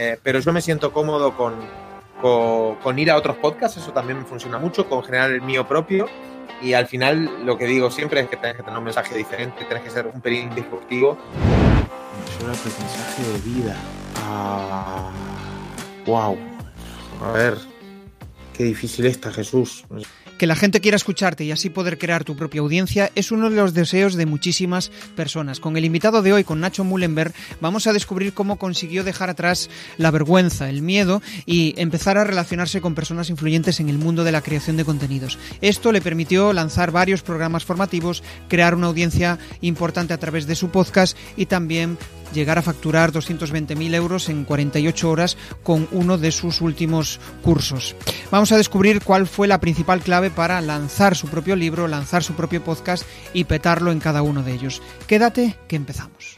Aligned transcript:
Eh, 0.00 0.16
pero 0.22 0.38
yo 0.38 0.52
me 0.52 0.60
siento 0.60 0.92
cómodo 0.92 1.36
con, 1.36 1.56
con, 2.80 2.98
ir 3.00 3.10
a 3.10 3.16
otros 3.16 3.36
podcasts, 3.38 3.78
eso 3.78 3.92
también 3.92 4.20
me 4.20 4.24
funciona 4.24 4.56
mucho, 4.56 4.88
con 4.88 5.02
generar 5.02 5.32
el 5.32 5.42
mío 5.42 5.66
propio. 5.66 6.06
Y 6.62 6.72
al 6.74 6.86
final 6.86 7.44
lo 7.44 7.58
que 7.58 7.66
digo 7.66 7.90
siempre 7.90 8.20
es 8.20 8.28
que 8.28 8.36
tienes 8.36 8.56
que 8.56 8.62
tener 8.62 8.78
un 8.78 8.84
mensaje 8.84 9.16
diferente, 9.16 9.64
tienes 9.64 9.82
que 9.82 9.90
ser 9.90 10.06
un 10.06 10.20
pelín 10.20 10.54
disruptivo. 10.54 11.18
Un 12.40 12.50
aprendizaje 12.50 13.22
de 13.24 13.38
vida. 13.40 13.76
Ah, 14.22 15.10
wow. 16.06 16.38
A 17.24 17.32
ver, 17.32 17.58
qué 18.52 18.62
difícil 18.62 19.04
está 19.06 19.32
Jesús. 19.32 19.84
Que 20.38 20.46
la 20.46 20.54
gente 20.54 20.80
quiera 20.80 20.96
escucharte 20.96 21.44
y 21.44 21.50
así 21.50 21.68
poder 21.68 21.98
crear 21.98 22.22
tu 22.22 22.36
propia 22.36 22.60
audiencia 22.60 23.10
es 23.16 23.32
uno 23.32 23.50
de 23.50 23.56
los 23.56 23.74
deseos 23.74 24.14
de 24.14 24.24
muchísimas 24.24 24.92
personas. 25.16 25.58
Con 25.58 25.76
el 25.76 25.84
invitado 25.84 26.22
de 26.22 26.32
hoy, 26.32 26.44
con 26.44 26.60
Nacho 26.60 26.84
Mullenberg, 26.84 27.34
vamos 27.60 27.88
a 27.88 27.92
descubrir 27.92 28.32
cómo 28.32 28.56
consiguió 28.56 29.02
dejar 29.02 29.30
atrás 29.30 29.68
la 29.96 30.12
vergüenza, 30.12 30.70
el 30.70 30.80
miedo 30.80 31.22
y 31.44 31.74
empezar 31.76 32.18
a 32.18 32.24
relacionarse 32.24 32.80
con 32.80 32.94
personas 32.94 33.30
influyentes 33.30 33.80
en 33.80 33.88
el 33.88 33.98
mundo 33.98 34.22
de 34.22 34.30
la 34.30 34.42
creación 34.42 34.76
de 34.76 34.84
contenidos. 34.84 35.38
Esto 35.60 35.90
le 35.90 36.00
permitió 36.00 36.52
lanzar 36.52 36.92
varios 36.92 37.22
programas 37.22 37.64
formativos, 37.64 38.22
crear 38.48 38.76
una 38.76 38.86
audiencia 38.86 39.40
importante 39.60 40.14
a 40.14 40.18
través 40.18 40.46
de 40.46 40.54
su 40.54 40.70
podcast 40.70 41.18
y 41.36 41.46
también 41.46 41.98
llegar 42.32 42.58
a 42.58 42.62
facturar 42.62 43.12
220.000 43.12 43.94
euros 43.94 44.28
en 44.28 44.44
48 44.44 45.10
horas 45.10 45.36
con 45.62 45.88
uno 45.92 46.18
de 46.18 46.32
sus 46.32 46.60
últimos 46.60 47.20
cursos. 47.42 47.96
Vamos 48.30 48.52
a 48.52 48.56
descubrir 48.56 49.02
cuál 49.02 49.26
fue 49.26 49.48
la 49.48 49.60
principal 49.60 50.00
clave 50.00 50.30
para 50.30 50.60
lanzar 50.60 51.16
su 51.16 51.28
propio 51.28 51.56
libro, 51.56 51.88
lanzar 51.88 52.22
su 52.22 52.34
propio 52.34 52.62
podcast 52.62 53.04
y 53.32 53.44
petarlo 53.44 53.92
en 53.92 54.00
cada 54.00 54.22
uno 54.22 54.42
de 54.42 54.52
ellos. 54.52 54.82
Quédate 55.06 55.56
que 55.68 55.76
empezamos. 55.76 56.37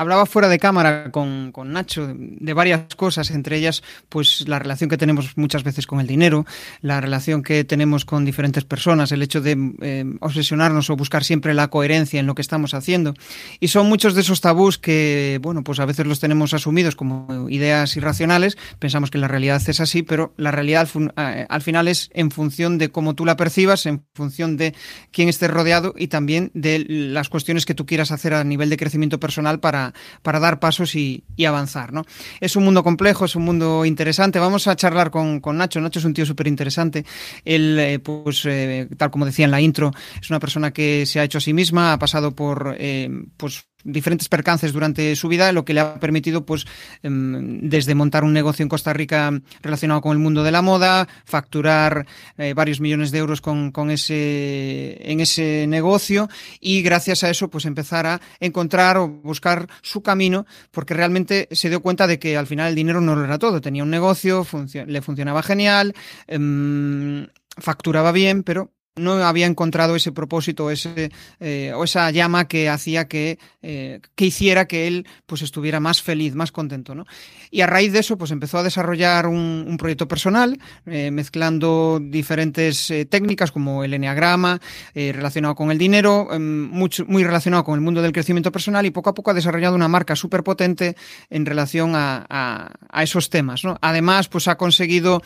Hablaba 0.00 0.24
fuera 0.24 0.48
de 0.48 0.58
cámara 0.58 1.10
con, 1.10 1.52
Nacho 1.62 2.10
de 2.16 2.54
varias 2.54 2.94
cosas, 2.96 3.30
entre 3.30 3.58
ellas, 3.58 3.82
pues 4.08 4.48
la 4.48 4.58
relación 4.58 4.88
que 4.88 4.96
tenemos 4.96 5.36
muchas 5.36 5.62
veces 5.62 5.86
con 5.86 6.00
el 6.00 6.06
dinero, 6.06 6.46
la 6.80 7.02
relación 7.02 7.42
que 7.42 7.64
tenemos 7.64 8.06
con 8.06 8.24
diferentes 8.24 8.64
personas, 8.64 9.12
el 9.12 9.20
hecho 9.20 9.42
de 9.42 9.74
eh, 9.82 10.06
obsesionarnos 10.20 10.88
o 10.88 10.96
buscar 10.96 11.22
siempre 11.22 11.52
la 11.52 11.68
coherencia 11.68 12.18
en 12.18 12.26
lo 12.26 12.34
que 12.34 12.40
estamos 12.40 12.72
haciendo. 12.72 13.12
Y 13.60 13.68
son 13.68 13.90
muchos 13.90 14.14
de 14.14 14.22
esos 14.22 14.40
tabús 14.40 14.78
que, 14.78 15.38
bueno, 15.42 15.62
pues 15.64 15.80
a 15.80 15.84
veces 15.84 16.06
los 16.06 16.18
tenemos 16.18 16.54
asumidos 16.54 16.96
como 16.96 17.50
ideas 17.50 17.94
irracionales, 17.94 18.56
pensamos 18.78 19.10
que 19.10 19.18
la 19.18 19.28
realidad 19.28 19.60
es 19.66 19.80
así, 19.80 20.02
pero 20.02 20.32
la 20.38 20.50
realidad 20.50 20.88
al, 21.16 21.46
al 21.46 21.60
final 21.60 21.88
es 21.88 22.08
en 22.14 22.30
función 22.30 22.78
de 22.78 22.90
cómo 22.90 23.14
tú 23.14 23.26
la 23.26 23.36
percibas, 23.36 23.84
en 23.84 24.02
función 24.14 24.56
de 24.56 24.74
quién 25.10 25.28
estés 25.28 25.50
rodeado 25.50 25.92
y 25.94 26.08
también 26.08 26.50
de 26.54 26.86
las 26.88 27.28
cuestiones 27.28 27.66
que 27.66 27.74
tú 27.74 27.84
quieras 27.84 28.12
hacer 28.12 28.32
a 28.32 28.44
nivel 28.44 28.70
de 28.70 28.78
crecimiento 28.78 29.20
personal 29.20 29.60
para 29.60 29.89
para, 30.22 30.40
dar 30.40 30.60
pasos 30.60 30.94
y, 30.94 31.24
avanzar. 31.46 31.92
¿no? 31.92 32.04
Es 32.40 32.56
un 32.56 32.64
mundo 32.64 32.84
complejo, 32.84 33.24
es 33.24 33.34
un 33.34 33.44
mundo 33.44 33.84
interesante. 33.84 34.38
Vamos 34.38 34.66
a 34.66 34.76
charlar 34.76 35.10
con, 35.10 35.40
Nacho. 35.56 35.80
Nacho 35.80 35.98
es 35.98 36.04
un 36.04 36.14
tío 36.14 36.26
súper 36.26 36.46
interesante. 36.46 37.04
Él, 37.44 37.78
eh, 37.78 37.98
pues, 37.98 38.44
eh, 38.46 38.88
tal 38.96 39.10
como 39.10 39.26
decía 39.26 39.46
en 39.46 39.50
la 39.50 39.60
intro, 39.60 39.90
es 40.20 40.30
una 40.30 40.38
persona 40.38 40.72
que 40.72 41.06
se 41.06 41.20
ha 41.20 41.24
hecho 41.24 41.38
a 41.38 41.40
sí 41.40 41.52
misma, 41.52 41.92
ha 41.92 41.98
pasado 41.98 42.34
por 42.34 42.76
eh, 42.78 43.08
pues, 43.36 43.69
diferentes 43.84 44.28
percances 44.28 44.72
durante 44.72 45.14
su 45.16 45.28
vida, 45.28 45.52
lo 45.52 45.64
que 45.64 45.74
le 45.74 45.80
ha 45.80 46.00
permitido, 46.00 46.44
pues, 46.44 46.66
em, 47.02 47.60
desde 47.68 47.94
montar 47.94 48.24
un 48.24 48.32
negocio 48.32 48.62
en 48.62 48.68
Costa 48.68 48.92
Rica 48.92 49.32
relacionado 49.62 50.00
con 50.00 50.12
el 50.12 50.18
mundo 50.18 50.42
de 50.42 50.50
la 50.50 50.62
moda, 50.62 51.08
facturar 51.24 52.06
eh, 52.38 52.54
varios 52.54 52.80
millones 52.80 53.10
de 53.10 53.18
euros 53.18 53.40
con, 53.40 53.72
con, 53.72 53.90
ese, 53.90 54.98
en 55.00 55.20
ese 55.20 55.66
negocio 55.68 56.28
y 56.60 56.82
gracias 56.82 57.24
a 57.24 57.30
eso, 57.30 57.48
pues, 57.48 57.64
empezar 57.64 58.06
a 58.06 58.20
encontrar 58.40 58.96
o 58.96 59.08
buscar 59.08 59.68
su 59.82 60.02
camino, 60.02 60.46
porque 60.70 60.94
realmente 60.94 61.48
se 61.52 61.68
dio 61.68 61.80
cuenta 61.80 62.06
de 62.06 62.18
que 62.18 62.36
al 62.36 62.46
final 62.46 62.68
el 62.68 62.74
dinero 62.74 63.00
no 63.00 63.16
lo 63.16 63.24
era 63.24 63.38
todo. 63.38 63.60
Tenía 63.60 63.82
un 63.82 63.90
negocio, 63.90 64.46
le 64.86 65.02
funcionaba 65.02 65.42
genial, 65.42 65.94
em, 66.26 67.26
facturaba 67.56 68.12
bien, 68.12 68.42
pero 68.42 68.72
no 69.00 69.14
había 69.24 69.46
encontrado 69.46 69.96
ese 69.96 70.12
propósito 70.12 70.70
ese, 70.70 71.10
eh, 71.40 71.72
o 71.74 71.84
esa 71.84 72.10
llama 72.10 72.46
que 72.46 72.68
hacía 72.68 73.08
que, 73.08 73.38
eh, 73.62 74.00
que, 74.14 74.26
hiciera 74.26 74.66
que 74.66 74.86
él 74.86 75.06
pues 75.26 75.42
estuviera 75.42 75.80
más 75.80 76.02
feliz, 76.02 76.34
más 76.34 76.52
contento. 76.52 76.94
¿no? 76.94 77.04
Y 77.50 77.62
a 77.62 77.66
raíz 77.66 77.92
de 77.92 78.00
eso 78.00 78.16
pues 78.16 78.30
empezó 78.30 78.58
a 78.58 78.62
desarrollar 78.62 79.26
un, 79.26 79.76
proyecto 79.78 80.06
personal, 80.06 80.58
eh, 80.84 81.10
mezclando 81.10 82.00
diferentes 82.02 82.92
técnicas 83.08 83.50
como 83.50 83.82
el 83.82 83.94
enneagrama, 83.94 84.60
relacionado 84.94 85.54
con 85.54 85.70
el 85.70 85.78
dinero, 85.78 86.28
em, 86.32 86.68
mucho, 86.68 87.06
muy 87.06 87.24
relacionado 87.24 87.64
con 87.64 87.74
el 87.76 87.80
mundo 87.80 88.02
del 88.02 88.12
crecimiento 88.12 88.52
personal 88.52 88.84
y 88.84 88.90
poco 88.90 89.10
a 89.10 89.14
poco 89.14 89.30
ha 89.30 89.34
desarrollado 89.34 89.74
una 89.74 89.88
marca 89.88 90.14
súper 90.16 90.42
potente 90.42 90.96
en 91.30 91.46
relación 91.46 91.94
a, 91.94 92.26
a, 92.28 92.72
a 92.90 93.02
esos 93.02 93.30
temas. 93.30 93.64
¿no? 93.64 93.78
Además 93.80 94.28
pues 94.28 94.48
ha 94.48 94.56
conseguido 94.56 95.22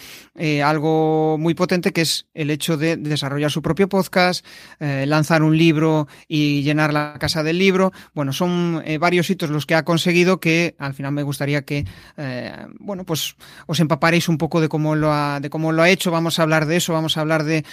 algo 0.62 1.36
muy 1.38 1.54
potente 1.54 1.92
que 1.92 2.02
es 2.02 2.26
el 2.34 2.50
hecho 2.50 2.76
de 2.76 2.96
desarrollar 2.96 3.50
su 3.50 3.62
propio 3.64 3.88
podcast, 3.88 4.46
eh, 4.78 5.06
lanzar 5.08 5.42
un 5.42 5.58
libro 5.58 6.06
y 6.28 6.62
llenar 6.62 6.92
la 6.92 7.16
casa 7.18 7.42
del 7.42 7.58
libro. 7.58 7.90
Bueno, 8.14 8.32
son 8.32 8.80
eh, 8.84 8.98
varios 8.98 9.28
hitos 9.28 9.50
los 9.50 9.66
que 9.66 9.74
ha 9.74 9.84
conseguido 9.84 10.38
que 10.38 10.76
al 10.78 10.94
final 10.94 11.10
me 11.10 11.24
gustaría 11.24 11.62
que, 11.62 11.84
eh, 12.16 12.52
bueno, 12.78 13.04
pues 13.04 13.34
os 13.66 13.80
empaparéis 13.80 14.28
un 14.28 14.38
poco 14.38 14.60
de 14.60 14.68
cómo 14.68 14.94
lo 14.94 15.12
ha, 15.12 15.40
de 15.40 15.50
cómo 15.50 15.72
lo 15.72 15.82
ha 15.82 15.90
hecho. 15.90 16.12
Vamos 16.12 16.38
a 16.38 16.42
hablar 16.42 16.66
de 16.66 16.76
eso, 16.76 16.92
vamos 16.92 17.16
a 17.16 17.22
hablar 17.22 17.42
de 17.42 17.64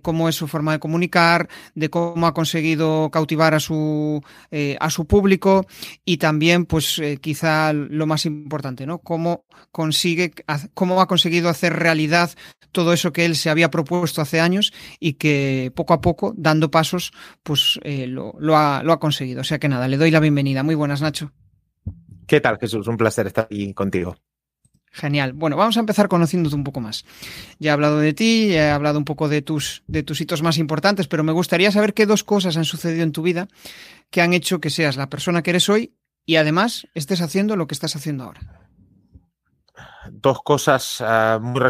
cómo 0.00 0.28
es 0.30 0.36
su 0.36 0.48
forma 0.48 0.72
de 0.72 0.78
comunicar, 0.78 1.48
de 1.74 1.90
cómo 1.90 2.26
ha 2.26 2.32
conseguido 2.32 3.10
cautivar 3.10 3.52
a 3.54 3.60
su, 3.60 4.22
a 4.78 4.90
su 4.90 5.06
público 5.06 5.66
y 6.04 6.16
también, 6.16 6.64
pues, 6.64 7.02
quizá 7.20 7.72
lo 7.72 8.06
más 8.06 8.24
importante, 8.24 8.86
¿no? 8.86 8.98
Cómo 8.98 9.44
consigue, 9.72 10.32
cómo 10.74 11.00
ha 11.00 11.08
conseguido 11.08 11.48
hacer 11.48 11.74
realidad 11.74 12.30
todo 12.72 12.92
eso 12.92 13.12
que 13.12 13.24
él 13.24 13.36
se 13.36 13.50
había 13.50 13.70
propuesto 13.70 14.22
hace 14.22 14.40
años 14.40 14.72
y 15.00 15.14
que 15.14 15.29
poco 15.74 15.94
a 15.94 16.00
poco, 16.00 16.34
dando 16.36 16.70
pasos, 16.70 17.12
pues 17.42 17.78
eh, 17.82 18.06
lo, 18.06 18.34
ha, 18.56 18.82
lo 18.82 18.92
ha 18.92 19.00
conseguido. 19.00 19.40
O 19.40 19.44
sea 19.44 19.58
que 19.58 19.68
nada, 19.68 19.88
le 19.88 19.96
doy 19.96 20.10
la 20.10 20.20
bienvenida. 20.20 20.62
Muy 20.62 20.74
buenas, 20.74 21.00
Nacho. 21.00 21.32
¿Qué 22.26 22.40
tal, 22.40 22.58
Jesús? 22.58 22.86
Un 22.86 22.96
placer 22.96 23.26
estar 23.26 23.44
aquí 23.44 23.72
contigo. 23.74 24.16
Genial. 24.92 25.32
Bueno, 25.32 25.56
vamos 25.56 25.76
a 25.76 25.80
empezar 25.80 26.08
conociéndote 26.08 26.56
un 26.56 26.64
poco 26.64 26.80
más. 26.80 27.04
Ya 27.58 27.70
he 27.70 27.72
hablado 27.72 27.98
de 27.98 28.12
ti, 28.12 28.48
ya 28.48 28.68
he 28.68 28.70
hablado 28.70 28.98
un 28.98 29.04
poco 29.04 29.28
de 29.28 29.40
tus, 29.40 29.84
de 29.86 30.02
tus 30.02 30.20
hitos 30.20 30.42
más 30.42 30.58
importantes, 30.58 31.06
pero 31.06 31.22
me 31.22 31.32
gustaría 31.32 31.70
saber 31.70 31.94
qué 31.94 32.06
dos 32.06 32.24
cosas 32.24 32.56
han 32.56 32.64
sucedido 32.64 33.04
en 33.04 33.12
tu 33.12 33.22
vida 33.22 33.48
que 34.10 34.20
han 34.20 34.32
hecho 34.32 34.60
que 34.60 34.70
seas 34.70 34.96
la 34.96 35.08
persona 35.08 35.42
que 35.42 35.50
eres 35.50 35.68
hoy 35.68 35.94
y 36.26 36.36
además 36.36 36.88
estés 36.94 37.20
haciendo 37.20 37.54
lo 37.54 37.68
que 37.68 37.74
estás 37.74 37.94
haciendo 37.94 38.24
ahora 38.24 38.59
dos 40.10 40.42
cosas 40.42 41.00
uh, 41.00 41.40
muy 41.40 41.60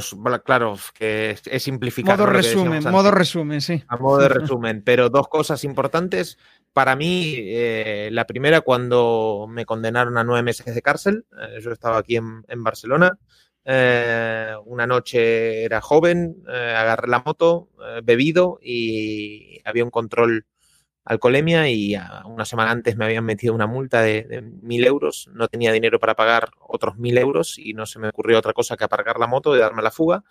claro 0.44 0.76
que 0.94 1.36
es, 1.44 1.62
simplificar. 1.62 2.18
Modo 2.18 2.30
resumen, 2.30 2.82
modo 2.91 3.10
resumen, 3.10 3.60
sí. 3.60 3.82
A 3.88 3.96
modo 3.96 4.18
de 4.18 4.28
resumen, 4.41 4.82
pero 4.84 5.08
dos 5.10 5.28
cosas 5.28 5.64
importantes 5.64 6.38
para 6.72 6.96
mí. 6.96 7.34
Eh, 7.36 8.08
la 8.12 8.26
primera, 8.26 8.60
cuando 8.60 9.46
me 9.48 9.66
condenaron 9.66 10.16
a 10.18 10.24
nueve 10.24 10.42
meses 10.42 10.74
de 10.74 10.82
cárcel, 10.82 11.26
eh, 11.41 11.60
yo 11.60 11.72
estaba 11.72 11.98
aquí 11.98 12.16
en, 12.16 12.44
en 12.48 12.62
Barcelona. 12.62 13.18
Eh, 13.64 14.54
una 14.64 14.86
noche 14.86 15.64
era 15.64 15.80
joven, 15.80 16.42
agarré 16.47 17.08
la 17.08 17.22
moto, 17.24 17.68
bebido 18.02 18.58
y 18.62 19.60
había 19.64 19.84
un 19.84 19.91
control 19.91 20.47
alcoholemia 21.10 21.69
y 21.69 21.97
una 22.25 22.45
semana 22.45 22.71
antes 22.71 22.97
me 22.97 23.04
habían 23.04 23.24
metido 23.24 23.53
una 23.53 23.66
multa 23.66 24.01
de, 24.01 24.42
mil 24.62 24.84
euros. 24.86 25.28
No 25.33 25.48
tenía 25.48 25.72
dinero 25.72 25.98
para 25.98 26.15
pagar 26.15 26.51
otros 26.60 26.98
mil 26.98 27.18
euros 27.18 27.59
y 27.59 27.74
no 27.74 27.84
se 27.84 27.98
me 27.98 28.09
ocurrió 28.09 28.39
otra 28.39 28.53
cosa 28.53 28.77
que 28.77 28.84
aparcar 28.84 29.18
la 29.18 29.27
moto 29.27 29.57
y 29.57 29.59
darme 29.59 29.83
la 29.83 29.91
fuga. 29.91 30.22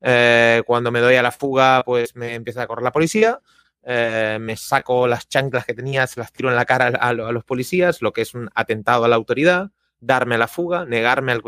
Eh, 0.00 0.62
cuando 0.66 0.90
me 0.90 1.00
doy 1.00 1.16
a 1.16 1.22
la 1.22 1.30
fuga, 1.30 1.82
pues 1.84 2.16
me 2.16 2.34
empieza 2.34 2.62
a 2.62 2.66
correr 2.66 2.84
la 2.84 2.92
policía. 2.92 3.40
Eh, 3.82 4.38
me 4.40 4.56
saco 4.56 5.06
las 5.06 5.28
chanclas 5.28 5.66
que 5.66 5.74
tenía, 5.74 6.06
se 6.06 6.20
las 6.20 6.32
tiro 6.32 6.48
en 6.48 6.56
la 6.56 6.64
cara 6.64 6.86
a, 6.86 7.12
los 7.12 7.44
policías, 7.44 8.00
lo 8.00 8.14
que 8.14 8.22
es 8.22 8.32
un 8.32 8.48
atentado 8.54 9.04
a 9.04 9.08
la 9.08 9.16
autoridad, 9.16 9.72
darme 10.00 10.36
a 10.36 10.38
la 10.38 10.48
fuga, 10.48 10.86
negarme 10.86 11.32
al, 11.32 11.42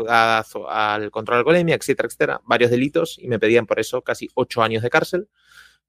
al 0.69 1.09
control 1.09 1.37
de 1.37 1.39
alcoholemia, 1.39 1.75
etcétera, 1.75 2.05
etcétera, 2.05 2.41
varios 2.45 2.69
delitos 2.69 3.17
y 3.17 3.27
me 3.27 3.39
pedían 3.39 3.65
por 3.65 3.79
eso 3.79 4.03
casi 4.03 4.29
ocho 4.35 4.61
años 4.61 4.83
de 4.83 4.91
cárcel. 4.91 5.29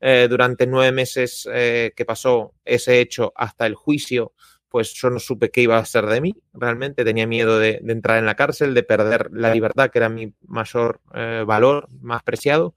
Eh, 0.01 0.29
durante 0.31 0.67
nueve 0.67 0.93
meses 0.93 1.49
eh, 1.53 1.93
que 1.97 2.05
pasó 2.05 2.55
ese 2.65 3.01
hecho 3.01 3.33
hasta 3.37 3.67
el 3.67 3.75
juicio, 3.75 4.33
pues 4.69 4.93
yo 4.95 5.11
no 5.11 5.19
supe 5.19 5.51
qué 5.51 5.63
iba 5.63 5.79
a 5.79 5.85
ser 5.85 6.07
de 6.07 6.21
mí. 6.21 6.37
Realmente 6.53 7.05
tenía 7.05 7.27
miedo 7.27 7.59
de, 7.59 7.81
entrar 7.87 8.19
en 8.19 8.27
la 8.27 8.37
cárcel, 8.37 8.75
de 8.75 8.83
perder 8.83 9.31
la 9.33 9.53
libertad, 9.53 9.91
que 9.91 9.99
era 9.99 10.09
mi 10.09 10.35
mayor 10.47 11.01
eh, 11.15 11.45
valor, 11.47 11.89
más 12.01 12.23
preciado. 12.23 12.75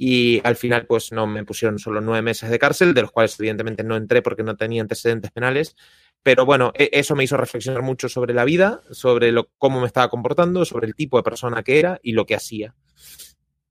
y 0.00 0.40
al 0.44 0.56
final 0.56 0.86
pues 0.86 1.12
no 1.12 1.26
me 1.26 1.44
pusieron 1.44 1.78
solo 1.78 2.00
nueve 2.00 2.22
meses 2.22 2.50
de 2.50 2.58
cárcel, 2.58 2.94
de 2.94 3.02
los 3.02 3.10
cuales 3.12 3.38
evidentemente 3.40 3.84
no 3.84 3.96
entré 3.96 4.22
porque 4.22 4.44
no 4.44 4.56
tenía 4.56 4.82
antecedentes 4.82 5.32
penales, 5.32 5.76
pero 6.22 6.44
bueno, 6.46 6.72
e, 6.74 6.90
eso 6.92 7.16
me 7.16 7.24
hizo 7.24 7.36
reflexionar 7.36 7.82
mucho 7.82 8.08
sobre 8.08 8.34
la 8.34 8.44
vida, 8.44 8.82
sobre 8.90 9.32
lo, 9.32 9.50
cómo 9.58 9.80
me 9.80 9.86
estaba 9.86 10.08
comportando, 10.08 10.64
sobre 10.64 10.86
el 10.86 10.94
tipo 10.94 11.16
de 11.16 11.22
persona 11.22 11.62
que 11.62 11.78
era 11.78 11.98
y 12.02 12.12
lo 12.12 12.26
que 12.26 12.34
hacía. 12.34 12.74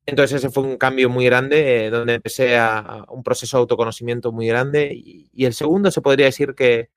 Entonces 0.07 0.37
ese 0.37 0.49
fue 0.49 0.63
un 0.63 0.77
cambio 0.77 1.09
muy 1.09 1.25
grande, 1.25 1.87
eh, 1.87 1.89
donde 1.89 2.15
empecé 2.15 2.57
a, 2.57 3.05
un 3.09 3.23
proceso 3.23 3.57
de 3.57 3.61
autoconocimiento 3.61 4.31
muy 4.31 4.47
grande. 4.47 4.89
Y, 4.93 5.45
el 5.45 5.53
segundo 5.53 5.91
se 5.91 6.01
podría 6.01 6.27
decir 6.27 6.55
que, 6.55 6.89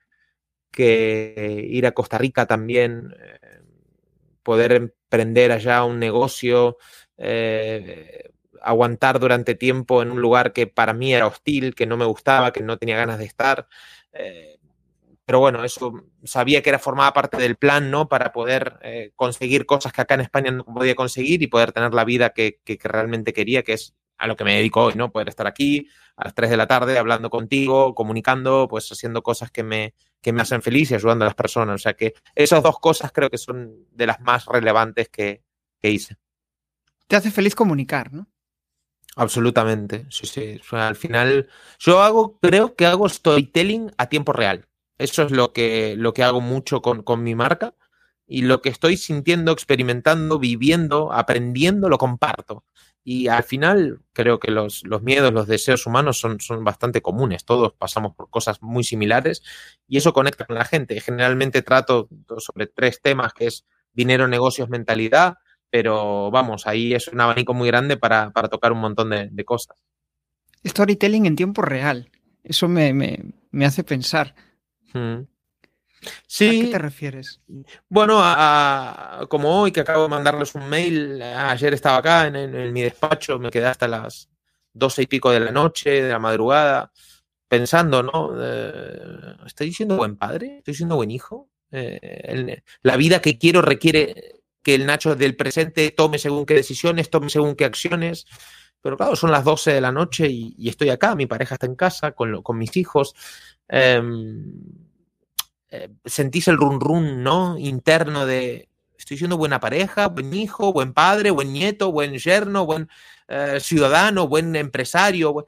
que 0.71 1.67
ir 1.69 1.87
a 1.87 1.93
Costa 1.93 2.19
Rica 2.19 2.47
también, 2.47 3.15
eh, 3.21 3.63
poder 4.45 4.73
emprender 4.73 5.53
allá 5.53 5.85
un 5.85 5.99
negocio, 5.99 6.79
eh, 7.19 8.31
aguantar 8.63 9.19
durante 9.19 9.57
tiempo 9.57 10.03
en 10.03 10.13
un 10.13 10.21
lugar 10.21 10.53
que 10.53 10.69
para 10.69 10.95
mí 10.95 11.13
era 11.13 11.27
hostil, 11.27 11.75
que 11.75 11.87
no 11.87 11.97
me 11.97 12.05
gustaba, 12.05 12.53
que 12.53 12.63
no 12.63 12.79
tenía 12.79 12.97
ganas 12.97 13.19
de 13.19 13.25
estar. 13.25 13.69
Pero 15.31 15.39
bueno, 15.39 15.63
eso 15.63 15.93
sabía 16.25 16.61
que 16.61 16.71
era 16.71 16.81
formada 16.81 17.13
parte 17.13 17.37
del 17.37 17.55
plan, 17.55 17.89
¿no? 17.89 18.09
Para 18.09 18.33
poder 18.33 18.81
eh, 18.83 19.13
conseguir 19.15 19.65
cosas 19.65 19.93
que 19.93 20.01
acá 20.01 20.15
en 20.15 20.23
España 20.23 20.51
no 20.51 20.65
podía 20.65 20.97
conseguir 20.97 21.41
y 21.41 21.47
poder 21.47 21.71
tener 21.71 21.95
la 21.95 22.05
vida 22.05 22.31
que, 22.31 22.59
que, 22.65 22.77
realmente 22.83 23.33
quería, 23.33 23.63
que 23.63 23.75
es 23.75 23.95
a 24.19 24.27
lo 24.27 24.35
que 24.35 24.43
me 24.43 24.57
dedico 24.57 24.83
hoy, 24.83 24.95
¿no? 24.97 25.13
Poder 25.13 25.29
estar 25.29 25.47
aquí 25.47 25.87
a 26.17 26.25
las 26.25 26.35
3 26.35 26.51
de 26.51 26.57
la 26.57 26.67
tarde 26.67 26.99
hablando 26.99 27.31
contigo, 27.31 27.95
comunicando, 27.95 28.67
pues 28.69 28.91
haciendo 28.91 29.23
cosas 29.23 29.53
que 29.53 29.63
me, 29.63 29.95
que 30.21 30.33
me 30.33 30.43
hacen 30.43 30.63
feliz 30.63 30.91
y 30.91 30.97
ayudando 30.97 31.25
a 31.25 31.29
las 31.29 31.37
personas. 31.37 31.77
O 31.77 31.79
sea 31.79 31.95
que 31.95 32.15
esas 32.35 32.61
dos 32.61 32.81
cosas 32.81 33.13
creo 33.13 33.31
que 33.31 33.39
son 33.39 33.87
de 33.93 34.07
las 34.09 34.19
más 34.19 34.47
relevantes 34.47 35.11
que, 35.11 35.45
que 35.81 35.93
hice. 35.93 36.17
Te 37.07 37.15
hace 37.15 37.31
feliz 37.31 37.55
comunicar, 37.55 38.13
¿no? 38.13 38.27
Absolutamente, 39.15 40.07
sí, 40.11 40.27
sí. 40.27 40.61
al 40.73 40.97
final, 40.97 41.49
yo 41.79 42.03
hago, 42.03 42.37
creo 42.41 42.75
que 42.75 42.87
hago 42.87 43.09
storytelling 43.09 43.93
a 43.97 44.09
tiempo 44.09 44.33
real. 44.33 44.67
Eso 45.01 45.23
es 45.23 45.33
lo 45.33 45.53
que, 45.53 45.95
lo 45.97 46.13
que 46.13 46.23
hago 46.23 46.41
mucho 46.41 46.83
con, 46.83 47.03
con 47.03 47.23
mi 47.23 47.35
marca 47.35 47.75
y 48.27 48.43
lo 48.43 48.63
que 48.63 48.69
estoy 48.69 48.97
sintiendo, 48.97 49.51
experimentando, 49.51 50.39
viviendo, 50.39 51.13
aprendiendo, 51.13 51.89
lo 51.89 51.99
comparto. 51.99 52.65
Y 53.03 53.29
al 53.29 53.43
final 53.43 54.01
creo 54.13 54.39
que 54.39 54.51
los, 54.51 54.85
los, 54.85 55.03
miedos, 55.03 55.33
los 55.33 55.49
deseos 55.49 55.87
humanos 55.87 56.21
son, 56.21 56.39
son 56.39 56.63
bastante 56.63 57.01
comunes. 57.03 57.45
Todos 57.45 57.73
pasamos 57.73 58.15
por 58.15 58.29
cosas 58.31 58.63
muy 58.63 58.85
similares 58.85 59.43
y 59.89 59.97
eso 59.97 60.13
conecta 60.13 60.45
con 60.45 60.57
la 60.57 60.65
gente. 60.65 61.01
Generalmente 61.01 61.63
trato 61.63 62.09
sobre 62.39 62.67
tres 62.67 63.01
temas, 63.01 63.33
que 63.33 63.47
es 63.47 63.65
dinero, 63.93 64.29
negocios, 64.29 64.69
mentalidad, 64.69 65.39
pero 65.71 66.31
vamos, 66.31 66.67
ahí 66.67 66.95
es 66.95 67.09
un 67.09 67.21
abanico 67.21 67.55
muy 67.55 67.69
grande 67.69 67.97
para, 67.97 68.31
para 68.31 68.49
tocar 68.49 68.73
un 68.73 68.81
montón 68.81 69.11
de, 69.11 69.45
cosas. 69.45 69.77
Storytelling 70.65 71.27
en 71.27 71.37
tiempo 71.37 71.63
real. 71.63 72.11
Eso 72.45 72.69
me, 72.69 72.93
me, 72.93 73.33
me 73.51 73.65
hace 73.65 73.83
pensar. 73.83 74.35
Sí. 76.27 76.49
¿A 76.49 76.65
qué 76.65 76.71
te 76.71 76.79
refieres? 76.79 77.41
Bueno, 77.89 78.21
a, 78.23 79.27
como 79.29 79.61
hoy 79.61 79.73
que 79.73 79.81
acabo 79.81 80.05
de 80.05 80.09
mandarles 80.09 80.55
un 80.55 80.69
mail, 80.69 81.21
ayer 81.23 81.75
estaba 81.75 81.99
acá 81.99 82.27
en, 82.27 82.73
mi 82.73 82.83
despacho, 82.83 83.39
me 83.39 83.51
quedé 83.51 83.67
hasta 83.67 83.87
las 83.87 84.31
doce 84.73 85.03
y 85.03 85.07
pico 85.07 85.31
de 85.31 85.41
la 85.41 85.51
noche, 85.51 86.03
de 86.03 86.11
la 86.11 86.19
madrugada, 86.19 86.93
pensando, 87.49 88.03
¿no? 88.03 88.33
Eh, 88.41 89.37
¿Estoy 89.47 89.73
siendo 89.73 89.97
buen 89.97 90.17
padre? 90.17 90.59
¿Estoy 90.59 90.75
siendo 90.75 90.97
buen 90.97 91.11
hijo? 91.11 91.51
Eh, 91.73 92.63
la 92.83 92.97
vida 92.97 93.21
que 93.21 93.39
quiero 93.39 93.61
requiere 93.63 94.43
que 94.63 94.75
el 94.75 94.87
Nacho 94.87 95.17
del 95.17 95.37
presente 95.37 95.91
tome 95.91 96.19
según 96.19 96.47
qué 96.47 96.55
decisiones, 96.55 97.11
tome 97.11 97.31
según 97.31 97.55
qué 97.57 97.65
acciones. 97.65 98.27
Pero 98.83 98.97
claro, 98.97 99.15
son 99.15 99.31
las 99.31 99.45
12 99.45 99.73
de 99.75 99.81
la 99.81 99.93
noche 99.93 100.29
y, 100.29 100.69
estoy 100.69 100.89
acá, 100.89 101.15
mi 101.15 101.27
pareja 101.27 101.57
está 101.57 101.67
en 101.67 101.75
casa 101.75 102.13
con, 102.13 102.43
con 102.43 102.57
mis 102.57 102.77
hijos. 102.79 103.15
Em, 103.73 104.53
eh, 105.71 105.89
sentís 106.05 106.49
el 106.49 106.57
run 106.57 106.81
run, 106.81 107.23
¿no? 107.23 107.57
Interno 107.57 108.27
de 108.27 108.69
estoy 108.99 109.17
siendo 109.17 109.37
buena 109.37 109.61
pareja, 109.61 110.09
buen 110.09 110.35
hijo, 110.35 110.73
buen 110.73 110.93
padre, 110.93 111.31
buen 111.31 111.53
nieto, 111.53 111.93
buen 111.93 112.19
yerno, 112.19 112.67
buen 112.67 112.89
eh, 113.29 113.59
ciudadano, 113.61 114.27
buen 114.27 114.57
empresario. 114.57 115.47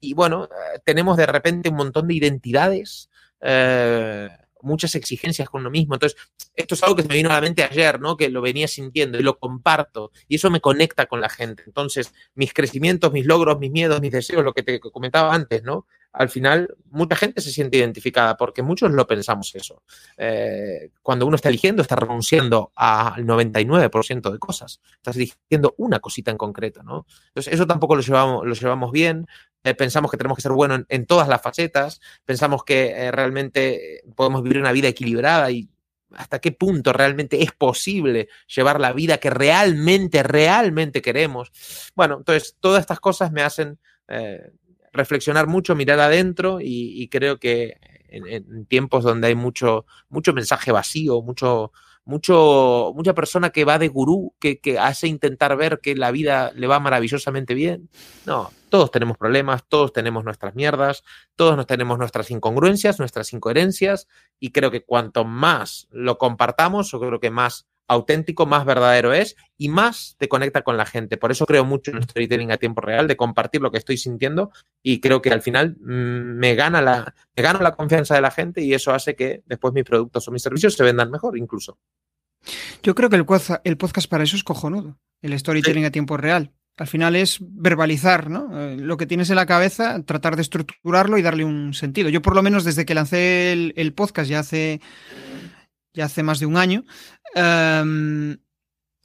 Y, 0.00 0.14
bueno, 0.14 0.44
eh, 0.44 0.80
tenemos 0.84 1.16
de 1.18 1.26
repente 1.26 1.68
un 1.68 1.76
montón 1.76 2.08
de 2.08 2.14
identidades 2.14 3.08
muchas 4.62 4.94
exigencias 4.94 5.48
con 5.50 5.64
lo 5.64 5.70
mismo. 5.70 5.94
Entonces, 5.94 6.18
esto 6.54 6.74
es 6.74 6.82
algo 6.82 6.96
que 6.96 7.02
se 7.02 7.08
me 7.08 7.16
vino 7.16 7.30
a 7.30 7.34
la 7.34 7.40
mente 7.40 7.64
ayer, 7.64 8.00
¿no? 8.00 8.16
Que 8.16 8.28
lo 8.30 8.40
venía 8.40 8.68
sintiendo 8.68 9.18
y 9.18 9.22
lo 9.22 9.38
comparto 9.38 10.12
y 10.28 10.36
eso 10.36 10.50
me 10.50 10.60
conecta 10.60 11.06
con 11.06 11.20
la 11.20 11.28
gente. 11.28 11.64
Entonces, 11.66 12.14
mis 12.34 12.54
crecimientos, 12.54 13.12
mis 13.12 13.26
logros, 13.26 13.58
mis 13.58 13.72
miedos, 13.72 14.00
mis 14.00 14.12
deseos, 14.12 14.44
lo 14.44 14.54
que 14.54 14.62
te 14.62 14.80
comentaba 14.80 15.34
antes, 15.34 15.62
¿no? 15.64 15.86
Al 16.12 16.28
final, 16.28 16.76
mucha 16.90 17.16
gente 17.16 17.40
se 17.40 17.50
siente 17.50 17.78
identificada 17.78 18.36
porque 18.36 18.62
muchos 18.62 18.90
lo 18.92 19.06
pensamos 19.06 19.54
eso. 19.54 19.82
Eh, 20.18 20.90
cuando 21.02 21.26
uno 21.26 21.36
está 21.36 21.48
eligiendo, 21.48 21.80
está 21.80 21.96
renunciando 21.96 22.70
al 22.76 23.24
99% 23.24 24.30
de 24.30 24.38
cosas. 24.38 24.80
Estás 24.96 25.16
eligiendo 25.16 25.74
una 25.78 26.00
cosita 26.00 26.30
en 26.30 26.36
concreto, 26.36 26.82
¿no? 26.82 27.06
Entonces, 27.28 27.54
eso 27.54 27.66
tampoco 27.66 27.96
lo 27.96 28.02
llevamos, 28.02 28.46
lo 28.46 28.54
llevamos 28.54 28.92
bien. 28.92 29.26
Eh, 29.64 29.74
pensamos 29.74 30.10
que 30.10 30.18
tenemos 30.18 30.36
que 30.36 30.42
ser 30.42 30.52
buenos 30.52 30.82
en, 30.88 31.06
todas 31.06 31.28
las 31.28 31.40
facetas, 31.40 32.00
pensamos 32.24 32.64
que 32.64 32.90
eh, 32.90 33.12
realmente 33.12 34.02
podemos 34.14 34.42
vivir 34.42 34.58
una 34.58 34.72
vida 34.72 34.88
equilibrada 34.88 35.50
y 35.50 35.70
hasta 36.14 36.40
qué 36.40 36.52
punto 36.52 36.92
realmente 36.92 37.42
es 37.42 37.52
posible 37.52 38.28
llevar 38.54 38.80
la 38.80 38.92
vida 38.92 39.18
que 39.18 39.30
realmente, 39.30 40.22
realmente 40.22 41.00
queremos. 41.00 41.52
Bueno, 41.94 42.16
entonces 42.18 42.56
todas 42.60 42.80
estas 42.80 43.00
cosas 43.00 43.32
me 43.32 43.42
hacen 43.42 43.78
reflexionar 44.92 45.46
mucho, 45.46 45.74
mirar 45.74 46.00
adentro 46.00 46.58
y, 46.60 47.08
creo 47.08 47.38
que 47.38 47.78
en, 48.08 48.26
en, 48.26 48.66
tiempos 48.66 49.04
donde 49.04 49.28
hay 49.28 49.34
mucho, 49.34 49.86
mucho 50.08 50.32
mensaje 50.32 50.70
vacío, 50.72 51.22
mucho, 51.22 51.72
mucho, 52.04 52.92
mucha 52.94 53.14
persona 53.14 53.50
que 53.50 53.64
va 53.64 53.78
de 53.78 53.88
gurú, 53.88 54.34
que, 54.38 54.60
que, 54.60 54.78
hace 54.78 55.06
intentar 55.06 55.56
ver 55.56 55.80
que 55.80 55.94
la 55.94 56.10
vida 56.10 56.52
le 56.54 56.66
va 56.66 56.80
maravillosamente 56.80 57.54
bien. 57.54 57.88
No, 58.26 58.50
todos 58.68 58.90
tenemos 58.90 59.16
problemas, 59.16 59.64
todos 59.68 59.92
tenemos 59.92 60.24
nuestras 60.24 60.54
mierdas, 60.54 61.04
todos 61.36 61.66
tenemos 61.66 61.98
nuestras 61.98 62.30
incongruencias, 62.30 62.98
nuestras 62.98 63.32
incoherencias, 63.32 64.08
y 64.40 64.50
creo 64.50 64.70
que 64.70 64.84
cuanto 64.84 65.24
más 65.24 65.88
lo 65.90 66.18
compartamos, 66.18 66.90
yo 66.90 67.00
creo 67.00 67.20
que 67.20 67.30
más 67.30 67.66
auténtico, 67.88 68.46
más 68.46 68.64
verdadero 68.64 69.12
es 69.12 69.36
y 69.56 69.68
más 69.68 70.16
te 70.18 70.28
conecta 70.28 70.62
con 70.62 70.76
la 70.76 70.86
gente. 70.86 71.16
Por 71.16 71.30
eso 71.30 71.46
creo 71.46 71.64
mucho 71.64 71.90
en 71.90 71.98
el 71.98 72.04
storytelling 72.04 72.52
a 72.52 72.56
tiempo 72.56 72.80
real, 72.80 73.06
de 73.06 73.16
compartir 73.16 73.60
lo 73.60 73.70
que 73.70 73.78
estoy 73.78 73.96
sintiendo 73.96 74.50
y 74.82 75.00
creo 75.00 75.22
que 75.22 75.30
al 75.30 75.42
final 75.42 75.76
mm, 75.80 76.38
me 76.38 76.54
gana 76.54 76.82
la, 76.82 77.14
me 77.36 77.42
gano 77.42 77.60
la 77.60 77.74
confianza 77.74 78.14
de 78.14 78.20
la 78.20 78.30
gente 78.30 78.62
y 78.62 78.74
eso 78.74 78.92
hace 78.92 79.14
que 79.14 79.42
después 79.46 79.74
mis 79.74 79.84
productos 79.84 80.26
o 80.26 80.32
mis 80.32 80.42
servicios 80.42 80.74
se 80.74 80.84
vendan 80.84 81.10
mejor 81.10 81.36
incluso. 81.36 81.78
Yo 82.82 82.94
creo 82.94 83.08
que 83.08 83.16
el, 83.16 83.26
el 83.64 83.76
podcast 83.76 84.08
para 84.08 84.24
eso 84.24 84.36
es 84.36 84.44
cojonudo, 84.44 84.98
el 85.20 85.38
storytelling 85.38 85.84
a 85.84 85.90
tiempo 85.90 86.16
real. 86.16 86.52
Al 86.78 86.86
final 86.86 87.16
es 87.16 87.38
verbalizar 87.40 88.30
¿no? 88.30 88.48
Eh, 88.58 88.76
lo 88.78 88.96
que 88.96 89.06
tienes 89.06 89.28
en 89.28 89.36
la 89.36 89.46
cabeza, 89.46 90.02
tratar 90.04 90.36
de 90.36 90.42
estructurarlo 90.42 91.18
y 91.18 91.22
darle 91.22 91.44
un 91.44 91.74
sentido. 91.74 92.08
Yo 92.08 92.22
por 92.22 92.34
lo 92.34 92.42
menos 92.42 92.64
desde 92.64 92.86
que 92.86 92.94
lancé 92.94 93.52
el, 93.52 93.74
el 93.76 93.92
podcast 93.92 94.30
ya 94.30 94.38
hace 94.40 94.80
ya 95.94 96.06
hace 96.06 96.22
más 96.22 96.40
de 96.40 96.46
un 96.46 96.56
año, 96.56 96.84
um, 97.34 98.36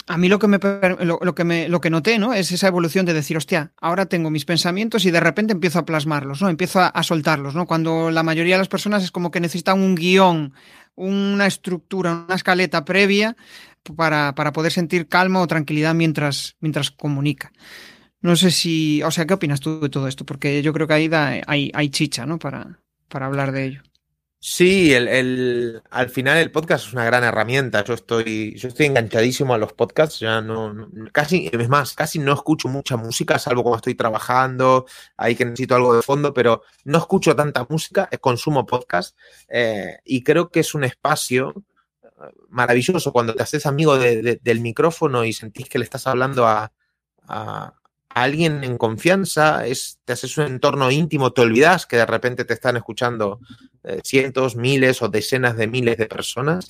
a 0.09 0.17
mí 0.17 0.29
lo 0.29 0.39
que, 0.39 0.47
me, 0.47 0.59
lo, 1.03 1.19
lo, 1.21 1.35
que 1.35 1.43
me, 1.43 1.67
lo 1.67 1.81
que 1.81 1.89
noté, 1.89 2.17
¿no? 2.17 2.33
Es 2.33 2.51
esa 2.51 2.67
evolución 2.67 3.05
de 3.05 3.13
decir, 3.13 3.35
hostia, 3.35 3.73
ahora 3.81 4.05
tengo 4.05 4.29
mis 4.29 4.45
pensamientos 4.45 5.05
y 5.05 5.11
de 5.11 5.19
repente 5.19 5.53
empiezo 5.53 5.79
a 5.79 5.85
plasmarlos, 5.85 6.41
¿no? 6.41 6.49
Empiezo 6.49 6.79
a, 6.79 6.87
a, 6.87 7.03
soltarlos, 7.03 7.55
¿no? 7.55 7.65
Cuando 7.65 8.09
la 8.09 8.23
mayoría 8.23 8.55
de 8.55 8.59
las 8.59 8.69
personas 8.69 9.03
es 9.03 9.11
como 9.11 9.31
que 9.31 9.41
necesitan 9.41 9.81
un 9.81 9.95
guion, 9.95 10.53
una 10.95 11.45
estructura, 11.45 12.25
una 12.25 12.35
escaleta 12.35 12.85
previa 12.85 13.35
para, 13.95 14.33
para 14.35 14.51
poder 14.51 14.71
sentir 14.71 15.07
calma 15.07 15.41
o 15.41 15.47
tranquilidad 15.47 15.93
mientras, 15.93 16.55
mientras 16.59 16.91
comunica. 16.91 17.51
No 18.21 18.35
sé 18.35 18.51
si, 18.51 19.01
o 19.03 19.11
sea, 19.11 19.25
¿qué 19.25 19.33
opinas 19.35 19.59
tú 19.59 19.79
de 19.79 19.89
todo 19.89 20.07
esto? 20.07 20.25
Porque 20.25 20.61
yo 20.61 20.73
creo 20.73 20.87
que 20.87 20.93
ahí 20.93 21.07
da, 21.07 21.41
hay, 21.47 21.71
hay 21.73 21.89
chicha, 21.89 22.25
¿no? 22.25 22.39
Para, 22.39 22.79
para 23.07 23.27
hablar 23.27 23.51
de 23.51 23.65
ello. 23.65 23.81
Sí, 24.39 24.93
el, 24.93 25.07
el, 25.07 25.81
al 25.89 26.09
final 26.09 26.37
el 26.37 26.51
podcast 26.51 26.85
es 26.87 26.93
una 26.93 27.03
gran 27.05 27.23
herramienta. 27.23 27.83
Yo 27.83 27.95
estoy, 27.95 28.55
yo 28.55 28.67
estoy 28.67 28.85
enganchadísimo 28.85 29.53
a 29.53 29.57
los 29.57 29.73
podcasts. 29.73 30.19
Ya 30.19 30.41
no, 30.41 30.89
casi, 31.11 31.49
es 31.51 31.69
más, 31.69 31.95
casi 31.95 32.19
no 32.19 32.33
escucho 32.33 32.67
mucha 32.67 32.97
música, 32.97 33.39
salvo 33.39 33.63
cuando 33.63 33.77
estoy 33.77 33.95
trabajando, 33.95 34.85
ahí 35.17 35.35
que 35.35 35.43
necesito 35.43 35.75
algo 35.75 35.95
de 35.95 36.03
fondo, 36.03 36.33
pero 36.33 36.61
no 36.85 36.99
escucho 36.99 37.35
tanta 37.35 37.65
música, 37.67 38.07
eh, 38.11 38.19
consumo 38.19 38.65
podcast 38.65 39.17
eh, 39.49 39.97
y 40.05 40.23
creo 40.23 40.49
que 40.49 40.59
es 40.61 40.75
un 40.75 40.83
espacio 40.83 41.53
eh, 42.03 42.09
maravilloso 42.49 43.11
cuando 43.11 43.33
te 43.35 43.43
haces 43.43 43.65
amigo 43.65 43.97
de, 43.97 44.21
de, 44.21 44.39
del 44.41 44.61
micrófono 44.61 45.25
y 45.25 45.33
sentís 45.33 45.67
que 45.67 45.79
le 45.79 45.83
estás 45.85 46.05
hablando 46.07 46.45
a, 46.47 46.71
alguien 48.23 48.63
en 48.63 48.77
confianza, 48.77 49.65
es, 49.65 49.99
te 50.05 50.13
haces 50.13 50.37
un 50.37 50.45
entorno 50.45 50.91
íntimo, 50.91 51.33
te 51.33 51.41
olvidas 51.41 51.85
que 51.85 51.97
de 51.97 52.05
repente 52.05 52.45
te 52.45 52.53
están 52.53 52.77
escuchando 52.77 53.39
eh, 53.83 54.01
cientos, 54.03 54.55
miles 54.55 55.01
o 55.01 55.09
decenas 55.09 55.57
de 55.57 55.67
miles 55.67 55.97
de 55.97 56.05
personas 56.07 56.69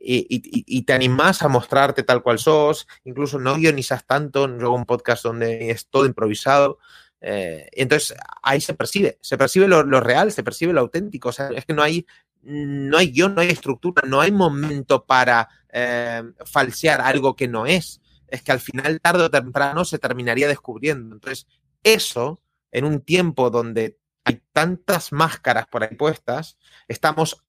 y, 0.00 0.82
te 0.82 0.92
animás 0.92 1.42
a 1.42 1.48
mostrarte 1.48 2.02
tal 2.02 2.22
cual 2.22 2.38
sos, 2.38 2.86
incluso 3.04 3.38
no 3.38 3.56
guionizas 3.56 4.06
tanto, 4.06 4.46
yo 4.58 4.66
hago 4.66 4.74
un 4.76 4.86
podcast 4.86 5.24
donde 5.24 5.70
es 5.70 5.88
todo 5.88 6.06
improvisado. 6.06 6.78
Eh, 7.20 7.68
entonces 7.72 8.16
ahí 8.42 8.60
se 8.60 8.74
percibe, 8.74 9.18
se 9.20 9.36
percibe 9.36 9.66
lo, 9.66 9.82
real, 10.00 10.30
se 10.30 10.44
percibe 10.44 10.72
lo 10.72 10.80
auténtico. 10.80 11.30
O 11.30 11.32
sea, 11.32 11.48
es 11.48 11.64
que 11.64 11.74
no 11.74 11.82
hay, 11.82 12.06
no 12.42 12.96
hay 12.96 13.10
guion, 13.10 13.34
no 13.34 13.40
hay 13.40 13.48
estructura, 13.48 14.02
no 14.06 14.20
hay 14.20 14.30
momento 14.30 15.04
para 15.04 15.48
eh, 15.70 16.22
falsear 16.44 17.00
algo 17.00 17.34
que 17.34 17.48
no 17.48 17.66
es. 17.66 18.00
Es 18.28 18.42
que 18.42 18.52
al 18.52 18.60
final, 18.60 19.00
tarde 19.00 19.24
o 19.24 19.30
temprano, 19.30 19.84
se 19.84 19.98
terminaría 19.98 20.48
descubriendo. 20.48 21.14
Entonces, 21.14 21.46
eso, 21.82 22.40
en 22.70 22.84
un 22.84 23.00
tiempo 23.00 23.50
donde 23.50 23.98
hay 24.24 24.42
tantas 24.52 25.12
máscaras 25.12 25.66
por 25.68 25.82
ahí 25.82 25.94
puestas, 25.96 26.58
estamos 26.86 27.42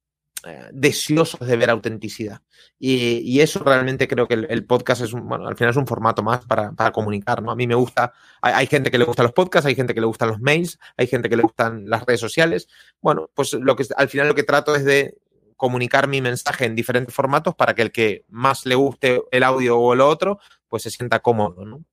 eh, 0.46 0.70
deseosos 0.72 1.46
de 1.46 1.58
ver 1.58 1.70
autenticidad. 1.70 2.42
Y, 2.80 3.42
eso 3.42 3.62
realmente 3.62 4.08
creo 4.08 4.26
que 4.26 4.36
el, 4.36 4.66
podcast 4.66 5.02
es 5.02 5.12
un, 5.12 5.28
bueno, 5.28 5.46
al 5.46 5.58
final 5.58 5.72
es 5.72 5.78
un 5.78 5.86
formato 5.86 6.24
más 6.24 6.46
para, 6.46 6.74
comunicar, 6.94 7.44
¿no? 7.44 7.52
A 7.52 7.58
mí 7.58 7.68
me 7.68 7.76
gusta, 7.76 8.14
hay, 8.42 8.66
gente 8.68 8.90
que 8.90 8.98
le 8.98 9.04
gustan 9.04 9.26
los 9.26 9.34
podcasts, 9.34 9.66
hay 9.66 9.76
gente 9.76 9.94
que 9.94 10.00
le 10.00 10.08
gustan 10.08 10.30
los 10.30 10.40
mails, 10.40 10.80
hay 10.96 11.08
gente 11.08 11.28
que 11.28 11.36
le 11.36 11.44
gustan 11.44 11.90
las 11.90 12.06
redes 12.06 12.22
sociales. 12.22 12.70
Bueno, 13.02 13.30
pues 13.34 13.52
lo 13.54 13.76
que 13.76 13.86
al 13.98 14.08
final 14.08 14.30
lo 14.30 14.36
que 14.36 14.44
trato 14.44 14.76
es 14.76 14.86
de 14.86 15.18
comunicar 15.58 16.08
mi 16.08 16.22
mensaje 16.22 16.64
en 16.64 16.74
diferentes 16.74 17.14
formatos 17.14 17.54
para 17.54 17.76
que 17.76 17.82
el 17.82 17.92
que 17.92 18.24
más 18.30 18.66
le 18.66 18.76
guste 18.76 19.22
el 19.32 19.44
audio 19.44 19.78
o 19.78 19.94
el 19.94 20.00
otro, 20.00 20.40
pues 20.70 20.84
se 20.84 20.92
sienta 20.92 21.20
cómodo, 21.20 21.66
¿no? 21.66 21.84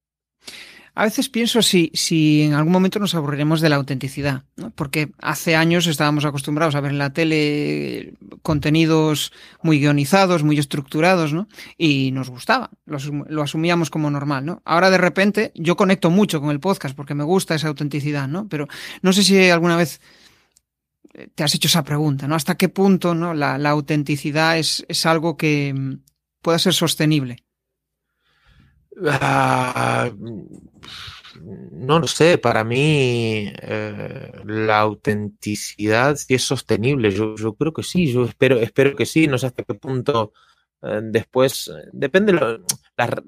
A 0.99 1.05
veces 1.05 1.29
pienso 1.29 1.61
si, 1.61 1.91
si 1.93 2.41
en 2.41 2.55
algún 2.55 2.73
momento 2.73 2.99
nos 2.99 3.15
aburriremos 3.15 3.61
de 3.61 3.69
la 3.69 3.77
autenticidad, 3.77 4.45
¿no? 4.57 4.71
porque 4.71 5.11
hace 5.19 5.55
años 5.55 5.87
estábamos 5.87 6.25
acostumbrados 6.25 6.75
a 6.75 6.81
ver 6.81 6.91
en 6.91 6.97
la 6.97 7.13
tele 7.13 8.15
contenidos 8.41 9.31
muy 9.61 9.79
guionizados, 9.79 10.43
muy 10.43 10.59
estructurados, 10.59 11.35
¿no? 11.35 11.49
y 11.77 12.13
nos 12.13 12.31
gustaba, 12.31 12.71
lo, 12.87 13.43
asumíamos 13.43 13.91
como 13.91 14.11
normal. 14.11 14.47
¿no? 14.47 14.63
Ahora 14.65 14.89
de 14.89 14.97
repente 14.97 15.53
yo 15.55 15.77
conecto 15.77 16.09
mucho 16.09 16.41
con 16.41 16.51
el 16.51 16.61
podcast 16.61 16.97
porque 16.97 17.13
me 17.13 17.25
gusta 17.25 17.55
esa 17.55 17.69
autenticidad, 17.69 18.27
¿no? 18.27 18.49
pero 18.49 18.67
no 19.03 19.13
sé 19.13 19.23
si 19.23 19.51
alguna 19.51 19.77
vez 19.77 20.01
te 21.35 21.45
has 21.45 21.55
hecho 21.55 21.69
esa 21.69 21.85
pregunta, 21.85 22.27
¿no? 22.27 22.35
¿Hasta 22.35 22.57
qué 22.57 22.71
punto 22.71 23.15
¿no? 23.15 23.35
la, 23.35 23.59
la 23.59 23.71
autenticidad 23.71 24.59
es, 24.59 24.85
es 24.89 25.05
algo 25.05 25.37
que 25.37 25.75
mm, 25.75 25.99
pueda 26.41 26.59
ser 26.59 26.73
sostenible? 26.73 27.46
Ah, 29.05 30.11
no 31.41 31.99
lo 31.99 32.07
sé, 32.07 32.39
para 32.39 32.65
mí 32.65 33.53
eh, 33.61 34.33
la 34.45 34.81
autenticidad 34.81 36.17
sí 36.17 36.35
es 36.35 36.43
sostenible. 36.45 37.11
Yo, 37.11 37.35
creo 37.55 37.73
que 37.73 37.83
sí, 37.83 38.11
yo 38.13 38.25
espero, 38.25 38.59
espero 38.59 38.97
que 38.97 39.07
sí, 39.07 39.27
no 39.27 39.39
sé 39.39 39.47
hasta 39.47 39.63
qué 39.65 39.75
punto 39.75 40.33
eh, 40.83 41.01
después, 41.03 41.71
depende 41.93 42.33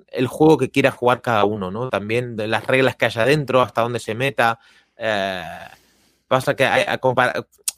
el 0.08 0.26
juego 0.26 0.58
que 0.58 0.70
quiera 0.70 0.90
jugar 0.90 1.20
cada 1.20 1.44
uno, 1.44 1.70
¿no? 1.70 1.90
También 1.90 2.36
de 2.36 2.48
las 2.48 2.66
reglas 2.66 2.96
que 2.96 3.06
haya 3.06 3.24
dentro, 3.24 3.60
hasta 3.60 3.82
dónde 3.82 4.00
se 4.00 4.14
meta. 4.14 4.58
Eh, 4.96 5.42
pasa 6.28 6.54
que 6.54 6.64
a, 6.64 6.98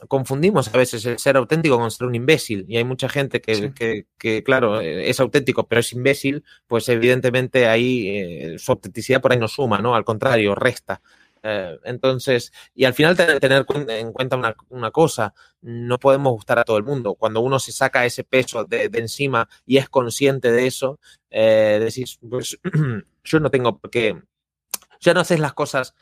confundimos 0.07 0.67
a 0.73 0.77
veces 0.77 1.05
el 1.05 1.19
ser 1.19 1.37
auténtico 1.37 1.77
con 1.77 1.91
ser 1.91 2.07
un 2.07 2.15
imbécil. 2.15 2.65
Y 2.67 2.77
hay 2.77 2.83
mucha 2.83 3.09
gente 3.09 3.41
que, 3.41 4.43
claro, 4.43 4.79
es 4.81 5.19
auténtico, 5.19 5.67
pero 5.67 5.79
es 5.81 5.93
imbécil, 5.93 6.43
pues 6.67 6.89
evidentemente 6.89 7.67
ahí 7.67 8.07
eh, 8.09 8.55
su 8.59 8.71
autenticidad 8.71 9.21
por 9.21 9.31
ahí 9.31 9.39
no 9.39 9.47
suma, 9.47 9.79
¿no? 9.79 9.95
Al 9.95 10.05
contrario, 10.05 10.55
resta. 10.55 11.01
Eh, 11.43 11.79
entonces, 11.85 12.51
y 12.75 12.85
al 12.85 12.93
final 12.93 13.15
tener, 13.15 13.65
en 13.89 14.11
cuenta 14.11 14.55
una, 14.69 14.91
cosa, 14.91 15.33
no 15.61 15.99
podemos 15.99 16.33
gustar 16.33 16.59
a 16.59 16.63
todo 16.63 16.77
el 16.77 16.83
mundo. 16.83 17.15
Cuando 17.15 17.41
uno 17.41 17.59
se 17.59 17.71
saca 17.71 18.05
ese 18.05 18.23
peso 18.23 18.63
de, 18.65 18.89
encima 18.93 19.49
y 19.65 19.77
es 19.77 19.89
consciente 19.89 20.51
de 20.51 20.67
eso, 20.67 20.99
eh, 21.29 21.79
decís, 21.83 22.19
pues 22.29 22.59
yo 23.23 23.39
no 23.39 23.49
tengo 23.49 23.77
por 23.79 23.89
qué, 23.89 24.21
ya 24.99 25.13
no 25.13 25.21
haces 25.21 25.39
las 25.39 25.53
cosas 25.53 25.95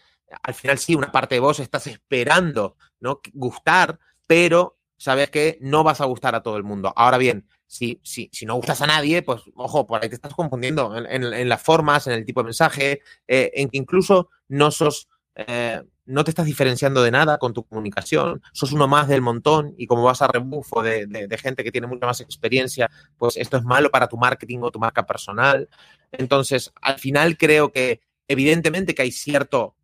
al 0.43 0.53
final 0.53 0.77
sí, 0.77 0.95
una 0.95 1.11
parte 1.11 1.35
de 1.35 1.41
vos 1.41 1.59
estás 1.59 1.87
esperando, 1.87 2.77
¿no? 2.99 3.21
Gustar, 3.33 3.99
pero 4.27 4.77
sabes 4.97 5.29
que 5.29 5.57
no 5.61 5.83
vas 5.83 6.01
a 6.01 6.05
gustar 6.05 6.35
a 6.35 6.43
todo 6.43 6.57
el 6.57 6.63
mundo. 6.63 6.93
Ahora 6.95 7.17
bien, 7.17 7.47
si, 7.65 7.99
si, 8.03 8.29
si 8.31 8.45
no 8.45 8.55
gustas 8.55 8.81
a 8.81 8.87
nadie, 8.87 9.21
pues 9.21 9.43
ojo, 9.55 9.87
por 9.87 10.01
ahí 10.01 10.09
te 10.09 10.15
estás 10.15 10.33
confundiendo 10.33 10.95
en, 10.97 11.49
las 11.49 11.61
formas, 11.61 12.07
en 12.07 12.13
el 12.13 12.25
tipo 12.25 12.41
de 12.41 12.45
mensaje, 12.45 13.01
eh, 13.27 13.51
en 13.55 13.69
que 13.69 13.77
incluso 13.77 14.29
no 14.47 14.71
sos, 14.71 15.07
eh, 15.35 15.81
no 16.05 16.23
te 16.23 16.31
estás 16.31 16.47
diferenciando 16.47 17.03
de 17.03 17.11
nada 17.11 17.37
con 17.37 17.53
tu 17.53 17.63
comunicación, 17.63 18.41
sos 18.51 18.73
uno 18.73 18.87
más 18.87 19.07
del 19.07 19.21
montón 19.21 19.73
y 19.77 19.87
como 19.87 20.03
vas 20.03 20.21
a 20.21 20.27
rebufo 20.27 20.81
de, 20.81 21.05
de 21.05 21.37
gente 21.37 21.63
que 21.63 21.71
tiene 21.71 21.87
mucha 21.87 22.07
más 22.07 22.21
experiencia, 22.21 22.89
pues 23.17 23.37
esto 23.37 23.57
es 23.57 23.63
malo 23.63 23.91
para 23.91 24.07
tu 24.07 24.17
marketing 24.17 24.59
o 24.63 24.71
tu 24.71 24.79
marca 24.79 25.05
personal. 25.05 25.69
Entonces, 26.11 26.73
al 26.81 26.99
final 26.99 27.37
creo 27.37 27.71
que 27.71 28.01
evidentemente 28.27 28.95
que 28.95 29.03
hay 29.03 29.11
cierto 29.11 29.75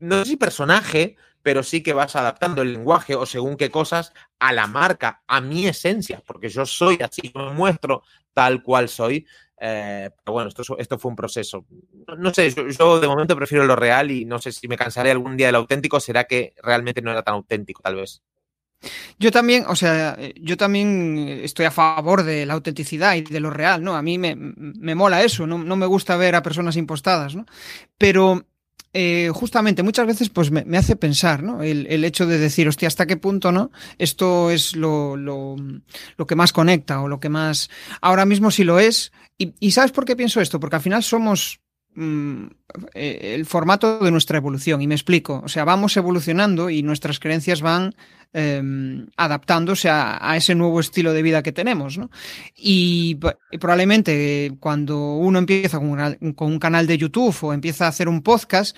no 0.00 0.18
sé 0.18 0.30
si 0.30 0.36
personaje, 0.36 1.16
pero 1.42 1.62
sí 1.62 1.82
que 1.82 1.92
vas 1.92 2.16
adaptando 2.16 2.62
el 2.62 2.72
lenguaje 2.72 3.14
o 3.14 3.26
según 3.26 3.56
qué 3.56 3.70
cosas 3.70 4.12
a 4.38 4.52
la 4.52 4.66
marca, 4.66 5.22
a 5.26 5.40
mi 5.40 5.66
esencia, 5.66 6.22
porque 6.26 6.48
yo 6.48 6.66
soy 6.66 6.98
así, 7.02 7.32
me 7.34 7.50
muestro 7.52 8.02
tal 8.32 8.62
cual 8.62 8.88
soy. 8.88 9.26
Eh, 9.62 10.10
pero 10.24 10.32
bueno, 10.32 10.48
esto, 10.48 10.78
esto 10.78 10.98
fue 10.98 11.10
un 11.10 11.16
proceso. 11.16 11.66
No, 12.16 12.32
sé, 12.32 12.50
yo, 12.50 12.98
de 12.98 13.06
momento 13.06 13.36
prefiero 13.36 13.64
lo 13.64 13.76
real 13.76 14.10
y 14.10 14.24
no 14.24 14.38
sé 14.38 14.52
si 14.52 14.66
me 14.68 14.76
cansaré 14.76 15.10
algún 15.10 15.36
día 15.36 15.46
del 15.48 15.56
auténtico, 15.56 16.00
será 16.00 16.24
que 16.24 16.54
realmente 16.62 17.02
no 17.02 17.10
era 17.10 17.22
tan 17.22 17.34
auténtico, 17.34 17.82
tal 17.82 17.96
vez. 17.96 18.22
Yo 19.18 19.30
también, 19.30 19.64
o 19.68 19.76
sea, 19.76 20.16
yo 20.36 20.56
también 20.56 21.28
estoy 21.42 21.66
a 21.66 21.70
favor 21.70 22.22
de 22.22 22.46
la 22.46 22.54
autenticidad 22.54 23.14
y 23.16 23.20
de 23.20 23.40
lo 23.40 23.50
real, 23.50 23.84
¿no? 23.84 23.94
A 23.94 24.00
mí 24.00 24.16
me, 24.16 24.34
me 24.34 24.94
mola 24.94 25.22
eso, 25.22 25.46
no, 25.46 25.58
no, 25.58 25.76
me 25.76 25.84
gusta 25.84 26.16
ver 26.16 26.34
a 26.34 26.42
personas 26.42 26.76
impostadas, 26.76 27.34
¿no? 27.34 27.44
Pero 27.98 28.46
eh, 28.92 29.30
justamente 29.32 29.82
muchas 29.82 30.06
veces 30.06 30.30
pues 30.30 30.50
me, 30.50 30.76
hace 30.76 30.96
pensar, 30.96 31.42
¿no? 31.42 31.62
El, 31.62 32.04
hecho 32.04 32.26
de 32.26 32.38
decir, 32.38 32.66
hostia, 32.66 32.88
¿hasta 32.88 33.06
qué 33.06 33.16
punto, 33.16 33.52
no? 33.52 33.70
Esto 33.98 34.50
es 34.50 34.74
lo, 34.74 35.16
lo, 35.16 35.56
lo, 36.16 36.26
que 36.26 36.34
más 36.34 36.52
conecta 36.52 37.00
o 37.00 37.08
lo 37.08 37.20
que 37.20 37.28
más... 37.28 37.70
Ahora 38.00 38.26
mismo 38.26 38.50
sí 38.50 38.64
lo 38.64 38.80
es. 38.80 39.12
Y, 39.38 39.54
y 39.60 39.70
¿sabes 39.70 39.92
por 39.92 40.04
qué 40.04 40.16
pienso 40.16 40.40
esto? 40.40 40.58
Porque 40.58 40.76
al 40.76 40.82
final 40.82 41.02
somos 41.02 41.60
el 41.96 43.46
formato 43.46 43.98
de 43.98 44.10
nuestra 44.10 44.38
evolución. 44.38 44.82
Y 44.82 44.86
me 44.86 44.94
explico. 44.94 45.42
O 45.44 45.48
sea, 45.48 45.64
vamos 45.64 45.96
evolucionando 45.96 46.70
y 46.70 46.82
nuestras 46.82 47.18
creencias 47.18 47.60
van 47.60 47.94
Em, 48.32 49.08
adaptándose 49.16 49.88
a, 49.90 50.36
ese 50.36 50.54
nuevo 50.54 50.78
estilo 50.78 51.12
de 51.12 51.22
vida 51.22 51.42
que 51.42 51.50
tenemos. 51.50 51.98
Y, 52.54 53.18
probablemente 53.58 54.52
cuando 54.60 55.16
uno 55.16 55.40
empieza 55.40 55.80
con, 55.80 56.34
con 56.34 56.52
un 56.52 56.58
canal 56.60 56.86
de 56.86 56.96
YouTube 56.96 57.36
o 57.42 57.52
empieza 57.52 57.86
a 57.86 57.88
hacer 57.88 58.08
un 58.08 58.22
podcast, 58.22 58.76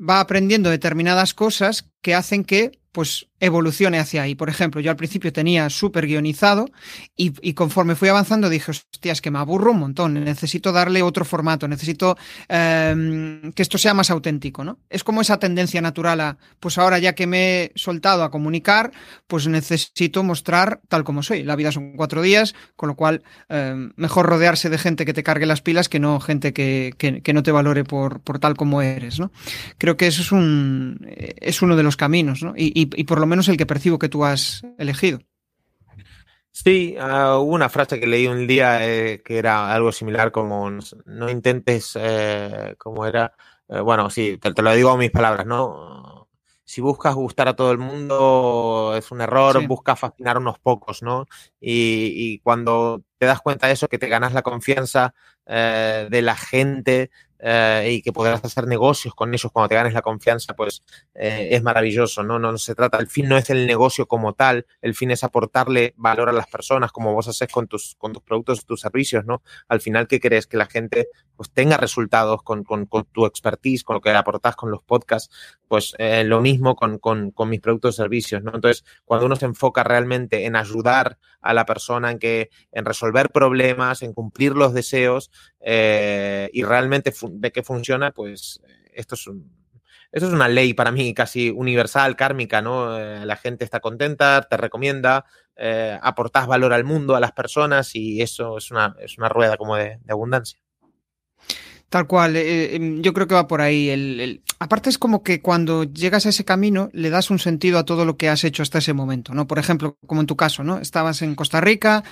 va 0.00 0.20
aprendiendo 0.20 0.70
determinadas 0.70 1.34
cosas 1.34 1.90
que 2.00 2.14
hacen 2.14 2.42
que 2.42 2.80
pues 2.90 3.28
evolucione 3.40 3.98
hacia 3.98 4.22
ahí. 4.22 4.34
Por 4.34 4.48
ejemplo, 4.48 4.80
yo 4.80 4.90
al 4.90 4.96
principio 4.96 5.32
tenía 5.32 5.68
súper 5.70 6.06
guionizado 6.06 6.66
y, 7.16 7.52
conforme 7.54 7.94
fui 7.94 8.08
avanzando 8.08 8.48
dije, 8.48 8.70
hostia, 8.70 9.12
es 9.12 9.20
que 9.20 9.30
me 9.30 9.38
aburro 9.38 9.72
un 9.72 9.80
montón, 9.80 10.14
necesito 10.14 10.72
darle 10.72 11.02
otro 11.02 11.24
formato, 11.24 11.68
necesito 11.68 12.16
em, 12.48 13.52
que 13.52 13.62
esto 13.62 13.78
sea 13.78 13.94
más 13.94 14.10
auténtico, 14.10 14.64
¿no? 14.64 14.78
Es 14.88 15.04
como 15.04 15.20
esa 15.20 15.38
tendencia 15.38 15.80
natural 15.80 16.20
a, 16.20 16.38
pues 16.60 16.78
ahora 16.78 16.98
ya 16.98 17.14
que 17.14 17.26
me 17.26 17.64
he 17.64 17.72
soltado 17.74 18.24
a 18.24 18.30
comunicar, 18.30 18.92
pues 19.26 19.46
necesito 19.46 20.22
mostrar 20.22 20.80
tal 20.88 21.04
como 21.04 21.22
soy. 21.22 21.42
La 21.42 21.56
vida 21.56 21.72
son 21.72 21.92
cuatro 21.96 22.22
días, 22.22 22.54
con 22.74 22.88
lo 22.88 22.96
cual 22.96 23.22
em, 23.48 23.92
mejor 23.96 24.26
rodearse 24.26 24.70
de 24.70 24.78
gente 24.78 25.04
que 25.04 25.12
te 25.12 25.22
cargue 25.22 25.46
las 25.46 25.62
pilas 25.62 25.88
que 25.88 26.00
no 26.00 26.20
gente 26.20 26.52
que, 26.52 27.22
no 27.34 27.42
te 27.42 27.52
valore 27.52 27.84
por, 27.84 28.20
por, 28.20 28.38
tal 28.38 28.56
como 28.56 28.80
eres, 28.80 29.20
¿no? 29.20 29.30
Creo 29.78 29.96
que 29.96 30.06
eso 30.06 30.22
es, 30.22 30.32
un, 30.32 31.06
es 31.16 31.60
uno 31.60 31.76
de 31.76 31.82
los 31.82 31.96
caminos, 31.96 32.42
¿no? 32.42 32.54
y 32.56 33.04
por 33.04 33.20
lo 33.20 33.25
menos 33.26 33.48
el 33.48 33.56
que 33.56 33.66
percibo 33.66 33.98
que 33.98 34.08
tú 34.08 34.24
has 34.24 34.62
elegido. 34.78 35.20
Sí, 36.64 36.96
uh, 36.98 37.36
hubo 37.36 37.54
una 37.54 37.68
frase 37.68 38.00
que 38.00 38.06
leí 38.06 38.26
un 38.26 38.46
día 38.46 38.88
eh, 38.88 39.20
que 39.22 39.36
era 39.36 39.70
algo 39.74 39.92
similar 39.92 40.32
como 40.32 40.70
no, 41.04 41.28
intentes, 41.30 41.92
eh, 42.00 42.74
como 42.78 43.04
era, 43.04 43.34
eh, 43.68 43.80
bueno, 43.80 44.08
sí, 44.08 44.38
te, 44.38 44.62
lo 44.62 44.74
digo 44.74 44.88
a 44.88 44.96
mis 44.96 45.10
palabras, 45.10 45.44
¿no? 45.44 46.30
Si 46.64 46.80
buscas 46.80 47.14
gustar 47.14 47.48
a 47.48 47.56
todo 47.56 47.72
el 47.72 47.78
mundo 47.78 48.94
es 48.96 49.10
un 49.10 49.20
error, 49.20 49.66
busca 49.66 49.96
fascinar 49.96 50.36
a 50.36 50.40
unos 50.40 50.58
pocos, 50.58 51.02
¿no? 51.02 51.26
Y, 51.60 52.12
y, 52.14 52.38
cuando 52.38 53.02
te 53.18 53.26
das 53.26 53.42
cuenta 53.42 53.66
de 53.66 53.74
eso, 53.74 53.88
que 53.88 53.98
te 53.98 54.08
ganas 54.08 54.32
la 54.32 54.42
confianza 54.42 55.14
de 55.46 56.22
la 56.22 56.36
gente, 56.36 57.10
eh, 57.38 57.88
y 57.92 58.02
que 58.02 58.12
podrás 58.12 58.44
hacer 58.44 58.66
negocios 58.66 59.14
con 59.14 59.32
ellos 59.32 59.50
cuando 59.52 59.68
te 59.68 59.74
ganes 59.74 59.92
la 59.92 60.02
confianza, 60.02 60.54
pues 60.54 60.82
eh, 61.14 61.48
es 61.52 61.62
maravilloso, 61.62 62.22
¿no? 62.22 62.38
No 62.38 62.56
se 62.58 62.74
trata, 62.74 62.98
el 62.98 63.08
fin 63.08 63.28
no 63.28 63.36
es 63.36 63.50
el 63.50 63.66
negocio 63.66 64.06
como 64.06 64.34
tal, 64.34 64.66
el 64.80 64.94
fin 64.94 65.10
es 65.10 65.24
aportarle 65.24 65.94
valor 65.96 66.28
a 66.28 66.32
las 66.32 66.46
personas 66.46 66.92
como 66.92 67.12
vos 67.12 67.28
haces 67.28 67.48
con 67.50 67.66
tus, 67.66 67.94
con 67.98 68.12
tus 68.12 68.22
productos, 68.22 68.64
tus 68.64 68.80
servicios, 68.80 69.24
¿no? 69.26 69.42
Al 69.68 69.80
final, 69.80 70.06
¿qué 70.06 70.20
querés? 70.20 70.46
Que 70.46 70.56
la 70.56 70.66
gente 70.66 71.08
pues 71.36 71.50
tenga 71.50 71.76
resultados 71.76 72.42
con, 72.42 72.64
con, 72.64 72.86
con 72.86 73.04
tu 73.04 73.26
expertise, 73.26 73.84
con 73.84 73.94
lo 73.94 74.00
que 74.00 74.10
aportás 74.10 74.56
con 74.56 74.70
los 74.70 74.82
podcasts, 74.82 75.30
pues 75.68 75.94
eh, 75.98 76.24
lo 76.24 76.40
mismo 76.40 76.76
con, 76.76 76.98
con, 76.98 77.30
con 77.30 77.48
mis 77.48 77.60
productos 77.60 77.94
y 77.94 77.96
servicios, 77.98 78.42
¿no? 78.42 78.54
Entonces, 78.54 78.84
cuando 79.04 79.26
uno 79.26 79.36
se 79.36 79.46
enfoca 79.46 79.84
realmente 79.84 80.46
en 80.46 80.56
ayudar 80.56 81.18
a 81.40 81.54
la 81.54 81.66
persona, 81.66 82.10
en 82.10 82.18
que, 82.18 82.50
en 82.72 82.84
resolver 82.84 83.30
problemas, 83.30 84.02
en 84.02 84.12
cumplir 84.12 84.52
los 84.52 84.74
deseos, 84.74 85.30
eh, 85.60 86.48
y 86.52 86.62
realmente 86.62 87.12
ve 87.32 87.52
que 87.52 87.62
funciona, 87.62 88.12
pues 88.12 88.60
eh, 88.66 88.90
esto 88.94 89.14
es 89.14 89.28
esto 90.12 90.28
es 90.28 90.32
una 90.32 90.48
ley 90.48 90.74
para 90.74 90.92
mí 90.92 91.12
casi 91.14 91.50
universal, 91.50 92.16
kármica, 92.16 92.62
¿no? 92.62 92.98
Eh, 92.98 93.26
la 93.26 93.36
gente 93.36 93.64
está 93.64 93.80
contenta, 93.80 94.46
te 94.48 94.56
recomienda, 94.56 95.26
eh, 95.56 95.98
aportas 96.00 96.46
valor 96.46 96.72
al 96.72 96.84
mundo, 96.84 97.16
a 97.16 97.20
las 97.20 97.32
personas 97.32 97.94
y 97.94 98.22
eso 98.22 98.58
es 98.58 98.70
una, 98.70 98.96
es 99.00 99.18
una 99.18 99.28
rueda 99.28 99.56
como 99.56 99.76
de, 99.76 99.98
abundancia. 100.08 100.58
Tal 101.88 102.06
cual, 102.06 102.34
eh, 102.36 102.78
yo 103.00 103.12
creo 103.12 103.28
que 103.28 103.34
va 103.34 103.46
por 103.46 103.60
ahí. 103.60 103.90
El, 103.90 104.42
aparte 104.58 104.90
es 104.90 104.98
como 104.98 105.22
que 105.22 105.40
cuando 105.40 105.84
llegas 105.84 106.26
a 106.26 106.30
ese 106.30 106.44
camino 106.44 106.88
le 106.92 107.10
das 107.10 107.30
un 107.30 107.38
sentido 107.38 107.78
a 107.78 107.84
todo 107.84 108.04
lo 108.04 108.16
que 108.16 108.28
has 108.28 108.42
hecho 108.42 108.62
hasta 108.62 108.78
ese 108.78 108.92
momento, 108.92 109.34
¿no? 109.34 109.46
Por 109.46 109.58
ejemplo, 109.58 109.96
como 110.06 110.20
en 110.20 110.26
tu 110.26 110.36
caso, 110.36 110.64
¿no? 110.64 110.78
Estabas 110.78 111.22
en 111.22 111.34
Costa 111.34 111.60
Rica, 111.60 112.02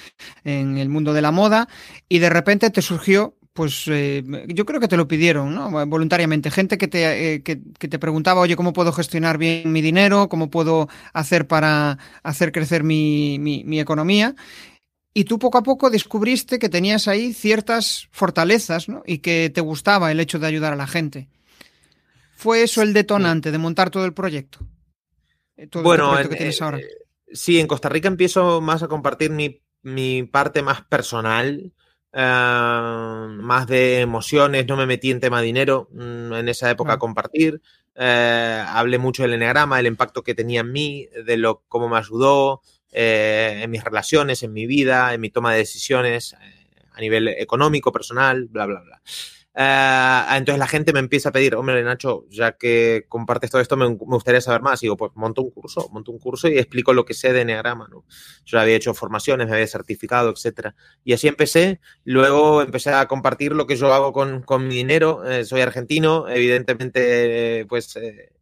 en 0.44 0.78
el 0.78 0.90
mundo 0.90 1.12
de 1.12 1.22
la 1.22 1.32
moda, 1.32 1.68
y 2.08 2.20
de 2.20 2.30
repente 2.30 2.70
te 2.70 2.82
surgió 2.82 3.36
pues 3.54 3.84
eh, 3.86 4.24
yo 4.48 4.66
creo 4.66 4.80
que 4.80 4.88
te 4.88 4.96
lo 4.96 5.06
pidieron, 5.06 5.54
¿no? 5.54 5.70
Voluntariamente. 5.86 6.50
Gente 6.50 6.76
que 6.76 6.88
te, 6.88 7.34
eh, 7.34 7.42
que, 7.42 7.60
que, 7.78 7.86
te 7.86 8.00
preguntaba, 8.00 8.40
oye, 8.40 8.56
¿cómo 8.56 8.72
puedo 8.72 8.92
gestionar 8.92 9.38
bien 9.38 9.70
mi 9.70 9.80
dinero? 9.80 10.28
¿Cómo 10.28 10.50
puedo 10.50 10.88
hacer 11.12 11.46
para 11.46 11.98
hacer 12.24 12.50
crecer 12.50 12.82
mi, 12.82 13.38
mi, 13.38 13.62
mi, 13.62 13.78
economía? 13.78 14.34
Y 15.14 15.24
tú 15.24 15.38
poco 15.38 15.58
a 15.58 15.62
poco 15.62 15.88
descubriste 15.88 16.58
que 16.58 16.68
tenías 16.68 17.06
ahí 17.06 17.32
ciertas 17.32 18.08
fortalezas, 18.10 18.88
¿no? 18.88 19.04
Y 19.06 19.18
que 19.18 19.50
te 19.54 19.60
gustaba 19.60 20.10
el 20.10 20.18
hecho 20.18 20.40
de 20.40 20.48
ayudar 20.48 20.72
a 20.72 20.76
la 20.76 20.88
gente. 20.88 21.28
¿Fue 22.34 22.64
eso 22.64 22.82
el 22.82 22.92
detonante 22.92 23.52
de 23.52 23.58
montar 23.58 23.88
todo 23.88 24.04
el 24.04 24.14
proyecto? 24.14 24.66
Todo 25.70 25.84
bueno, 25.84 26.06
el 26.06 26.10
proyecto 26.10 26.30
que 26.30 26.36
tienes 26.38 26.60
ahora. 26.60 26.78
Eh, 26.78 26.88
sí, 27.32 27.60
en 27.60 27.68
Costa 27.68 27.88
Rica 27.88 28.08
empiezo 28.08 28.60
más 28.60 28.82
a 28.82 28.88
compartir 28.88 29.30
mi, 29.30 29.62
mi 29.82 30.24
parte 30.24 30.60
más 30.62 30.82
personal 30.82 31.72
Uh, 32.16 33.26
más 33.42 33.66
de 33.66 34.00
emociones, 34.00 34.68
no 34.68 34.76
me 34.76 34.86
metí 34.86 35.10
en 35.10 35.18
tema 35.18 35.40
dinero 35.40 35.88
um, 35.90 36.32
en 36.32 36.48
esa 36.48 36.70
época 36.70 36.92
a 36.92 36.98
compartir. 36.98 37.60
Uh, 37.96 38.62
hablé 38.68 38.98
mucho 38.98 39.24
del 39.24 39.34
enneagrama, 39.34 39.80
el 39.80 39.86
impacto 39.86 40.22
que 40.22 40.34
tenía 40.34 40.60
en 40.60 40.70
mí, 40.70 41.08
de 41.26 41.36
lo 41.36 41.64
cómo 41.68 41.88
me 41.88 41.98
ayudó 41.98 42.62
eh, 42.96 43.62
en 43.64 43.70
mis 43.72 43.82
relaciones, 43.82 44.44
en 44.44 44.52
mi 44.52 44.66
vida, 44.66 45.12
en 45.12 45.20
mi 45.20 45.28
toma 45.28 45.52
de 45.52 45.58
decisiones 45.58 46.34
eh, 46.34 46.76
a 46.92 47.00
nivel 47.00 47.26
económico, 47.26 47.90
personal, 47.90 48.44
bla, 48.44 48.66
bla, 48.66 48.82
bla. 48.82 49.02
Uh, 49.56 50.34
entonces 50.34 50.58
la 50.58 50.66
gente 50.66 50.92
me 50.92 50.98
empieza 50.98 51.28
a 51.28 51.32
pedir, 51.32 51.54
hombre, 51.54 51.80
Nacho, 51.84 52.26
ya 52.28 52.56
que 52.56 53.04
compartes 53.08 53.52
todo 53.52 53.62
esto, 53.62 53.76
me, 53.76 53.86
gustaría 53.86 54.40
saber 54.40 54.62
más. 54.62 54.82
Y 54.82 54.86
digo, 54.86 54.96
pues 54.96 55.12
monto 55.14 55.42
un 55.42 55.50
curso, 55.50 55.88
monto 55.92 56.10
un 56.10 56.18
curso 56.18 56.48
y 56.48 56.58
explico 56.58 56.92
lo 56.92 57.04
que 57.04 57.14
sé 57.14 57.32
de 57.32 57.42
Enneagrama. 57.42 57.88
Yo 58.44 58.58
había 58.58 58.74
hecho 58.74 58.94
formaciones, 58.94 59.46
me 59.46 59.54
había 59.54 59.66
certificado, 59.68 60.30
etcétera. 60.30 60.74
Y 61.04 61.12
así 61.12 61.28
empecé. 61.28 61.80
Luego 62.04 62.62
empecé 62.62 62.90
a 62.90 63.06
compartir 63.06 63.52
lo 63.52 63.66
que 63.66 63.76
yo 63.76 63.94
hago 63.94 64.12
con, 64.12 64.42
con 64.42 64.66
mi 64.66 64.74
dinero. 64.74 65.24
Eh, 65.24 65.44
soy 65.44 65.60
argentino, 65.60 66.28
evidentemente, 66.28 67.60
eh, 67.60 67.66
pues 67.66 67.94
eh, 67.96 68.32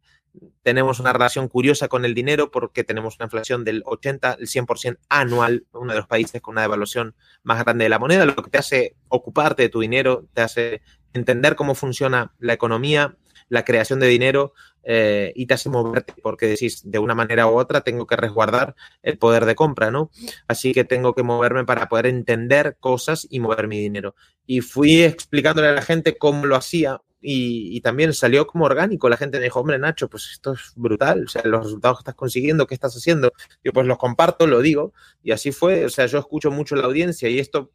tenemos 0.63 0.99
una 0.99 1.13
relación 1.13 1.47
curiosa 1.47 1.87
con 1.87 2.05
el 2.05 2.13
dinero 2.13 2.49
porque 2.49 2.83
tenemos 2.83 3.17
una 3.17 3.25
inflación 3.25 3.63
del 3.63 3.83
80, 3.85 4.37
el 4.39 4.47
100% 4.47 4.97
anual, 5.09 5.67
uno 5.73 5.93
de 5.93 5.99
los 5.99 6.07
países 6.07 6.41
con 6.41 6.53
una 6.53 6.61
devaluación 6.61 7.15
más 7.43 7.63
grande 7.63 7.83
de 7.83 7.89
la 7.89 7.99
moneda, 7.99 8.25
lo 8.25 8.35
que 8.35 8.49
te 8.49 8.57
hace 8.57 8.95
ocuparte 9.09 9.63
de 9.63 9.69
tu 9.69 9.81
dinero, 9.81 10.25
te 10.33 10.41
hace 10.41 10.81
entender 11.13 11.55
cómo 11.55 11.75
funciona 11.75 12.33
la 12.39 12.53
economía, 12.53 13.15
la 13.49 13.65
creación 13.65 13.99
de 13.99 14.07
dinero 14.07 14.53
eh, 14.83 15.31
y 15.35 15.45
te 15.45 15.53
hace 15.53 15.69
moverte 15.69 16.13
porque 16.21 16.47
decís 16.47 16.81
de 16.83 16.99
una 16.99 17.15
manera 17.15 17.47
u 17.47 17.57
otra 17.57 17.81
tengo 17.81 18.05
que 18.05 18.15
resguardar 18.15 18.75
el 19.01 19.17
poder 19.17 19.45
de 19.45 19.55
compra, 19.55 19.91
¿no? 19.91 20.11
Así 20.47 20.73
que 20.73 20.83
tengo 20.83 21.13
que 21.13 21.23
moverme 21.23 21.63
para 21.63 21.87
poder 21.87 22.07
entender 22.07 22.77
cosas 22.79 23.27
y 23.29 23.39
mover 23.39 23.67
mi 23.67 23.79
dinero. 23.79 24.15
Y 24.45 24.61
fui 24.61 25.03
explicándole 25.03 25.69
a 25.69 25.73
la 25.73 25.81
gente 25.81 26.17
cómo 26.17 26.45
lo 26.45 26.55
hacía. 26.55 27.01
Y, 27.25 27.77
y, 27.77 27.79
también 27.79 28.11
salió 28.11 28.45
como 28.45 28.65
orgánico. 28.65 29.07
La 29.07 29.15
gente 29.15 29.37
me 29.37 29.45
dijo, 29.45 29.61
hombre, 29.61 29.79
Nacho, 29.79 30.09
pues 30.09 30.29
esto 30.33 30.51
es 30.51 30.73
brutal. 30.75 31.23
O 31.23 31.29
sea, 31.29 31.41
los 31.45 31.63
resultados 31.63 31.99
que 31.99 32.01
estás 32.01 32.15
consiguiendo, 32.15 32.67
¿qué 32.67 32.73
estás 32.73 32.93
haciendo? 32.97 33.31
Yo 33.63 33.71
pues 33.71 33.87
los 33.87 33.97
comparto, 33.97 34.45
lo 34.45 34.59
digo. 34.59 34.91
Y 35.23 35.31
así 35.31 35.53
fue. 35.53 35.85
O 35.85 35.89
sea, 35.89 36.05
yo 36.07 36.19
escucho 36.19 36.51
mucho 36.51 36.75
la 36.75 36.83
audiencia 36.83 37.29
y 37.29 37.39
esto 37.39 37.71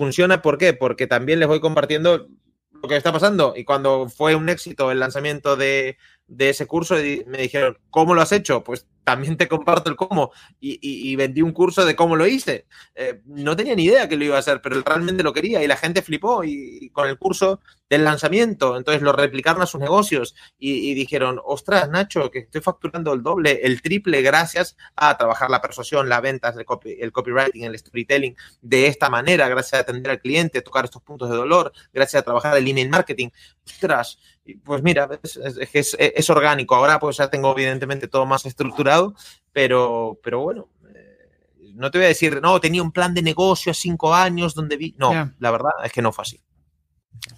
funciona. 0.00 0.40
¿Por 0.40 0.56
qué? 0.56 0.72
Porque 0.72 1.06
también 1.06 1.40
les 1.40 1.46
voy 1.46 1.60
compartiendo 1.60 2.26
lo 2.72 2.88
que 2.88 2.96
está 2.96 3.12
pasando. 3.12 3.52
Y 3.54 3.64
cuando 3.64 4.08
fue 4.08 4.34
un 4.34 4.48
éxito 4.48 4.90
el 4.90 4.98
lanzamiento 4.98 5.56
de, 5.56 5.98
de 6.30 6.50
ese 6.50 6.66
curso, 6.66 6.94
me 7.26 7.38
dijeron, 7.38 7.76
¿cómo 7.90 8.14
lo 8.14 8.22
has 8.22 8.30
hecho? 8.30 8.62
Pues 8.62 8.86
también 9.02 9.36
te 9.36 9.48
comparto 9.48 9.90
el 9.90 9.96
cómo. 9.96 10.30
Y, 10.60 10.74
y, 10.74 11.10
y 11.10 11.16
vendí 11.16 11.42
un 11.42 11.52
curso 11.52 11.84
de 11.84 11.96
cómo 11.96 12.14
lo 12.14 12.26
hice. 12.26 12.66
Eh, 12.94 13.20
no 13.26 13.56
tenía 13.56 13.74
ni 13.74 13.84
idea 13.84 14.08
que 14.08 14.16
lo 14.16 14.24
iba 14.24 14.36
a 14.36 14.38
hacer, 14.38 14.60
pero 14.62 14.80
realmente 14.82 15.24
lo 15.24 15.32
quería 15.32 15.62
y 15.62 15.66
la 15.66 15.76
gente 15.76 16.02
flipó 16.02 16.44
y, 16.44 16.78
y 16.80 16.90
con 16.90 17.08
el 17.08 17.18
curso 17.18 17.60
del 17.88 18.04
lanzamiento. 18.04 18.76
Entonces 18.76 19.02
lo 19.02 19.12
replicaron 19.12 19.60
a 19.60 19.66
sus 19.66 19.80
negocios 19.80 20.36
y, 20.56 20.90
y, 20.90 20.94
dijeron, 20.94 21.40
ostras, 21.44 21.90
Nacho, 21.90 22.30
que 22.30 22.38
estoy 22.38 22.60
facturando 22.60 23.12
el 23.12 23.22
doble, 23.22 23.60
el 23.64 23.82
triple 23.82 24.22
gracias 24.22 24.76
a 24.94 25.18
trabajar 25.18 25.50
la 25.50 25.60
persuasión, 25.60 26.08
la 26.08 26.20
venta, 26.20 26.54
el, 26.56 26.64
copy, 26.64 26.96
el 27.00 27.10
copywriting, 27.10 27.64
el 27.64 27.76
storytelling 27.76 28.36
de 28.62 28.86
esta 28.86 29.10
manera, 29.10 29.48
gracias 29.48 29.74
a 29.74 29.82
atender 29.82 30.12
al 30.12 30.20
cliente, 30.20 30.62
tocar 30.62 30.84
estos 30.84 31.02
puntos 31.02 31.28
de 31.28 31.36
dolor, 31.36 31.72
gracias 31.92 32.20
a 32.20 32.24
trabajar 32.24 32.56
el 32.56 32.68
email 32.68 32.88
marketing. 32.88 33.30
Ostras, 33.66 34.18
pues 34.64 34.82
mira, 34.82 35.08
es, 35.22 35.36
es, 35.36 35.74
es, 35.74 35.96
es 35.98 36.30
orgánico. 36.30 36.74
Ahora 36.74 36.98
pues 36.98 37.16
ya 37.16 37.28
tengo 37.28 37.52
evidentemente 37.52 38.08
todo 38.08 38.26
más 38.26 38.46
estructurado, 38.46 39.14
pero, 39.52 40.18
pero 40.22 40.40
bueno, 40.40 40.68
eh, 40.94 41.72
no 41.74 41.90
te 41.90 41.98
voy 41.98 42.06
a 42.06 42.08
decir, 42.08 42.40
no, 42.42 42.60
tenía 42.60 42.82
un 42.82 42.92
plan 42.92 43.14
de 43.14 43.22
negocio 43.22 43.72
a 43.72 43.74
cinco 43.74 44.14
años 44.14 44.54
donde 44.54 44.76
vi. 44.76 44.94
No, 44.98 45.12
yeah. 45.12 45.34
la 45.38 45.50
verdad 45.50 45.72
es 45.84 45.92
que 45.92 46.02
no 46.02 46.12
fue 46.12 46.22
así. 46.22 46.40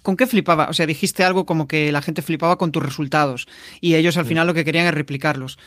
¿Con 0.01 0.15
qué 0.15 0.27
flipaba? 0.27 0.69
O 0.69 0.73
sea, 0.73 0.85
dijiste 0.85 1.23
algo 1.23 1.45
como 1.45 1.67
que 1.67 1.91
la 1.91 2.01
gente 2.01 2.21
flipaba 2.21 2.57
con 2.57 2.71
tus 2.71 2.83
resultados 2.83 3.47
y 3.81 3.95
ellos 3.95 4.17
al 4.17 4.25
final 4.25 4.47
lo 4.47 4.53
que 4.53 4.63
querían 4.63 4.85
es 4.85 4.93
replicarlos. 4.93 5.57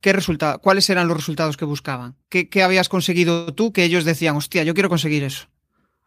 ¿Qué 0.00 0.12
resultado? 0.12 0.60
¿Cuáles 0.60 0.88
eran 0.90 1.08
los 1.08 1.16
resultados 1.16 1.56
que 1.56 1.64
buscaban? 1.64 2.16
¿Qué, 2.28 2.48
¿Qué 2.48 2.62
habías 2.62 2.88
conseguido 2.88 3.54
tú 3.54 3.72
que 3.72 3.84
ellos 3.84 4.04
decían, 4.04 4.36
hostia, 4.36 4.62
yo 4.62 4.74
quiero 4.74 4.90
conseguir 4.90 5.24
eso? 5.24 5.46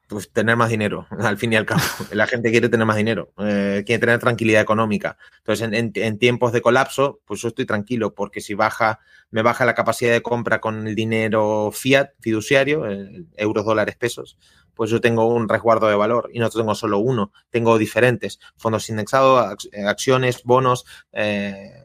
Pues 0.07 0.31
tener 0.31 0.55
más 0.55 0.69
dinero, 0.69 1.07
al 1.19 1.37
fin 1.37 1.53
y 1.53 1.55
al 1.55 1.65
cabo. 1.65 1.81
La 2.11 2.27
gente 2.27 2.51
quiere 2.51 2.69
tener 2.69 2.85
más 2.85 2.97
dinero, 2.97 3.33
eh, 3.39 3.83
quiere 3.85 3.99
tener 3.99 4.19
tranquilidad 4.19 4.61
económica. 4.61 5.17
Entonces, 5.39 5.69
en, 5.71 6.17
tiempos 6.17 6.51
de 6.53 6.61
colapso, 6.61 7.19
pues 7.25 7.41
yo 7.41 7.49
estoy 7.49 7.65
tranquilo, 7.65 8.13
porque 8.13 8.41
si 8.41 8.53
baja, 8.53 8.99
me 9.31 9.41
baja 9.41 9.65
la 9.65 9.75
capacidad 9.75 10.11
de 10.11 10.21
compra 10.21 10.59
con 10.59 10.87
el 10.87 10.95
dinero 10.95 11.71
fiat, 11.73 12.11
fiduciario, 12.19 12.89
eh, 12.89 13.25
euros, 13.35 13.65
dólares, 13.65 13.95
pesos, 13.95 14.37
pues 14.73 14.89
yo 14.89 15.01
tengo 15.01 15.27
un 15.27 15.49
resguardo 15.49 15.87
de 15.87 15.95
valor 15.95 16.29
y 16.31 16.39
no 16.39 16.49
tengo 16.49 16.75
solo 16.75 16.99
uno, 16.99 17.31
tengo 17.49 17.77
diferentes 17.77 18.39
fondos 18.55 18.89
indexados, 18.89 19.57
acciones, 19.85 20.43
bonos, 20.43 20.85
eh, 21.11 21.83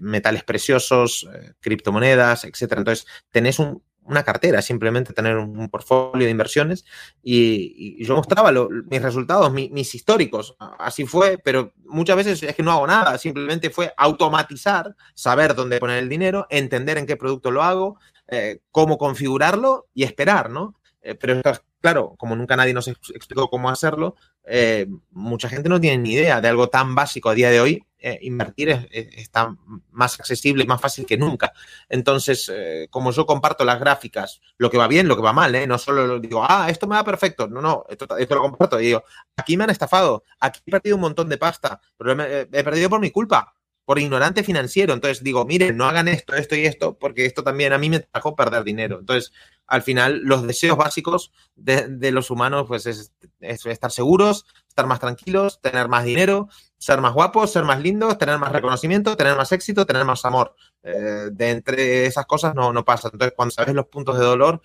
metales 0.00 0.44
preciosos, 0.44 1.28
eh, 1.32 1.52
criptomonedas, 1.60 2.44
etcétera. 2.44 2.80
Entonces, 2.80 3.06
tenés 3.30 3.58
un, 3.58 3.82
una 4.08 4.22
cartera, 4.22 4.62
simplemente 4.62 5.12
tener 5.12 5.36
un, 5.36 5.68
portfolio 5.68 6.24
de 6.24 6.30
inversiones 6.30 6.84
y, 7.22 8.02
yo 8.04 8.16
mostraba 8.16 8.50
lo, 8.50 8.68
mis 8.90 9.02
resultados, 9.02 9.52
mi, 9.52 9.68
mis 9.70 9.94
históricos. 9.94 10.56
Así 10.78 11.06
fue, 11.06 11.38
pero 11.38 11.72
muchas 11.84 12.16
veces 12.16 12.42
es 12.42 12.56
que 12.56 12.62
no 12.62 12.72
hago 12.72 12.86
nada, 12.86 13.18
simplemente 13.18 13.70
fue 13.70 13.92
automatizar, 13.96 14.94
saber 15.14 15.54
dónde 15.54 15.78
poner 15.78 15.98
el 15.98 16.08
dinero, 16.08 16.46
entender 16.50 16.98
en 16.98 17.06
qué 17.06 17.16
producto 17.16 17.50
lo 17.50 17.62
hago, 17.62 17.98
eh, 18.28 18.60
cómo 18.70 18.98
configurarlo 18.98 19.88
y 19.94 20.04
esperar, 20.04 20.50
¿no? 20.50 20.78
Eh, 21.02 21.14
pero 21.14 21.40
claro, 21.80 22.14
como 22.18 22.36
nunca 22.36 22.56
nadie 22.56 22.74
nos 22.74 22.88
explicó 22.88 23.48
cómo 23.48 23.70
hacerlo, 23.70 24.16
eh, 24.44 24.86
mucha 25.10 25.48
gente 25.48 25.68
no 25.68 25.80
tiene 25.80 25.98
ni 25.98 26.12
idea 26.12 26.40
de 26.40 26.48
algo 26.48 26.68
tan 26.68 26.94
básico 26.94 27.28
a 27.28 27.34
día 27.34 27.50
de 27.50 27.60
hoy. 27.60 27.84
Eh, 28.00 28.16
invertir 28.22 28.68
es, 28.68 28.86
es, 28.92 29.08
está 29.16 29.56
más 29.90 30.20
accesible 30.20 30.64
más 30.66 30.80
fácil 30.80 31.04
que 31.04 31.16
nunca. 31.16 31.52
Entonces, 31.88 32.48
eh, 32.54 32.86
como 32.90 33.10
yo 33.10 33.26
comparto 33.26 33.64
las 33.64 33.80
gráficas, 33.80 34.40
lo 34.56 34.70
que 34.70 34.78
va 34.78 34.86
bien, 34.86 35.08
lo 35.08 35.16
que 35.16 35.22
va 35.22 35.32
mal, 35.32 35.52
no 35.66 35.78
solo 35.78 36.06
lo 36.06 36.20
digo, 36.20 36.44
ah, 36.48 36.68
esto 36.70 36.86
me 36.86 36.94
va 36.94 37.02
perfecto. 37.04 37.48
No, 37.48 37.60
no, 37.60 37.84
esto, 37.88 38.06
lo 38.06 38.40
comparto. 38.40 38.80
Y 38.80 38.86
digo, 38.86 39.02
aquí 39.36 39.56
me 39.56 39.64
han 39.64 39.70
estafado, 39.70 40.22
aquí 40.38 40.60
he 40.66 40.70
perdido 40.70 40.96
un 40.96 41.02
montón 41.02 41.28
de 41.28 41.38
pasta, 41.38 41.80
pero 41.96 42.14
me, 42.14 42.40
he 42.42 42.64
perdido 42.64 42.88
por 42.88 43.00
mi 43.00 43.10
culpa 43.10 43.57
por 43.88 43.98
ignorante 43.98 44.44
financiero. 44.44 44.92
Entonces 44.92 45.24
digo, 45.24 45.46
miren, 45.46 45.78
no 45.78 45.86
hagan 45.86 46.08
esto, 46.08 46.34
esto 46.34 46.54
y 46.54 46.66
esto, 46.66 46.98
porque 46.98 47.24
esto 47.24 47.42
también 47.42 47.72
a 47.72 47.78
mí 47.78 47.88
me 47.88 48.00
trajo 48.00 48.36
perder 48.36 48.62
dinero. 48.62 48.98
Entonces, 49.00 49.32
al 49.66 49.80
final, 49.80 50.20
los 50.24 50.46
deseos 50.46 50.76
básicos 50.76 51.32
de, 51.56 52.12
los 52.12 52.30
humanos, 52.30 52.66
pues 52.68 52.84
es, 52.84 53.14
es, 53.40 53.64
estar 53.64 53.90
seguros, 53.90 54.44
estar 54.68 54.86
más 54.86 55.00
tranquilos, 55.00 55.62
tener 55.62 55.88
más 55.88 56.04
dinero, 56.04 56.50
ser 56.76 57.00
más 57.00 57.14
guapos, 57.14 57.50
ser 57.50 57.64
más 57.64 57.80
lindos, 57.80 58.18
tener 58.18 58.36
más 58.36 58.52
reconocimiento, 58.52 59.16
tener 59.16 59.34
más 59.36 59.52
éxito, 59.52 59.86
tener 59.86 60.04
más 60.04 60.22
amor. 60.26 60.54
Eh, 60.82 61.30
de 61.32 61.50
entre 61.50 62.04
esas 62.04 62.26
cosas 62.26 62.54
no, 62.54 62.74
no 62.74 62.84
pasa. 62.84 63.08
Entonces, 63.10 63.32
cuando 63.34 63.54
sabes 63.54 63.74
los 63.74 63.86
puntos 63.86 64.18
de 64.18 64.24
dolor, 64.26 64.60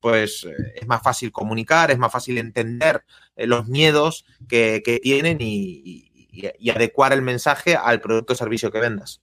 pues 0.00 0.44
eh, 0.44 0.72
es 0.74 0.88
más 0.88 1.02
fácil 1.04 1.30
comunicar, 1.30 1.92
es 1.92 1.98
más 1.98 2.10
fácil 2.10 2.36
entender 2.36 3.04
eh, 3.36 3.46
los 3.46 3.68
miedos 3.68 4.24
que, 4.48 4.82
que 4.84 4.98
tienen 4.98 5.38
y, 5.40 6.09
y, 6.32 6.70
adecuar 6.70 7.12
el 7.12 7.22
mensaje 7.22 7.76
al 7.76 8.00
producto 8.00 8.32
o 8.32 8.36
servicio 8.36 8.70
que 8.70 8.80
vendas. 8.80 9.20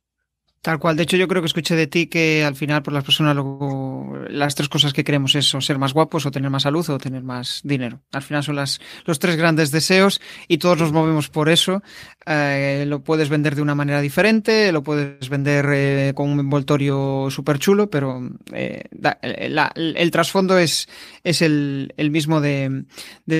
Tal 0.61 0.79
cual. 0.79 0.97
De 0.97 1.03
hecho, 1.03 1.17
yo 1.17 1.27
creo 1.27 1.41
que 1.41 1.47
escuché 1.47 1.75
de 1.75 1.87
ti 1.87 2.07
que 2.07 2.43
al 2.43 2.55
final, 2.55 2.83
por 2.83 2.93
las 2.93 3.03
personas, 3.03 3.35
luego, 3.35 4.17
las 4.29 4.55
tres 4.55 4.69
cosas 4.69 4.91
que 4.91 5.03
queremos 5.03 5.35
es 5.35 5.53
o 5.55 5.61
ser 5.61 5.77
más 5.77 5.93
guapos, 5.93 6.25
o 6.25 6.31
tener 6.31 6.49
más 6.49 6.63
salud, 6.63 6.89
o 6.89 6.97
tener 6.97 7.23
más 7.23 7.61
dinero. 7.63 8.01
Al 8.11 8.21
final 8.21 8.43
son 8.43 8.55
las, 8.55 8.81
los 9.05 9.19
tres 9.19 9.37
grandes 9.37 9.71
deseos 9.71 10.19
y 10.47 10.57
todos 10.57 10.79
nos 10.79 10.91
movemos 10.91 11.29
por 11.29 11.49
eso. 11.49 11.83
Eh, 12.25 12.85
lo 12.87 13.01
puedes 13.01 13.29
vender 13.29 13.55
de 13.55 13.61
una 13.61 13.75
manera 13.75 14.01
diferente, 14.01 14.71
lo 14.71 14.83
puedes 14.83 15.29
vender 15.29 15.65
eh, 15.71 16.11
con 16.13 16.29
un 16.29 16.39
envoltorio 16.39 17.29
súper 17.29 17.59
chulo, 17.59 17.89
pero 17.89 18.21
eh, 18.51 18.83
la, 18.91 19.71
el 19.75 20.11
trasfondo 20.11 20.57
es, 20.57 20.89
es 21.23 21.41
el, 21.41 21.93
el 21.95 22.11
mismo 22.11 22.41
de, 22.41 22.85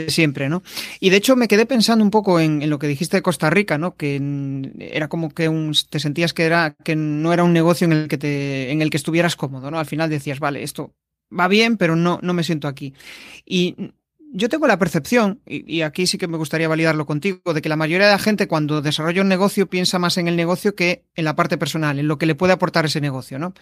siempre, 0.08 0.48
¿no? 0.48 0.64
Y 1.00 1.10
de 1.10 1.18
hecho 1.18 1.36
me 1.36 1.48
quedé 1.48 1.66
pensando 1.66 2.04
un 2.04 2.12
poco 2.12 2.40
en, 2.40 2.62
en 2.62 2.70
lo 2.70 2.80
que 2.80 2.88
dijiste 2.88 3.18
de 3.18 3.22
Costa 3.22 3.50
Rica, 3.50 3.78
¿no? 3.78 3.96
Que 3.96 4.22
era 4.80 5.10
como 5.10 5.30
que 5.30 5.50
un, 5.50 5.74
te 5.90 6.00
sentías 6.00 6.34
que 6.34 6.46
era 6.46 6.76
que 6.84 6.96
no 7.18 7.34
era 7.34 7.44
un 7.44 7.54
negocio 7.54 7.86
en 7.86 7.94
el 7.94 8.08
que 8.08 8.18
te, 8.18 8.72
en 8.72 8.82
el 8.82 8.90
que 8.90 8.98
estuvieras 8.98 9.36
cómodo, 9.36 9.72
¿no? 9.72 9.80
Al 9.80 9.86
final 9.86 10.10
decías, 10.10 10.40
vale, 10.40 10.64
esto 10.64 10.94
va 11.38 11.48
bien, 11.48 11.78
pero 11.78 11.96
no, 11.96 12.20
no 12.22 12.34
me 12.34 12.44
siento 12.44 12.68
aquí. 12.68 12.94
Y 13.46 13.76
yo 14.32 14.50
tengo 14.50 14.68
la 14.68 14.78
percepción, 14.78 15.42
y, 15.46 15.82
aquí 15.82 16.06
sí 16.06 16.18
que 16.18 16.28
me 16.28 16.38
gustaría 16.38 16.68
validarlo 16.68 17.06
contigo, 17.06 17.54
de 17.54 17.62
que 17.62 17.70
la 17.70 17.76
mayoría 17.76 18.08
de 18.08 18.12
la 18.12 18.20
gente 18.20 18.48
cuando 18.48 18.82
desarrolla 18.82 19.22
un 19.22 19.30
negocio 19.30 19.70
piensa 19.70 20.00
más 20.00 20.18
en 20.18 20.28
el 20.28 20.36
negocio 20.36 20.76
que 20.76 21.06
en 21.16 21.26
la 21.26 21.36
parte 21.36 21.58
personal, 21.58 21.98
en 21.98 22.08
lo 22.08 22.18
que 22.18 22.26
le 22.26 22.36
puede 22.36 22.54
aportar 22.54 22.86
ese 22.86 23.00
negocio, 23.00 23.40
¿no? 23.40 23.54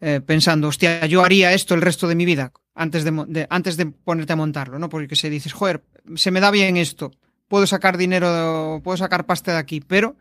Eh, 0.00 0.20
pensando, 0.24 0.68
hostia, 0.68 1.06
yo 1.06 1.24
haría 1.24 1.52
esto 1.52 1.74
el 1.74 1.82
resto 1.82 2.08
de 2.08 2.16
mi 2.16 2.24
vida 2.24 2.52
antes 2.74 3.04
de, 3.04 3.24
de, 3.28 3.46
antes 3.50 3.76
de 3.76 3.86
ponerte 3.86 4.32
a 4.32 4.36
montarlo, 4.36 4.78
¿no? 4.78 4.88
Porque 4.88 5.14
se 5.14 5.30
dices, 5.30 5.52
joder, 5.52 5.84
se 6.16 6.30
me 6.30 6.40
da 6.40 6.50
bien 6.50 6.76
esto, 6.76 7.12
puedo 7.48 7.66
sacar 7.66 7.96
dinero, 7.96 8.80
puedo 8.82 8.96
sacar 8.96 9.26
pasta 9.26 9.52
de 9.52 9.58
aquí, 9.58 9.80
pero 9.80 10.16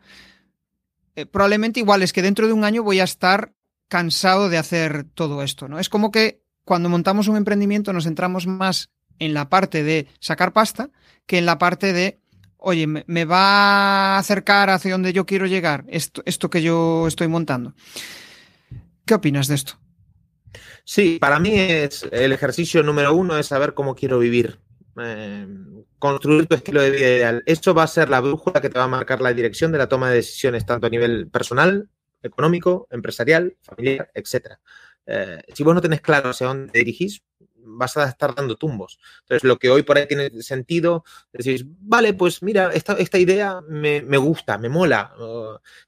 eh, 1.20 1.26
probablemente 1.26 1.80
igual 1.80 2.02
es 2.02 2.14
que 2.14 2.22
dentro 2.22 2.48
de 2.48 2.54
un 2.54 2.64
año 2.64 2.84
voy 2.84 3.00
a 3.00 3.04
estar 3.04 3.54
cansado 3.88 4.50
de 4.50 4.58
hacer 4.58 5.04
todo 5.14 5.44
esto, 5.44 5.68
¿no? 5.68 5.80
Es 5.80 5.90
como 5.90 6.12
que 6.12 6.42
cuando 6.64 6.90
montamos 6.90 7.28
un 7.28 7.36
emprendimiento 7.36 7.92
nos 7.92 8.06
centramos 8.06 8.48
más 8.48 8.90
en 9.18 9.34
la 9.34 9.50
parte 9.50 9.84
de 9.84 10.08
sacar 10.20 10.54
pasta 10.54 10.92
que 11.26 11.38
en 11.38 11.46
la 11.46 11.58
parte 11.58 11.92
de, 11.94 12.20
oye, 12.58 12.88
me, 12.88 13.26
va 13.26 14.16
a 14.16 14.18
acercar 14.18 14.70
hacia 14.70 14.92
donde 14.92 15.12
yo 15.12 15.26
quiero 15.26 15.46
llegar, 15.46 15.86
esto, 15.90 16.22
esto 16.26 16.50
que 16.50 16.62
yo 16.62 17.08
estoy 17.08 17.28
montando. 17.28 17.74
¿Qué 19.06 19.16
opinas 19.16 19.48
de 19.48 19.56
esto? 19.56 19.74
Sí, 20.86 21.18
para 21.20 21.40
mí 21.40 21.52
es 21.54 22.08
el 22.12 22.32
ejercicio 22.32 22.82
número 22.82 23.14
uno 23.14 23.38
es 23.38 23.48
saber 23.48 23.74
cómo 23.74 23.96
quiero 23.96 24.20
vivir. 24.20 24.60
Eh, 25.02 25.48
construir 26.00 26.48
tu 26.48 26.56
estilo 26.56 26.82
de 26.82 26.92
vida 26.92 27.08
ideal. 27.08 27.44
Eso 27.46 27.74
va 27.74 27.84
a 27.84 27.88
ser 27.88 28.10
la 28.10 28.22
brújula 28.22 28.62
que 28.62 28.70
te 28.70 28.80
va 28.80 28.86
a 28.86 28.88
marcar 28.88 29.22
la 29.22 29.34
dirección 29.34 29.72
de 29.72 29.78
la 29.78 29.90
toma 29.90 30.10
de 30.10 30.18
decisiones, 30.18 30.66
tanto 30.66 30.88
a 30.88 30.90
nivel 30.90 31.30
personal, 31.30 31.90
económico, 32.24 32.88
empresarial, 32.90 33.58
familiar, 33.62 34.10
etc. 34.14 34.58
Eh, 35.06 35.42
si 35.54 35.64
vos 35.64 35.76
no 35.76 35.82
tenés 35.82 36.02
claro 36.02 36.30
hacia 36.30 36.48
dónde 36.48 36.72
te 36.72 36.80
dirigís, 36.80 37.24
vas 37.70 37.98
a 37.98 38.06
estar 38.08 38.36
dando 38.36 38.56
tumbos. 38.56 39.00
Entonces, 39.22 39.44
lo 39.44 39.58
que 39.58 39.70
hoy 39.70 39.84
por 39.84 39.98
ahí 39.98 40.08
tiene 40.08 40.30
sentido, 40.42 41.04
decís, 41.32 41.66
vale, 41.68 42.14
pues 42.14 42.42
mira, 42.42 42.72
esta, 42.74 42.94
esta 42.94 43.18
idea 43.18 43.62
me, 43.68 44.02
me, 44.02 44.18
gusta, 44.18 44.58
me 44.58 44.70
mola, 44.70 45.14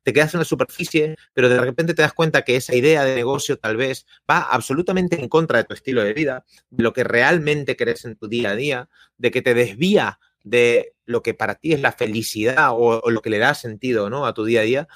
te 0.04 0.14
quedas 0.14 0.34
en 0.34 0.40
la 0.40 0.46
superficie, 0.46 1.16
pero 1.34 1.50
de 1.50 1.60
repente 1.60 1.94
te 1.94 2.02
das 2.02 2.14
cuenta 2.14 2.44
que 2.44 2.56
esa 2.56 2.76
idea 2.76 3.04
de 3.04 3.16
negocio 3.16 3.58
tal 3.58 3.78
vez 3.78 4.06
va 4.30 4.40
absolutamente 4.40 5.20
en 5.20 5.28
contra 5.28 5.60
de 5.60 5.64
tu 5.66 5.74
estilo 5.74 6.04
de 6.04 6.14
vida, 6.14 6.46
de 6.70 6.84
lo 6.84 6.94
que 6.94 7.04
realmente 7.04 7.76
querés 7.76 8.06
en 8.06 8.16
tu 8.16 8.28
día 8.28 8.52
a 8.52 8.56
día, 8.56 8.90
de 9.18 9.32
que 9.32 9.42
te 9.42 9.54
desvía 9.54 10.20
de 10.44 10.94
lo 11.06 11.22
que 11.22 11.34
para 11.34 11.56
ti 11.56 11.74
es 11.74 11.82
la 11.82 11.92
felicidad 11.92 12.72
o, 12.72 13.02
o 13.02 13.12
lo 13.12 13.22
que 13.22 13.30
le 13.30 13.38
da 13.38 13.54
sentido 13.54 14.10
¿no? 14.10 14.26
a 14.26 14.34
tu 14.34 14.46
día 14.46 14.62
a 14.62 14.64
día 14.64 14.88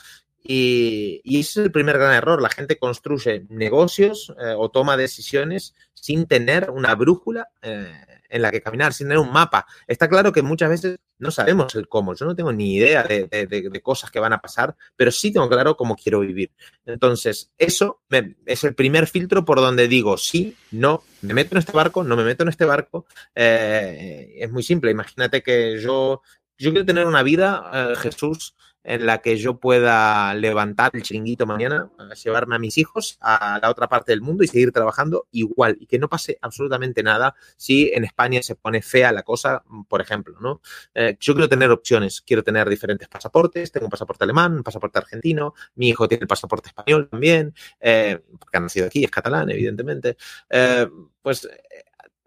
y, 0.47 1.39
ese 1.39 1.61
es 1.61 1.65
el 1.65 1.71
primer 1.71 1.97
gran 1.97 2.13
error. 2.13 2.39
La 2.39 2.49
gente 2.49 2.77
construye 2.77 3.47
negocios 3.49 4.31
eh, 4.39 4.53
o 4.55 4.69
toma 4.69 4.95
decisiones 4.95 5.73
sin 5.95 6.27
tener 6.27 6.69
una 6.69 6.93
brújula 6.93 7.49
eh, 7.63 7.91
en 8.29 8.41
la 8.43 8.51
que 8.51 8.61
caminar, 8.61 8.93
sin 8.93 9.07
tener 9.07 9.17
un 9.17 9.33
mapa. 9.33 9.65
Está 9.87 10.07
claro 10.07 10.31
que 10.31 10.43
muchas 10.43 10.69
veces 10.69 10.99
no 11.17 11.31
sabemos 11.31 11.73
el 11.73 11.87
cómo. 11.87 12.13
Yo 12.13 12.27
no 12.27 12.35
tengo 12.35 12.53
ni 12.53 12.75
idea 12.75 13.01
de, 13.01 13.25
de, 13.25 13.47
de 13.47 13.81
cosas 13.81 14.11
que 14.11 14.19
van 14.19 14.33
a 14.33 14.39
pasar, 14.39 14.75
pero 14.95 15.09
sí 15.09 15.33
tengo 15.33 15.49
claro 15.49 15.75
cómo 15.75 15.95
quiero 15.95 16.19
vivir. 16.19 16.51
Entonces, 16.85 17.51
eso 17.57 18.03
me, 18.09 18.35
es 18.45 18.63
el 18.63 18.75
primer 18.75 19.07
filtro 19.07 19.45
por 19.45 19.57
donde 19.57 19.87
digo 19.87 20.15
sí, 20.15 20.55
no, 20.69 21.03
me 21.21 21.33
meto 21.33 21.55
en 21.55 21.59
este 21.59 21.71
barco, 21.71 22.03
no 22.03 22.15
me 22.15 22.23
meto 22.23 22.43
en 22.43 22.49
este 22.49 22.65
barco. 22.65 23.07
Eh, 23.33 24.35
es 24.37 24.51
muy 24.51 24.61
simple. 24.61 24.91
Imagínate 24.91 25.41
que 25.41 25.79
yo, 25.81 26.21
yo 26.59 26.69
quiero 26.69 26.85
tener 26.85 27.07
una 27.07 27.23
vida, 27.23 27.95
Jesús, 27.97 28.53
en 28.85 29.05
la 29.05 29.17
que 29.17 29.37
yo 29.37 29.59
pueda 29.59 30.33
levantar 30.35 30.91
el 30.93 31.01
chiringuito 31.01 31.45
mañana, 31.45 31.89
llevarme 32.23 32.55
a 32.55 32.59
mis 32.59 32.77
hijos 32.77 33.17
a 33.19 33.59
la 33.61 33.69
otra 33.69 33.89
parte 33.89 34.11
del 34.11 34.21
mundo 34.21 34.43
y 34.43 34.47
seguir 34.47 34.71
trabajando 34.71 35.27
igual 35.31 35.77
y 35.79 35.87
que 35.87 35.99
no 35.99 36.07
pase 36.07 36.37
absolutamente 36.41 37.01
nada 37.03 37.35
si 37.57 37.91
en 37.93 38.05
España 38.05 38.41
se 38.43 38.55
pone 38.55 38.81
fea 38.81 39.11
la 39.11 39.23
cosa, 39.23 39.63
por 39.89 40.01
ejemplo, 40.01 40.37
¿no? 40.39 40.61
Eh, 40.93 41.17
yo 41.19 41.33
quiero 41.33 41.49
tener 41.49 41.71
opciones, 41.71 42.21
quiero 42.21 42.43
tener 42.43 42.69
diferentes 42.69 43.07
pasaportes, 43.07 43.71
tengo 43.71 43.87
un 43.87 43.91
pasaporte 43.91 44.23
alemán, 44.23 44.53
un 44.53 44.63
pasaporte 44.63 44.99
argentino, 44.99 45.53
mi 45.75 45.89
hijo 45.89 46.07
tiene 46.07 46.23
el 46.23 46.27
pasaporte 46.27 46.69
español 46.69 47.09
también, 47.09 47.53
eh, 47.79 48.21
porque 48.39 48.57
ha 48.57 48.61
nacido 48.61 48.85
aquí, 48.85 49.03
es 49.03 49.11
catalán, 49.11 49.49
evidentemente. 49.49 50.17
Eh, 50.49 50.87
pues 51.21 51.49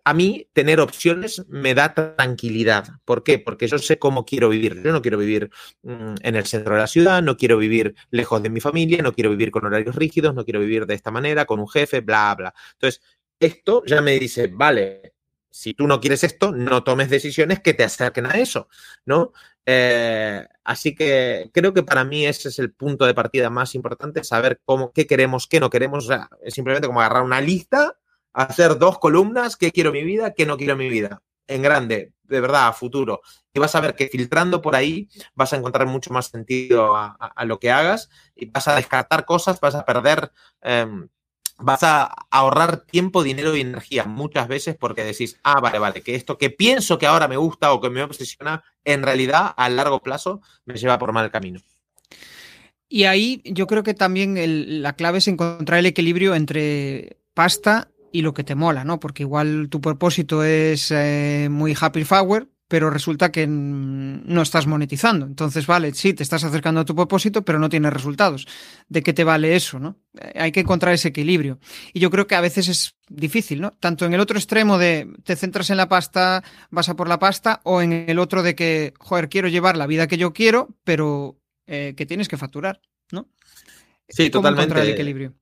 a 0.08 0.14
mí 0.14 0.48
tener 0.54 0.80
opciones 0.80 1.44
me 1.48 1.74
da 1.74 1.92
tranquilidad. 1.92 2.88
¿Por 3.04 3.22
qué? 3.22 3.38
Porque 3.38 3.68
yo 3.68 3.76
sé 3.76 3.98
cómo 3.98 4.24
quiero 4.24 4.48
vivir. 4.48 4.82
Yo 4.82 4.90
no 4.90 5.02
quiero 5.02 5.18
vivir 5.18 5.50
mmm, 5.82 6.14
en 6.22 6.34
el 6.34 6.46
centro 6.46 6.74
de 6.74 6.80
la 6.80 6.86
ciudad, 6.86 7.22
no 7.22 7.36
quiero 7.36 7.58
vivir 7.58 7.94
lejos 8.10 8.42
de 8.42 8.48
mi 8.48 8.60
familia, 8.60 9.02
no 9.02 9.12
quiero 9.12 9.28
vivir 9.28 9.50
con 9.50 9.66
horarios 9.66 9.94
rígidos, 9.96 10.34
no 10.34 10.46
quiero 10.46 10.60
vivir 10.60 10.86
de 10.86 10.94
esta 10.94 11.10
manera, 11.10 11.44
con 11.44 11.60
un 11.60 11.68
jefe, 11.68 12.00
bla, 12.00 12.34
bla. 12.34 12.54
Entonces, 12.72 13.02
esto 13.38 13.82
ya 13.84 14.00
me 14.00 14.18
dice, 14.18 14.46
vale, 14.46 15.12
si 15.50 15.74
tú 15.74 15.86
no 15.86 16.00
quieres 16.00 16.24
esto, 16.24 16.52
no 16.52 16.82
tomes 16.82 17.10
decisiones 17.10 17.60
que 17.60 17.74
te 17.74 17.84
acerquen 17.84 18.24
a 18.24 18.38
eso, 18.38 18.68
¿no? 19.04 19.32
Eh, 19.66 20.42
así 20.64 20.94
que 20.94 21.50
creo 21.52 21.74
que 21.74 21.82
para 21.82 22.02
mí 22.04 22.24
ese 22.24 22.48
es 22.48 22.58
el 22.58 22.72
punto 22.72 23.04
de 23.04 23.12
partida 23.12 23.50
más 23.50 23.74
importante, 23.74 24.24
saber 24.24 24.58
cómo, 24.64 24.90
qué 24.90 25.06
queremos, 25.06 25.46
qué 25.46 25.60
no 25.60 25.68
queremos. 25.68 26.08
Simplemente 26.46 26.86
como 26.86 27.02
agarrar 27.02 27.24
una 27.24 27.42
lista 27.42 27.97
hacer 28.32 28.78
dos 28.78 28.98
columnas, 28.98 29.56
qué 29.56 29.72
quiero 29.72 29.92
mi 29.92 30.02
vida, 30.04 30.34
qué 30.34 30.46
no 30.46 30.56
quiero 30.56 30.76
mi 30.76 30.88
vida, 30.88 31.22
en 31.46 31.62
grande, 31.62 32.12
de 32.24 32.40
verdad, 32.40 32.68
a 32.68 32.72
futuro. 32.72 33.20
Y 33.52 33.58
vas 33.58 33.74
a 33.74 33.80
ver 33.80 33.94
que 33.94 34.08
filtrando 34.08 34.62
por 34.62 34.76
ahí 34.76 35.08
vas 35.34 35.52
a 35.52 35.56
encontrar 35.56 35.86
mucho 35.86 36.12
más 36.12 36.26
sentido 36.26 36.94
a, 36.96 37.44
lo 37.44 37.58
que 37.58 37.70
hagas 37.70 38.08
y 38.36 38.46
vas 38.46 38.68
a 38.68 38.76
descartar 38.76 39.24
cosas, 39.24 39.60
vas 39.60 39.74
a 39.74 39.84
perder, 39.84 40.30
eh, 40.62 40.86
vas 41.58 41.82
a 41.82 42.04
ahorrar 42.30 42.82
tiempo, 42.82 43.22
dinero 43.22 43.56
y 43.56 43.62
energía 43.62 44.04
muchas 44.04 44.46
veces 44.46 44.76
porque 44.76 45.04
decís, 45.04 45.40
ah, 45.42 45.60
vale, 45.60 45.78
vale, 45.78 46.02
que 46.02 46.14
esto 46.14 46.38
que 46.38 46.50
pienso 46.50 46.98
que 46.98 47.06
ahora 47.06 47.28
me 47.28 47.36
gusta 47.36 47.72
o 47.72 47.80
que 47.80 47.90
me 47.90 48.02
obsesiona, 48.02 48.62
en 48.84 49.02
realidad 49.02 49.54
a 49.56 49.68
largo 49.68 50.00
plazo 50.00 50.40
me 50.64 50.74
lleva 50.74 50.98
por 50.98 51.12
mal 51.12 51.30
camino. 51.30 51.60
Y 52.88 53.04
ahí 53.04 53.42
yo 53.44 53.66
creo 53.66 53.82
que 53.82 53.94
también 53.94 54.82
la 54.82 54.94
clave 54.94 55.18
es 55.18 55.28
encontrar 55.28 55.80
el 55.80 55.86
equilibrio 55.86 56.34
entre 56.34 57.18
pasta 57.34 57.88
y 58.12 58.22
lo 58.22 58.34
que 58.34 58.44
te 58.44 58.54
mola, 58.54 58.84
¿no? 58.84 59.00
Porque 59.00 59.22
igual 59.22 59.68
tu 59.70 59.80
propósito 59.80 60.44
es 60.44 60.90
eh, 60.90 61.48
muy 61.50 61.76
happy 61.78 62.04
power, 62.04 62.48
pero 62.68 62.90
resulta 62.90 63.32
que 63.32 63.46
no 63.46 64.42
estás 64.42 64.66
monetizando. 64.66 65.24
Entonces, 65.24 65.66
vale, 65.66 65.94
sí, 65.94 66.12
te 66.12 66.22
estás 66.22 66.44
acercando 66.44 66.82
a 66.82 66.84
tu 66.84 66.94
propósito, 66.94 67.42
pero 67.42 67.58
no 67.58 67.70
tienes 67.70 67.92
resultados. 67.92 68.46
¿De 68.88 69.02
qué 69.02 69.14
te 69.14 69.24
vale 69.24 69.56
eso, 69.56 69.78
no? 69.78 69.96
Eh, 70.20 70.34
hay 70.36 70.52
que 70.52 70.60
encontrar 70.60 70.92
ese 70.92 71.08
equilibrio. 71.08 71.58
Y 71.94 72.00
yo 72.00 72.10
creo 72.10 72.26
que 72.26 72.34
a 72.34 72.42
veces 72.42 72.68
es 72.68 72.94
difícil, 73.08 73.62
¿no? 73.62 73.72
Tanto 73.80 74.04
en 74.04 74.12
el 74.12 74.20
otro 74.20 74.36
extremo 74.36 74.76
de 74.76 75.10
te 75.24 75.34
centras 75.34 75.70
en 75.70 75.78
la 75.78 75.88
pasta, 75.88 76.44
vas 76.70 76.90
a 76.90 76.96
por 76.96 77.08
la 77.08 77.18
pasta, 77.18 77.62
o 77.64 77.80
en 77.80 77.92
el 77.92 78.18
otro 78.18 78.42
de 78.42 78.54
que, 78.54 78.92
joder, 78.98 79.30
quiero 79.30 79.48
llevar 79.48 79.78
la 79.78 79.86
vida 79.86 80.06
que 80.06 80.18
yo 80.18 80.34
quiero, 80.34 80.76
pero 80.84 81.40
eh, 81.66 81.94
que 81.96 82.04
tienes 82.04 82.28
que 82.28 82.36
facturar, 82.36 82.82
¿no? 83.12 83.28
Sí, 84.10 84.30
¿Cómo 84.30 84.42
totalmente. 84.42 84.62
encontrar 84.64 84.84
el 84.86 84.92
equilibrio? 84.92 85.34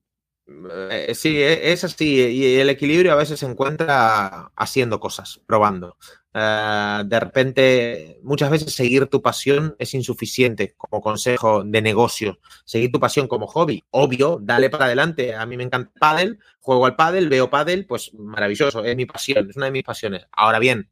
Eh, 0.48 1.12
sí, 1.14 1.42
es 1.42 1.82
así. 1.84 2.14
Y 2.14 2.56
el 2.56 2.70
equilibrio 2.70 3.12
a 3.12 3.16
veces 3.16 3.40
se 3.40 3.46
encuentra 3.46 4.52
haciendo 4.56 5.00
cosas, 5.00 5.40
probando. 5.46 5.96
De 6.32 7.18
repente, 7.18 8.20
muchas 8.22 8.50
veces 8.50 8.74
seguir 8.74 9.06
tu 9.06 9.22
pasión 9.22 9.74
es 9.78 9.94
insuficiente 9.94 10.74
como 10.76 11.00
consejo 11.00 11.64
de 11.64 11.80
negocio. 11.80 12.38
Seguir 12.66 12.92
tu 12.92 13.00
pasión 13.00 13.26
como 13.26 13.46
hobby, 13.46 13.82
obvio, 13.90 14.38
dale 14.42 14.68
para 14.68 14.84
adelante. 14.84 15.34
A 15.34 15.46
mí 15.46 15.56
me 15.56 15.64
encanta 15.64 15.92
pádel, 15.98 16.38
juego 16.60 16.84
al 16.84 16.94
pádel, 16.94 17.30
veo 17.30 17.48
pádel, 17.48 17.86
pues 17.86 18.12
maravilloso, 18.14 18.84
es 18.84 18.96
mi 18.96 19.06
pasión, 19.06 19.48
es 19.48 19.56
una 19.56 19.66
de 19.66 19.72
mis 19.72 19.82
pasiones. 19.82 20.26
Ahora 20.30 20.58
bien, 20.58 20.90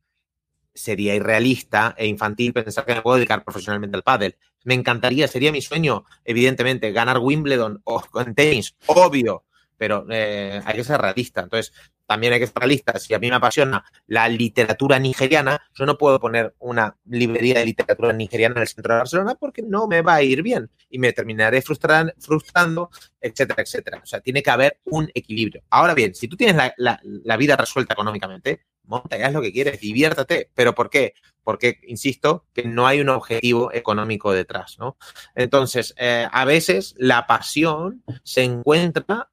sería 0.75 1.15
irrealista 1.15 1.95
e 1.97 2.07
infantil 2.07 2.53
pensar 2.53 2.85
que 2.85 2.95
me 2.95 3.03
puedo 3.03 3.17
dedicar 3.17 3.45
profesionalmente 3.45 3.97
al 3.97 4.03
pádel. 4.03 4.37
Me 4.65 4.75
encantaría, 4.75 5.29
sería 5.29 5.53
mi 5.53 5.63
sueño, 5.63 6.05
evidentemente, 6.25 6.93
ganar 6.93 7.19
Wimbledon 7.19 7.81
o 7.85 8.03
en 8.21 8.35
tenis, 8.35 8.75
obvio, 8.87 9.45
pero 9.77 10.07
eh, 10.11 10.61
hay 10.65 10.77
que 10.77 10.85
ser 10.85 11.01
realista. 11.01 11.43
Entonces, 11.43 11.73
también 12.07 12.33
hay 12.33 12.41
que 12.41 12.47
ser 12.47 12.57
realista. 12.57 12.99
Si 12.99 13.15
a 13.15 13.19
mí 13.19 13.29
me 13.29 13.37
apasiona 13.37 13.85
la 14.07 14.29
literatura 14.29 14.99
nigeriana, 14.99 15.61
yo 15.75 15.87
no 15.87 15.97
puedo 15.99 16.21
poner 16.21 16.55
una 16.59 16.97
librería 17.07 17.59
de 17.59 17.67
literatura 17.67 18.13
nigeriana 18.13 18.57
en 18.57 18.63
el 18.63 18.69
centro 18.69 18.95
de 18.95 18.99
Barcelona 18.99 19.35
porque 19.35 19.63
no 19.63 19.87
me 19.87 20.03
va 20.03 20.15
a 20.15 20.23
ir 20.23 20.43
bien 20.43 20.71
y 20.91 20.99
me 20.99 21.13
terminaré 21.13 21.63
frustrando, 21.63 22.91
etcétera, 23.21 23.63
etcétera. 23.63 24.01
O 24.03 24.07
sea, 24.07 24.21
tiene 24.21 24.43
que 24.43 24.51
haber 24.51 24.81
un 24.85 25.11
equilibrio. 25.15 25.63
Ahora 25.71 25.95
bien, 25.95 26.15
si 26.15 26.29
tú 26.29 26.37
tienes 26.37 26.57
la, 26.77 27.01
la 27.03 27.37
vida 27.37 27.57
resuelta 27.57 27.95
económicamente, 27.95 28.61
monta 28.87 29.19
y 29.19 29.23
haz 29.23 29.33
lo 29.33 29.43
que 29.43 29.53
quieres, 29.53 29.81
diviértate. 29.81 30.51
¿Pero 30.55 30.75
por 30.75 30.91
qué? 30.91 31.15
Porque, 31.43 31.79
insisto, 31.87 32.47
que 32.53 32.65
no 32.65 32.87
hay 32.87 33.01
un 33.01 33.09
objetivo 33.09 33.73
económico 33.73 34.33
detrás, 34.33 34.77
¿no? 34.79 34.97
Entonces, 35.35 35.95
eh, 35.99 36.27
a 36.31 36.45
veces 36.45 36.95
la 36.99 37.27
pasión 37.27 38.03
se 38.23 38.45
encuentra 38.45 39.31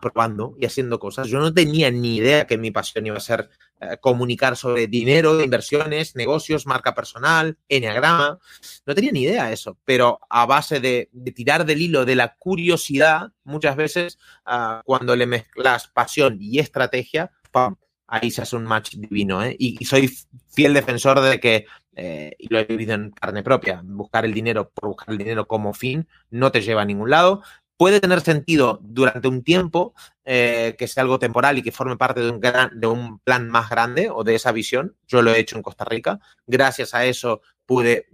probando 0.00 0.56
y 0.58 0.66
haciendo 0.66 0.98
cosas. 0.98 1.28
Yo 1.28 1.38
no 1.38 1.54
tenía 1.54 1.90
ni 1.90 2.16
idea 2.16 2.46
que 2.46 2.58
mi 2.58 2.70
pasión 2.72 3.06
iba 3.06 3.16
a 3.16 3.20
ser 3.20 3.48
eh, 3.80 3.98
comunicar 4.00 4.56
sobre 4.56 4.88
dinero, 4.88 5.40
inversiones, 5.40 6.16
negocios, 6.16 6.66
marca 6.66 6.94
personal, 6.94 7.56
enneagrama. 7.68 8.38
No 8.84 8.94
tenía 8.94 9.12
ni 9.12 9.22
idea 9.22 9.46
de 9.46 9.52
eso, 9.52 9.78
pero 9.84 10.18
a 10.28 10.44
base 10.46 10.80
de, 10.80 11.08
tirar 11.34 11.64
del 11.64 11.80
hilo 11.80 12.04
de 12.04 12.16
la 12.16 12.34
curiosidad, 12.36 13.32
muchas 13.44 13.76
veces 13.76 14.18
ah, 14.44 14.82
cuando 14.84 15.14
le 15.14 15.26
mezclas 15.26 15.86
pasión 15.88 16.38
y 16.40 16.58
estrategia, 16.58 17.30
¡pam! 17.52 17.76
ahí 18.10 18.30
se 18.30 18.42
hace 18.42 18.56
un 18.56 18.64
match 18.64 18.96
divino. 18.96 19.42
¿eh? 19.42 19.56
Y, 19.58 19.84
soy 19.84 20.10
fiel 20.48 20.74
defensor 20.74 21.20
de 21.20 21.40
que, 21.40 21.66
eh, 21.94 22.34
y 22.38 22.52
lo 22.52 22.58
he 22.58 22.64
vivido 22.64 22.94
en 22.94 23.10
carne 23.12 23.42
propia, 23.42 23.82
buscar 23.84 24.24
el 24.24 24.34
dinero 24.34 24.68
por 24.70 24.88
buscar 24.88 25.10
el 25.10 25.18
dinero 25.18 25.46
como 25.46 25.72
fin 25.72 26.08
no 26.30 26.50
te 26.50 26.60
lleva 26.60 26.82
a 26.82 26.84
ningún 26.84 27.10
lado. 27.10 27.42
Puede 27.80 28.00
tener 28.00 28.20
sentido 28.20 28.78
durante 28.82 29.26
un 29.26 29.42
tiempo 29.42 29.94
eh, 30.26 30.76
que 30.78 30.86
sea 30.86 31.02
algo 31.02 31.18
temporal 31.18 31.56
y 31.56 31.62
que 31.62 31.72
forme 31.72 31.96
parte 31.96 32.20
de 32.20 32.86
un, 32.86 33.18
plan 33.20 33.48
más 33.48 33.70
grande 33.70 34.10
o 34.10 34.22
de 34.22 34.34
esa 34.34 34.52
visión. 34.52 34.96
Yo 35.08 35.22
lo 35.22 35.32
he 35.32 35.40
hecho 35.40 35.56
en 35.56 35.62
Costa 35.62 35.86
Rica. 35.86 36.20
Gracias 36.46 36.92
a 36.92 37.06
eso 37.06 37.40
pude 37.64 38.10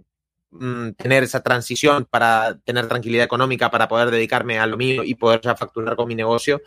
Mm, 0.49 0.91
tener 0.93 1.23
esa 1.23 1.43
transición 1.43 2.05
para 2.05 2.57
tener 2.59 2.87
tranquilidad 2.87 3.25
económica, 3.25 3.69
para 3.69 3.89
poder 3.89 4.11
dedicarme 4.11 4.59
a 4.59 4.65
lo 4.65 4.77
mío 4.77 5.03
y 5.03 5.15
poder 5.15 5.41
ya 5.41 5.55
facturar 5.57 5.97
con 5.97 6.07
mi 6.07 6.15
negocio 6.15 6.61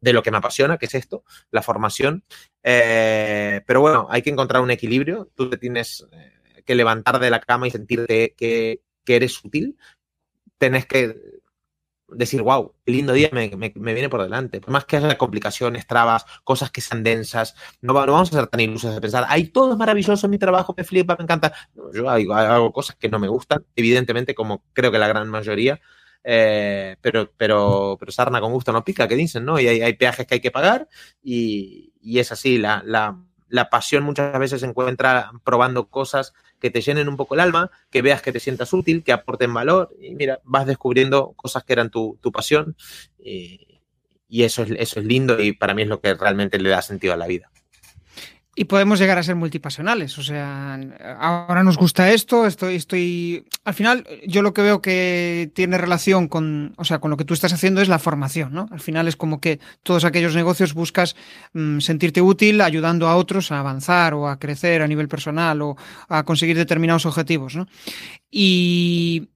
de 0.00 0.12
lo 0.12 0.22
que 0.22 0.32
me 0.32 0.38
apasiona, 0.38 0.78
que 0.78 0.86
es 0.86 0.94
esto, 0.94 1.24
la 1.52 1.62
formación. 1.62 2.24
Eh, 2.64 3.62
pero 3.66 3.80
bueno, 3.80 4.08
hay 4.10 4.22
que 4.22 4.30
encontrar 4.30 4.62
un 4.62 4.70
equilibrio. 4.72 5.30
Tú 5.34 5.48
te 5.48 5.58
tienes 5.58 6.06
eh, 6.12 6.62
que 6.66 6.74
levantar 6.74 7.20
de 7.20 7.30
la 7.30 7.40
cama 7.40 7.68
y 7.68 7.70
sentirte 7.70 8.34
que, 8.36 8.82
que 9.04 9.16
eres 9.16 9.44
útil. 9.44 9.78
Tenés 10.58 10.86
que 10.86 11.39
decir, 12.14 12.42
wow, 12.42 12.74
qué 12.84 12.92
lindo 12.92 13.12
día 13.12 13.30
me, 13.32 13.48
viene 13.48 14.08
por 14.08 14.22
delante. 14.22 14.60
Más 14.66 14.84
que 14.84 14.96
haya 14.96 15.16
complicaciones, 15.18 15.86
trabas, 15.86 16.24
cosas 16.44 16.70
que 16.70 16.80
sean 16.80 17.02
densas, 17.02 17.54
no, 17.80 17.94
vamos 17.94 18.32
a 18.32 18.36
ser 18.36 18.46
tan 18.46 18.60
ilusos 18.60 18.94
de 18.94 19.00
pensar, 19.00 19.26
ay, 19.28 19.48
todo 19.48 19.72
es 19.72 19.78
maravilloso 19.78 20.28
mi 20.28 20.38
trabajo, 20.38 20.74
me 20.76 20.84
flipa, 20.84 21.16
me 21.16 21.24
encanta. 21.24 21.52
yo 21.94 22.08
hago, 22.08 22.72
cosas 22.72 22.96
que 22.96 23.08
no 23.08 23.18
me 23.18 23.28
gustan, 23.28 23.64
evidentemente, 23.76 24.34
como 24.34 24.64
creo 24.72 24.92
que 24.92 24.98
la 24.98 25.08
gran 25.08 25.28
mayoría, 25.28 25.80
eh, 26.22 26.96
pero, 27.00 27.32
pero, 27.36 27.96
pero 27.98 28.12
sarna 28.12 28.40
con 28.40 28.52
gusto 28.52 28.72
no 28.72 28.84
pica, 28.84 29.08
que 29.08 29.16
dicen, 29.16 29.44
¿no? 29.44 29.58
Y 29.58 29.66
hay, 29.66 29.92
peajes 29.94 30.26
que 30.26 30.34
hay 30.34 30.40
que 30.40 30.50
pagar 30.50 30.88
y, 31.22 31.92
es 32.02 32.32
así, 32.32 32.58
la, 32.58 32.82
la, 32.84 33.18
la 33.48 33.68
pasión 33.68 34.04
muchas 34.04 34.38
veces 34.38 34.60
se 34.60 34.66
encuentra 34.66 35.32
probando 35.44 35.88
cosas 35.88 36.32
que 36.60 36.70
te 36.70 36.80
llenen 36.80 37.08
un 37.08 37.16
poco 37.16 37.34
el 37.34 37.40
alma, 37.40 37.70
que 37.90 38.02
veas 38.02 38.22
que 38.22 38.32
te 38.32 38.40
sientas 38.40 38.72
útil, 38.72 39.02
que 39.02 39.12
aporten 39.12 39.52
valor 39.52 39.94
y 40.00 40.14
mira, 40.14 40.40
vas 40.44 40.66
descubriendo 40.66 41.32
cosas 41.36 41.64
que 41.64 41.72
eran 41.72 41.90
tu, 41.90 42.18
pasión 42.32 42.76
y, 43.18 43.80
y 44.28 44.44
eso, 44.44 44.62
es, 44.62 44.70
eso 44.72 45.00
es 45.00 45.06
lindo 45.06 45.40
y 45.42 45.52
para 45.52 45.74
mí 45.74 45.82
es 45.82 45.88
lo 45.88 46.00
que 46.00 46.14
realmente 46.14 46.58
le 46.58 46.70
da 46.70 46.82
sentido 46.82 47.14
a 47.14 47.16
la 47.16 47.26
vida 47.26 47.50
y 48.56 48.64
podemos 48.64 48.98
llegar 48.98 49.16
a 49.16 49.22
ser 49.22 49.36
multipasionales. 49.36 50.18
O 50.18 50.22
sea, 50.22 50.78
ahora 51.18 51.62
nos 51.62 51.76
gusta 51.76 52.10
esto, 52.10 52.46
estoy, 52.46 52.74
estoy. 52.74 53.46
Al 53.64 53.74
final, 53.74 54.06
yo 54.26 54.42
lo 54.42 54.52
que 54.52 54.62
veo 54.62 54.82
que 54.82 55.50
tiene 55.54 55.78
relación 55.78 56.26
con, 56.26 56.74
o 56.76 56.84
sea, 56.84 56.98
con 56.98 57.10
lo 57.10 57.16
que 57.16 57.24
tú 57.24 57.32
estás 57.32 57.52
haciendo 57.52 57.80
es 57.80 57.88
la 57.88 58.00
formación, 58.00 58.52
¿no? 58.52 58.68
Al 58.72 58.80
final 58.80 59.06
es 59.06 59.16
como 59.16 59.40
que 59.40 59.60
todos 59.82 60.04
aquellos 60.04 60.34
negocios 60.34 60.74
buscas 60.74 61.14
mm, 61.52 61.78
sentirte 61.78 62.22
útil 62.22 62.60
ayudando 62.60 63.08
a 63.08 63.16
otros 63.16 63.52
a 63.52 63.60
avanzar 63.60 64.14
o 64.14 64.28
a 64.28 64.38
crecer 64.38 64.82
a 64.82 64.88
nivel 64.88 65.08
personal 65.08 65.62
o 65.62 65.76
a 66.08 66.24
conseguir 66.24 66.56
determinados 66.56 67.06
objetivos, 67.06 67.54
¿no? 67.54 67.68
Y 68.30 69.28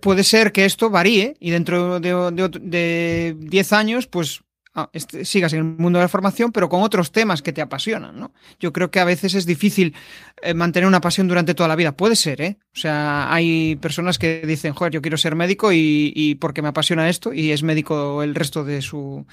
puede 0.00 0.24
ser 0.24 0.52
que 0.52 0.66
esto 0.66 0.90
varíe 0.90 1.36
y 1.40 1.50
dentro 1.50 2.00
de 2.00 3.36
10 3.38 3.72
años, 3.72 4.06
pues 4.06 4.43
Ah, 4.76 4.90
este, 4.92 5.24
sigas 5.24 5.52
en 5.52 5.60
el 5.60 5.64
mundo 5.64 6.00
de 6.00 6.04
la 6.04 6.08
formación, 6.08 6.50
pero 6.50 6.68
con 6.68 6.82
otros 6.82 7.12
temas 7.12 7.42
que 7.42 7.52
te 7.52 7.62
apasionan, 7.62 8.18
¿no? 8.18 8.32
Yo 8.58 8.72
creo 8.72 8.90
que 8.90 8.98
a 8.98 9.04
veces 9.04 9.34
es 9.34 9.46
difícil 9.46 9.94
eh, 10.42 10.52
mantener 10.52 10.88
una 10.88 11.00
pasión 11.00 11.28
durante 11.28 11.54
toda 11.54 11.68
la 11.68 11.76
vida. 11.76 11.92
Puede 11.92 12.16
ser, 12.16 12.40
¿eh? 12.40 12.58
O 12.74 12.76
sea, 12.76 13.32
hay 13.32 13.76
personas 13.76 14.18
que 14.18 14.42
dicen, 14.44 14.74
joder, 14.74 14.92
yo 14.92 15.00
quiero 15.00 15.16
ser 15.16 15.36
médico 15.36 15.70
y, 15.72 16.36
porque 16.40 16.60
me 16.60 16.68
apasiona 16.68 17.08
esto 17.08 17.32
y 17.32 17.52
es 17.52 17.62
médico 17.62 18.24
el 18.24 18.34
resto 18.34 18.64
de 18.64 18.82
su, 18.82 19.24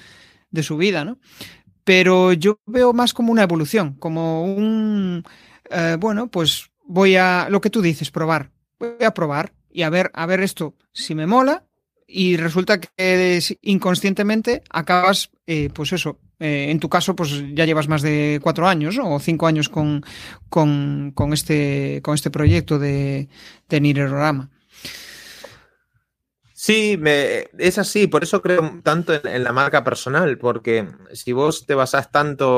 de 0.52 0.62
su 0.62 0.76
vida, 0.76 1.04
¿no? 1.04 1.18
Pero 1.82 2.32
yo 2.32 2.60
veo 2.66 2.92
más 2.92 3.12
como 3.12 3.32
una 3.32 3.42
evolución, 3.42 3.94
como 3.94 4.44
un, 4.44 5.24
eh, 5.70 5.96
bueno, 5.98 6.28
pues 6.28 6.70
voy 6.84 7.16
a, 7.16 7.48
lo 7.50 7.60
que 7.60 7.70
tú 7.70 7.82
dices, 7.82 8.12
probar. 8.12 8.52
Voy 8.78 9.04
a 9.04 9.12
probar 9.12 9.52
y 9.72 9.82
a 9.82 9.90
ver, 9.90 10.12
a 10.14 10.24
ver 10.26 10.40
esto, 10.40 10.76
si 10.92 11.16
me 11.16 11.26
mola, 11.26 11.66
y 12.12 12.36
resulta 12.36 12.78
que 12.78 13.40
inconscientemente 13.62 14.62
acabas, 14.68 15.30
eh, 15.46 15.70
pues 15.72 15.92
eso, 15.92 16.18
eh, 16.38 16.66
en 16.70 16.78
tu 16.78 16.88
caso, 16.88 17.16
pues 17.16 17.42
ya 17.54 17.64
llevas 17.64 17.88
más 17.88 18.02
de 18.02 18.38
cuatro 18.42 18.68
años 18.68 18.98
o 19.02 19.18
cinco 19.18 19.46
años 19.46 19.68
con, 19.68 20.04
con, 20.50 21.12
con, 21.14 21.32
este, 21.32 22.00
con 22.02 22.14
este 22.14 22.30
proyecto 22.30 22.78
de, 22.78 23.28
de 23.68 23.80
Nirerorama. 23.80 24.50
Sí, 26.52 26.96
me, 26.98 27.48
es 27.58 27.78
así, 27.78 28.06
por 28.06 28.22
eso 28.22 28.42
creo 28.42 28.80
tanto 28.84 29.14
en, 29.26 29.42
la 29.42 29.52
marca 29.52 29.82
personal, 29.82 30.38
porque 30.38 30.86
si 31.12 31.32
vos 31.32 31.66
te 31.66 31.74
basás 31.74 32.12
tanto 32.12 32.48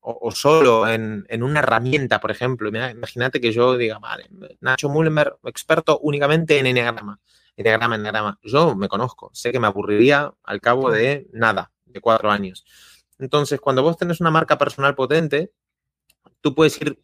o, 0.00 0.30
solo 0.32 0.86
en, 0.86 1.24
en, 1.28 1.42
una 1.42 1.60
herramienta, 1.60 2.20
por 2.20 2.30
ejemplo, 2.30 2.68
imagínate 2.68 3.40
que 3.40 3.52
yo 3.52 3.76
diga, 3.76 3.98
vale, 3.98 4.28
Nacho 4.60 4.88
Mullenberg, 4.88 5.38
experto 5.44 5.98
únicamente 6.00 6.58
en 6.58 6.66
Enneagrama 6.66 7.18
Enneagrama, 7.58 7.96
Enneagrama. 7.96 8.38
Yo 8.42 8.76
me 8.76 8.88
conozco, 8.88 9.30
sé 9.34 9.50
que 9.50 9.58
me 9.58 9.66
aburriría 9.66 10.32
al 10.44 10.60
cabo 10.60 10.90
de 10.90 11.26
nada, 11.32 11.72
de 11.86 12.00
cuatro 12.00 12.30
años. 12.30 12.64
Entonces, 13.18 13.60
cuando 13.60 13.82
vos 13.82 13.96
tenés 13.96 14.20
una 14.20 14.30
marca 14.30 14.56
personal 14.58 14.94
potente, 14.94 15.52
tú 16.40 16.54
puedes 16.54 16.80
ir 16.80 17.02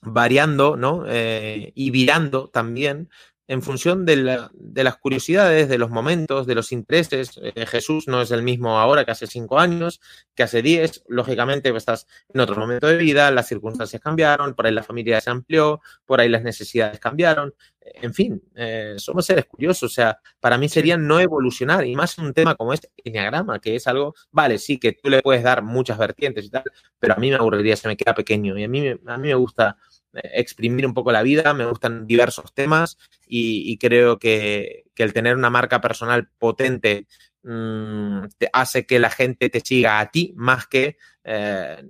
variando, 0.00 0.76
¿no? 0.76 1.04
Eh, 1.06 1.72
y 1.74 1.90
virando 1.90 2.48
también 2.48 3.10
en 3.48 3.62
función 3.62 4.04
de, 4.04 4.16
las 4.16 4.96
curiosidades, 4.96 5.68
de 5.68 5.78
los 5.78 5.90
momentos, 5.90 6.46
de 6.46 6.54
los 6.54 6.72
intereses. 6.72 7.38
Eh, 7.40 7.66
Jesús 7.66 8.08
no 8.08 8.20
es 8.20 8.30
el 8.32 8.42
mismo 8.42 8.78
ahora 8.78 9.04
que 9.04 9.12
hace 9.12 9.26
cinco 9.26 9.58
años, 9.58 10.00
que 10.34 10.42
hace 10.42 10.62
diez. 10.62 11.04
Lógicamente, 11.08 11.70
pues, 11.70 11.82
estás 11.82 12.06
en 12.32 12.40
otro 12.40 12.56
momento 12.56 12.88
de 12.88 12.96
vida, 12.96 13.30
las 13.30 13.46
circunstancias 13.46 14.02
cambiaron, 14.02 14.54
por 14.54 14.66
ahí 14.66 14.72
la 14.72 14.82
familia 14.82 15.20
se 15.20 15.30
amplió, 15.30 15.80
por 16.04 16.20
ahí 16.20 16.28
las 16.28 16.42
necesidades 16.42 16.98
cambiaron. 16.98 17.54
En 17.80 18.12
fin, 18.14 18.42
eh, 18.56 18.96
somos 18.98 19.26
seres 19.26 19.44
curiosos. 19.46 19.92
O 19.92 19.94
sea, 19.94 20.18
para 20.40 20.58
mí 20.58 20.68
sería 20.68 20.96
no 20.96 21.20
evolucionar, 21.20 21.86
y 21.86 21.94
más 21.94 22.18
un 22.18 22.32
tema 22.34 22.56
como 22.56 22.72
este 22.72 22.90
Enneagrama, 23.04 23.60
que 23.60 23.76
es 23.76 23.86
algo, 23.86 24.14
vale, 24.32 24.58
sí, 24.58 24.78
que 24.78 24.92
tú 24.92 25.08
le 25.08 25.22
puedes 25.22 25.44
dar 25.44 25.62
muchas 25.62 25.98
vertientes 25.98 26.44
y 26.46 26.50
tal, 26.50 26.64
pero 26.98 27.14
a 27.14 27.18
mí 27.18 27.30
me 27.30 27.36
aburriría, 27.36 27.76
se 27.76 27.86
me 27.86 27.96
queda 27.96 28.14
pequeño. 28.14 28.58
Y 28.58 28.64
a 28.64 28.68
mí, 28.68 28.88
a 28.88 29.18
mí 29.18 29.28
me 29.28 29.34
gusta 29.34 29.76
exprimir 30.12 30.86
un 30.86 30.94
poco 30.94 31.12
la 31.12 31.22
vida, 31.22 31.54
me 31.54 31.66
gustan 31.66 32.06
diversos 32.06 32.52
temas 32.54 32.98
y, 33.26 33.76
creo 33.78 34.18
que, 34.18 34.84
el 34.96 35.12
tener 35.12 35.36
una 35.36 35.50
marca 35.50 35.80
personal 35.80 36.28
potente 36.38 37.06
mm, 37.42 38.26
te 38.38 38.48
hace 38.52 38.86
que 38.86 38.98
la 38.98 39.10
gente 39.10 39.50
te 39.50 39.60
siga 39.60 40.00
a 40.00 40.10
ti 40.10 40.32
más 40.36 40.66
que 40.66 40.96
eh, 41.24 41.82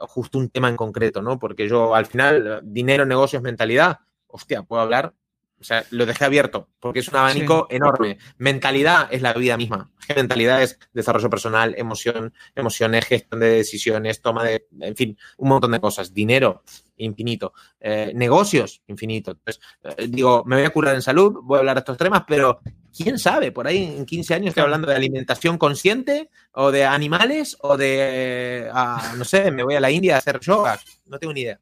justo 0.00 0.38
un 0.38 0.48
tema 0.50 0.68
en 0.68 0.76
concreto, 0.76 1.22
¿no? 1.22 1.38
Porque 1.38 1.68
yo 1.68 1.94
al 1.94 2.06
final, 2.06 2.60
dinero, 2.64 3.04
negocios, 3.04 3.42
mentalidad, 3.42 3.98
hostia, 4.26 4.62
puedo 4.62 4.82
hablar 4.82 5.14
o 5.62 5.64
sea, 5.64 5.84
lo 5.90 6.06
dejé 6.06 6.24
abierto 6.24 6.68
porque 6.80 6.98
es 6.98 7.08
un 7.08 7.16
abanico 7.16 7.68
enorme. 7.70 8.18
Mentalidad 8.38 9.08
es 9.10 9.22
la 9.22 9.32
vida 9.32 9.56
misma. 9.56 9.90
Mentalidad 10.14 10.60
es 10.60 10.78
desarrollo 10.92 11.30
personal, 11.30 11.74
emoción, 11.78 12.34
emociones, 12.56 13.06
gestión 13.06 13.40
de 13.40 13.48
decisiones, 13.48 14.20
toma 14.20 14.44
de, 14.44 14.66
en 14.80 14.96
fin, 14.96 15.16
un 15.36 15.48
montón 15.48 15.70
de 15.70 15.80
cosas. 15.80 16.12
Dinero, 16.12 16.64
infinito. 16.96 17.52
Eh, 17.80 18.12
negocios, 18.14 18.82
infinito. 18.88 19.30
Entonces, 19.30 19.62
eh, 19.84 20.08
digo, 20.08 20.42
me 20.44 20.56
voy 20.56 20.64
a 20.64 20.70
curar 20.70 20.96
en 20.96 21.02
salud, 21.02 21.38
voy 21.44 21.56
a 21.56 21.60
hablar 21.60 21.76
de 21.76 21.80
estos 21.80 21.96
temas, 21.96 22.24
pero 22.26 22.60
quién 22.96 23.18
sabe, 23.18 23.52
por 23.52 23.66
ahí 23.66 23.94
en 23.96 24.04
15 24.04 24.34
años 24.34 24.48
estoy 24.48 24.64
hablando 24.64 24.88
de 24.88 24.96
alimentación 24.96 25.58
consciente 25.58 26.30
o 26.52 26.72
de 26.72 26.84
animales 26.84 27.56
o 27.60 27.76
de, 27.76 28.68
ah, 28.72 29.14
no 29.16 29.24
sé, 29.24 29.52
me 29.52 29.62
voy 29.62 29.76
a 29.76 29.80
la 29.80 29.90
India 29.92 30.16
a 30.16 30.18
hacer 30.18 30.40
yoga, 30.40 30.80
no 31.06 31.18
tengo 31.18 31.32
ni 31.32 31.42
idea. 31.42 31.60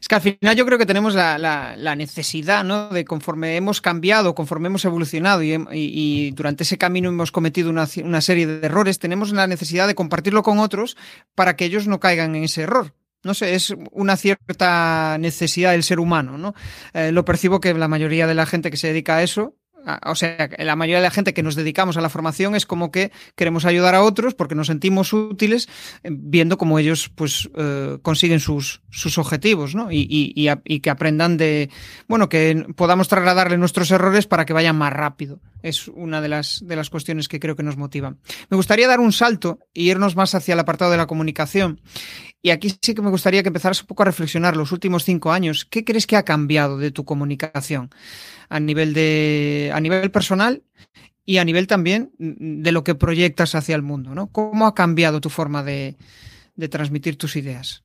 Es 0.00 0.08
que 0.08 0.14
al 0.14 0.20
final 0.20 0.56
yo 0.56 0.64
creo 0.64 0.78
que 0.78 0.86
tenemos 0.86 1.14
la, 1.14 1.94
necesidad, 1.96 2.64
¿no? 2.64 2.88
De 2.88 3.04
conforme 3.04 3.56
hemos 3.56 3.80
cambiado, 3.80 4.34
conforme 4.34 4.68
hemos 4.68 4.84
evolucionado 4.84 5.42
y, 5.42 6.30
durante 6.32 6.62
ese 6.62 6.78
camino 6.78 7.10
hemos 7.10 7.32
cometido 7.32 7.70
una, 7.70 7.86
serie 7.86 8.46
de 8.46 8.66
errores, 8.66 8.98
tenemos 8.98 9.32
la 9.32 9.46
necesidad 9.46 9.86
de 9.86 9.94
compartirlo 9.94 10.42
con 10.42 10.58
otros 10.58 10.96
para 11.34 11.56
que 11.56 11.66
ellos 11.66 11.86
no 11.86 12.00
caigan 12.00 12.34
en 12.34 12.44
ese 12.44 12.62
error. 12.62 12.94
No 13.22 13.34
sé, 13.34 13.54
es 13.54 13.74
una 13.92 14.16
cierta 14.16 15.18
necesidad 15.18 15.72
del 15.72 15.82
ser 15.82 16.00
humano, 16.00 16.38
¿no? 16.38 16.54
Eh, 16.94 17.12
lo 17.12 17.26
percibo 17.26 17.60
que 17.60 17.74
la 17.74 17.86
mayoría 17.86 18.26
de 18.26 18.34
la 18.34 18.46
gente 18.46 18.70
que 18.70 18.78
se 18.78 18.88
dedica 18.88 19.16
a 19.16 19.22
eso 19.22 19.56
o 20.06 20.14
sea, 20.14 20.48
la 20.58 20.76
mayoría 20.76 20.98
de 20.98 21.02
la 21.02 21.10
gente 21.10 21.34
que 21.34 21.42
nos 21.42 21.54
dedicamos 21.54 21.96
a 21.96 22.00
la 22.00 22.08
formación 22.08 22.54
es 22.54 22.66
como 22.66 22.90
que 22.90 23.12
queremos 23.34 23.64
ayudar 23.64 23.94
a 23.94 24.02
otros 24.02 24.34
porque 24.34 24.54
nos 24.54 24.66
sentimos 24.66 25.12
útiles 25.12 25.68
eh, 26.02 26.10
viendo 26.12 26.58
cómo 26.58 26.78
ellos 26.78 27.10
pues 27.14 27.48
eh, 27.56 27.98
consiguen 28.02 28.40
sus, 28.40 28.82
sus 28.90 29.18
objetivos, 29.18 29.74
¿no? 29.74 29.90
Y, 29.90 30.06
y, 30.10 30.80
que 30.80 30.90
aprendan 30.90 31.36
de, 31.36 31.70
bueno, 32.08 32.28
que 32.28 32.66
podamos 32.76 33.08
trasladarle 33.08 33.58
nuestros 33.58 33.90
errores 33.90 34.26
para 34.26 34.44
que 34.44 34.52
vayan 34.52 34.76
más 34.76 34.92
rápido. 34.92 35.40
Es 35.62 35.88
una 35.88 36.20
de 36.20 36.28
las, 36.28 36.62
de 36.64 36.76
las 36.76 36.88
cuestiones 36.88 37.28
que 37.28 37.40
creo 37.40 37.56
que 37.56 37.62
nos 37.62 37.76
motivan. 37.76 38.18
Me 38.48 38.56
gustaría 38.56 38.88
dar 38.88 39.00
un 39.00 39.12
salto 39.12 39.58
e 39.74 39.82
irnos 39.82 40.16
más 40.16 40.34
hacia 40.34 40.54
el 40.54 40.60
apartado 40.60 40.90
de 40.90 40.96
la 40.96 41.06
comunicación. 41.06 41.80
Y 42.42 42.50
aquí 42.50 42.74
sí 42.80 42.94
que 42.94 43.02
me 43.02 43.10
gustaría 43.10 43.42
que 43.42 43.50
empezaras 43.50 43.82
un 43.82 43.86
poco 43.86 44.02
a 44.02 44.06
reflexionar 44.06 44.56
los 44.56 44.72
últimos 44.72 45.04
cinco 45.04 45.32
años. 45.32 45.66
¿Qué 45.66 45.84
crees 45.84 46.06
que 46.06 46.16
ha 46.16 46.24
cambiado 46.24 46.78
de 46.78 46.90
tu 46.90 47.04
comunicación? 47.04 47.90
A 48.50 48.60
nivel 48.60 48.92
de 48.92 49.70
a 49.72 49.80
nivel 49.80 50.10
personal 50.10 50.62
y 51.24 51.38
a 51.38 51.44
nivel 51.44 51.66
también 51.68 52.12
de 52.18 52.72
lo 52.72 52.82
que 52.84 52.96
proyectas 52.96 53.54
hacia 53.54 53.76
el 53.76 53.82
mundo, 53.82 54.14
¿no? 54.14 54.26
¿Cómo 54.32 54.66
ha 54.66 54.74
cambiado 54.74 55.20
tu 55.20 55.30
forma 55.30 55.62
de, 55.62 55.96
transmitir 56.68 57.16
tus 57.16 57.36
ideas? 57.36 57.84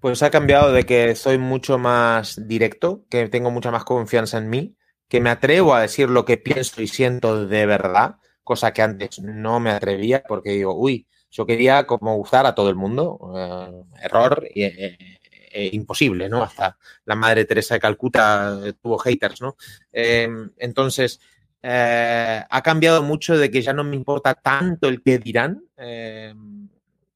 Pues 0.00 0.22
ha 0.22 0.30
cambiado 0.30 0.72
de 0.72 0.84
que 0.84 1.14
soy 1.14 1.38
mucho 1.38 1.78
más 1.78 2.48
directo, 2.48 3.04
que 3.10 3.28
tengo 3.28 3.50
mucha 3.50 3.70
más 3.70 3.84
confianza 3.84 4.38
en 4.38 4.48
mí, 4.48 4.74
que 5.08 5.20
me 5.20 5.30
atrevo 5.30 5.74
a 5.74 5.82
decir 5.82 6.08
lo 6.08 6.24
que 6.24 6.38
pienso 6.38 6.80
y 6.80 6.88
siento 6.88 7.46
de 7.46 7.66
verdad, 7.66 8.16
cosa 8.42 8.72
que 8.72 8.82
antes 8.82 9.20
no 9.20 9.60
me 9.60 9.70
atrevía 9.70 10.22
porque 10.26 10.50
digo, 10.50 10.74
uy, 10.74 11.06
yo 11.30 11.44
quería 11.44 11.86
como 11.86 12.16
gustar 12.16 12.46
a 12.46 12.54
todo 12.54 12.70
el 12.70 12.76
mundo, 12.76 13.18
eh, 13.36 14.02
error, 14.02 14.48
eh, 14.54 15.15
eh, 15.58 15.70
imposible, 15.72 16.28
¿no? 16.28 16.42
Hasta 16.42 16.76
la 17.06 17.14
madre 17.14 17.46
Teresa 17.46 17.72
de 17.72 17.80
Calcuta 17.80 18.60
eh, 18.62 18.74
tuvo 18.74 18.98
haters, 18.98 19.40
¿no? 19.40 19.56
Em, 19.90 20.50
entonces, 20.58 21.18
eh, 21.62 22.42
ha 22.46 22.62
cambiado 22.62 23.02
mucho 23.02 23.38
de 23.38 23.50
que 23.50 23.62
ya 23.62 23.72
no 23.72 23.82
me 23.82 23.96
importa 23.96 24.34
tanto 24.34 24.86
el 24.86 25.02
que 25.02 25.18
dirán. 25.18 25.64
Em, 25.78 26.68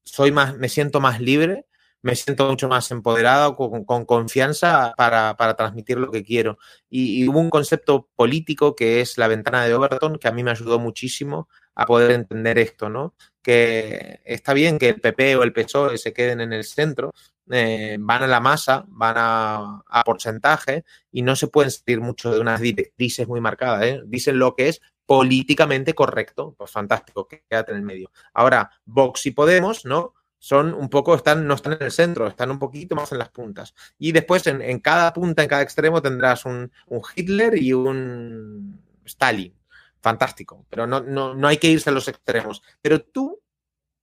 soy 0.03 0.31
más, 0.31 0.57
me 0.57 0.69
siento 0.69 0.99
más 0.99 1.21
libre, 1.21 1.67
me 2.01 2.15
siento 2.15 2.47
mucho 2.49 2.67
más 2.67 2.89
empoderado, 2.91 3.55
con, 3.55 4.05
confianza 4.05 4.93
para, 4.97 5.35
transmitir 5.55 5.97
lo 5.97 6.11
que 6.11 6.23
quiero. 6.23 6.57
Y, 6.89 7.27
hubo 7.27 7.39
un 7.39 7.49
concepto 7.49 8.09
político 8.15 8.75
que 8.75 9.01
es 9.01 9.17
la 9.17 9.27
ventana 9.27 9.65
de 9.65 9.73
Overton, 9.73 10.17
que 10.17 10.27
a 10.27 10.31
mí 10.31 10.43
me 10.43 10.51
ayudó 10.51 10.79
muchísimo 10.79 11.47
a 11.75 11.85
poder 11.85 12.11
entender 12.11 12.57
esto, 12.59 12.89
¿no? 12.89 13.13
Que 13.41 14.21
está 14.25 14.53
bien 14.53 14.79
que 14.79 14.89
el 14.89 15.01
PP 15.01 15.35
o 15.35 15.43
el 15.43 15.53
PSOE 15.53 15.97
se 15.97 16.13
queden 16.13 16.41
en 16.41 16.53
el 16.53 16.63
centro, 16.63 17.13
eh, 17.49 17.97
van 17.99 18.23
a 18.23 18.27
la 18.27 18.39
masa, 18.39 18.85
van 18.87 19.15
a, 19.17 20.03
porcentaje 20.05 20.83
y 21.11 21.21
no 21.21 21.35
se 21.35 21.47
pueden 21.47 21.71
seguir 21.71 22.01
mucho 22.01 22.31
de 22.31 22.39
unas 22.39 22.61
directrices 22.61 23.27
muy 23.27 23.41
marcadas. 23.41 23.83
¿eh? 23.83 24.01
Dicen 24.05 24.39
lo 24.39 24.55
que 24.55 24.69
es 24.69 24.81
políticamente 25.05 25.93
correcto, 25.93 26.55
pues 26.57 26.71
fantástico, 26.71 27.27
quédate 27.27 27.71
en 27.71 27.77
el 27.77 27.83
medio. 27.83 28.11
Ahora, 28.33 28.71
Vox 28.85 29.25
y 29.25 29.31
Podemos, 29.31 29.85
¿no? 29.85 30.13
Son 30.43 30.73
un 30.73 30.89
poco, 30.89 31.13
están, 31.13 31.45
no 31.45 31.53
están 31.53 31.73
en 31.73 31.83
el 31.83 31.91
centro, 31.91 32.25
están 32.25 32.49
un 32.49 32.57
poquito 32.57 32.95
más 32.95 33.11
en 33.11 33.19
las 33.19 33.29
puntas. 33.29 33.75
Y 33.99 34.11
después 34.11 34.47
en, 34.47 34.79
cada 34.79 35.13
punta, 35.13 35.43
en 35.43 35.47
cada 35.47 35.61
extremo, 35.61 36.01
tendrás 36.01 36.45
un, 36.45 36.71
Hitler 37.15 37.61
y 37.61 37.73
un 37.73 38.81
Stalin. 39.05 39.53
Fantástico, 40.01 40.65
pero 40.67 40.87
no, 40.87 41.01
no, 41.01 41.35
no 41.35 41.47
hay 41.47 41.57
que 41.57 41.67
irse 41.67 41.91
a 41.91 41.93
los 41.93 42.07
extremos. 42.07 42.63
Pero 42.81 43.03
tú 43.03 43.39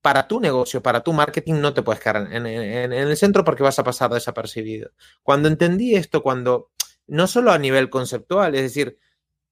para 0.00 0.28
tu 0.28 0.38
negocio, 0.38 0.80
para 0.80 1.02
tu 1.02 1.12
marketing, 1.12 1.54
no 1.54 1.74
te 1.74 1.82
puedes 1.82 2.00
quedar 2.00 2.32
en, 2.32 2.46
el 2.46 3.16
centro 3.16 3.44
porque 3.44 3.64
vas 3.64 3.78
a 3.80 3.84
pasar 3.84 4.10
desapercibido. 4.12 4.92
Cuando 5.24 5.48
entendí 5.48 5.96
esto, 5.96 6.22
cuando 6.22 6.70
no 7.08 7.26
solo 7.26 7.50
a 7.50 7.58
nivel 7.58 7.90
conceptual, 7.90 8.54
es 8.54 8.62
decir, 8.62 8.98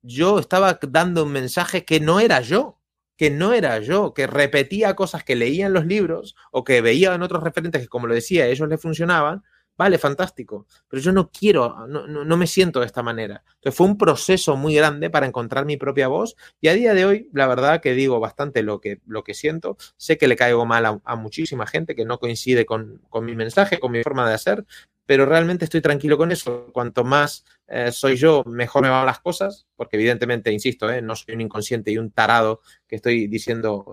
yo 0.03 0.39
estaba 0.39 0.79
dando 0.89 1.25
un 1.25 1.33
mensaje 1.33 1.85
que 1.85 1.99
no 1.99 2.21
era 2.21 2.41
yo, 2.43 2.79
que 3.17 3.31
no 3.31 3.53
era 3.53 3.81
yo, 3.81 4.15
que 4.15 4.27
repetía 4.27 4.95
cosas 4.95 5.25
que 5.25 5.37
leía 5.37 5.67
en 5.67 5.73
los 5.73 5.87
libros 5.87 6.37
o 6.51 6.65
que 6.65 6.81
veía 6.81 7.15
en 7.15 7.23
otros 7.23 7.43
referentes 7.43 7.83
que, 7.83 7.89
como 7.89 8.07
lo 8.07 8.15
decía, 8.15 8.45
a 8.45 8.49
ellos 8.49 8.69
les 8.69 8.81
funcionaban, 8.81 9.43
Vale, 9.79 9.99
fantástico, 9.99 10.67
pero 10.89 11.03
yo 11.03 11.13
no 11.13 11.31
quiero, 11.31 11.87
no, 11.87 12.07
no, 12.07 12.37
me 12.39 12.47
siento 12.47 12.81
de 12.81 12.87
esta 12.87 13.03
manera. 13.03 13.45
Entonces 13.57 13.77
fue 13.77 13.87
un 13.87 13.99
proceso 13.99 14.57
muy 14.57 14.75
grande 14.75 15.11
para 15.11 15.27
encontrar 15.27 15.67
mi 15.67 15.77
propia 15.77 16.09
voz 16.09 16.35
y 16.63 16.69
a 16.69 16.73
día 16.73 16.95
de 16.95 17.05
hoy, 17.05 17.29
la 17.35 17.47
verdad 17.47 17.83
que 17.83 17.93
digo 17.93 18.19
bastante 18.19 18.63
lo 18.63 18.81
que, 18.81 19.01
lo 19.07 19.23
que 19.23 19.35
siento. 19.35 19.77
Sé 19.99 20.17
que 20.17 20.29
le 20.29 20.37
caigo 20.37 20.65
mal 20.65 21.01
a, 21.05 21.17
muchísima 21.17 21.67
gente 21.67 21.95
que 21.95 22.07
no 22.07 22.19
coincide 22.19 22.65
con, 22.65 23.03
con, 23.11 23.27
mi 23.27 23.37
mensaje, 23.37 23.79
con 23.79 23.93
mi 23.93 24.03
forma 24.03 24.27
de 24.27 24.35
hacer, 24.35 24.65
pero 25.07 25.25
realmente 25.25 25.65
estoy 25.65 25.81
tranquilo 25.81 26.19
con 26.19 26.33
eso. 26.33 26.69
Cuanto 26.73 27.05
más 27.05 27.45
eh, 27.69 27.93
soy 27.93 28.17
yo, 28.17 28.43
mejor 28.45 28.83
me 28.83 28.89
van 28.89 29.07
las 29.07 29.21
cosas, 29.21 29.67
porque 29.77 29.97
evidentemente, 29.97 30.53
insisto, 30.53 30.91
eh, 30.91 31.01
no 31.01 31.17
soy 31.17 31.35
un 31.35 31.41
inconsciente 31.41 31.93
y 31.93 31.99
un 31.99 32.11
tarado 32.11 32.61
que 32.87 32.97
estoy 32.97 33.29
diciendo 33.29 33.87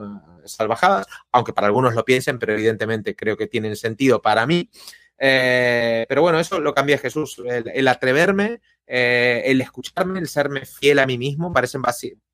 eh, 0.43 0.47
salvajadas, 0.47 1.05
aunque 1.31 1.53
para 1.53 1.67
algunos 1.67 1.93
lo 1.93 2.03
piensen, 2.03 2.39
pero 2.39 2.53
evidentemente 2.53 3.15
creo 3.15 3.37
que 3.37 3.47
tienen 3.47 3.75
sentido 3.75 4.21
para 4.21 4.45
mí. 4.45 4.69
Pero 5.15 6.21
bueno, 6.21 6.39
eso 6.39 6.59
lo 6.59 6.73
cambia 6.73 6.97
Jesús. 6.97 7.41
El, 7.47 7.87
atreverme, 7.87 8.59
eh, 8.87 9.43
el 9.45 9.61
escucharme, 9.61 10.19
el 10.19 10.27
serme 10.27 10.65
fiel 10.65 10.99
a 10.99 11.05
mí 11.05 11.17
mismo, 11.17 11.53
parecen 11.53 11.81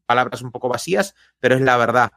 palabras 0.06 0.42
un 0.42 0.52
poco 0.52 0.70
vacías, 0.70 1.14
pero 1.40 1.56
es 1.56 1.62
la 1.62 1.78
verdad. 1.78 2.12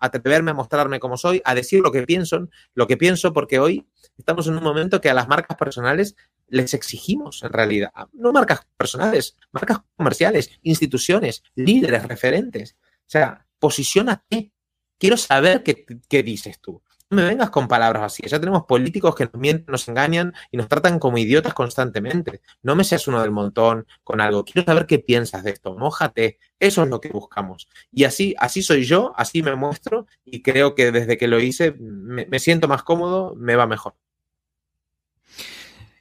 Atreverme 0.00 0.50
a 0.50 0.54
mostrarme 0.54 1.00
como 1.00 1.16
soy, 1.16 1.40
a 1.44 1.54
decir 1.54 1.80
lo 1.80 1.92
que 1.92 2.02
pienso, 2.02 2.48
lo 2.74 2.86
que 2.86 2.96
pienso, 2.96 3.32
porque 3.32 3.58
hoy 3.58 3.86
estamos 4.18 4.46
en 4.46 4.56
un 4.56 4.62
momento 4.62 5.00
que 5.00 5.10
a 5.10 5.14
las 5.14 5.28
marcas 5.28 5.56
personales 5.56 6.16
les 6.48 6.74
exigimos 6.74 7.42
en 7.42 7.52
realidad, 7.52 7.92
no 8.12 8.32
marcas 8.32 8.66
personales, 8.76 9.36
marcas 9.52 9.78
comerciales, 9.96 10.50
instituciones, 10.62 11.42
líderes, 11.54 12.06
referentes. 12.06 12.76
O 12.82 13.10
sea, 13.10 13.46
posicionate. 13.58 14.52
Quiero 14.98 15.16
saber 15.16 15.62
qué, 15.62 15.84
qué 16.08 16.22
dices 16.22 16.60
tú 16.60 16.82
me 17.14 17.24
vengas 17.24 17.50
con 17.50 17.68
palabras 17.68 18.02
así. 18.02 18.22
Ya 18.26 18.38
tenemos 18.38 18.64
políticos 18.64 19.14
que 19.14 19.30
nos 19.66 19.88
engañan 19.88 20.34
y 20.50 20.56
nos 20.56 20.68
tratan 20.68 20.98
como 20.98 21.18
idiotas 21.18 21.54
constantemente. 21.54 22.40
No 22.62 22.76
me 22.76 22.84
seas 22.84 23.06
uno 23.08 23.22
del 23.22 23.30
montón 23.30 23.86
con 24.02 24.20
algo. 24.20 24.44
Quiero 24.44 24.64
saber 24.64 24.86
qué 24.86 24.98
piensas 24.98 25.44
de 25.44 25.52
esto. 25.52 25.74
Mójate. 25.76 26.38
Eso 26.58 26.82
es 26.82 26.88
lo 26.88 27.00
que 27.00 27.10
buscamos. 27.10 27.68
Y 27.92 28.04
así, 28.04 28.34
así 28.38 28.62
soy 28.62 28.84
yo, 28.84 29.12
así 29.16 29.42
me 29.42 29.54
muestro 29.54 30.06
y 30.24 30.42
creo 30.42 30.74
que 30.74 30.92
desde 30.92 31.18
que 31.18 31.28
lo 31.28 31.40
hice 31.40 31.72
me, 31.78 32.38
siento 32.38 32.68
más 32.68 32.82
cómodo, 32.82 33.34
me 33.36 33.56
va 33.56 33.66
mejor. 33.66 33.94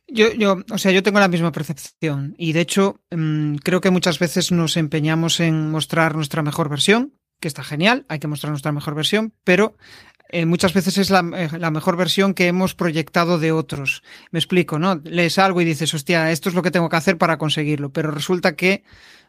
Yo, 0.08 0.32
yo, 0.32 0.58
o 0.72 0.78
sea, 0.78 0.92
yo 0.92 1.02
tengo 1.02 1.20
la 1.20 1.28
misma 1.28 1.52
percepción 1.52 2.36
y 2.38 2.54
de 2.54 2.62
hecho 2.62 3.02
mm, 3.12 3.56
creo 3.56 3.82
que 3.82 3.90
muchas 3.90 4.20
veces 4.20 4.52
nos 4.52 4.78
empeñamos 4.78 5.40
en 5.40 5.72
mostrar 5.72 6.16
nuestra 6.16 6.44
mejor 6.44 6.70
versión, 6.70 7.14
que 7.40 7.48
está 7.48 7.64
genial, 7.64 8.06
hay 8.08 8.20
que 8.20 8.28
mostrar 8.28 8.52
nuestra 8.52 8.72
mejor 8.72 8.96
versión, 8.96 9.34
pero 9.44 9.76
eh, 10.34 10.48
muchas 10.48 10.74
veces 10.74 10.98
es 10.98 11.12
eh, 11.12 11.50
la, 11.60 11.70
mejor 11.70 11.96
versión 11.96 12.34
que 12.34 12.48
hemos 12.48 12.74
proyectado 12.74 13.38
de 13.38 13.52
otros. 13.52 14.02
Me 14.32 14.40
explico, 14.40 14.80
¿no? 14.80 14.96
Lees 15.04 15.38
algo 15.38 15.62
y 15.62 15.66
dices, 15.66 15.94
hostia, 15.94 16.32
esto 16.32 16.50
es 16.50 16.56
lo 16.56 16.64
que 16.64 16.72
tengo 16.72 16.90
que 16.90 16.96
hacer 16.96 17.20
para 17.20 17.38
conseguirlo, 17.38 17.92
pero 17.92 18.10
resulta 18.10 18.56
que, 18.56 18.84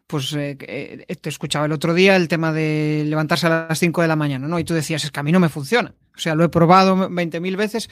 pues, 0.07 0.33
eh, 0.33 1.05
te 1.21 1.29
escuchaba 1.29 1.67
el 1.67 1.73
otro 1.73 1.93
día 1.93 2.17
el 2.17 2.27
tema 2.27 2.55
de 2.55 3.05
levantarse 3.07 3.47
a 3.49 3.67
las 3.69 3.79
5 3.79 4.01
de 4.01 4.09
la 4.09 4.17
mañana, 4.17 4.49
¿no? 4.49 4.59
Y 4.59 4.65
tú 4.65 4.73
decías, 4.73 5.05
es 5.05 5.11
que 5.11 5.21
a 5.21 5.23
mí 5.23 5.31
no 5.31 5.41
me 5.41 5.51
funciona. 5.51 5.95
O 6.17 6.19
sea, 6.19 6.35
lo 6.35 6.43
he 6.43 6.49
probado 6.49 6.97
20.000 6.97 7.55
veces. 7.55 7.91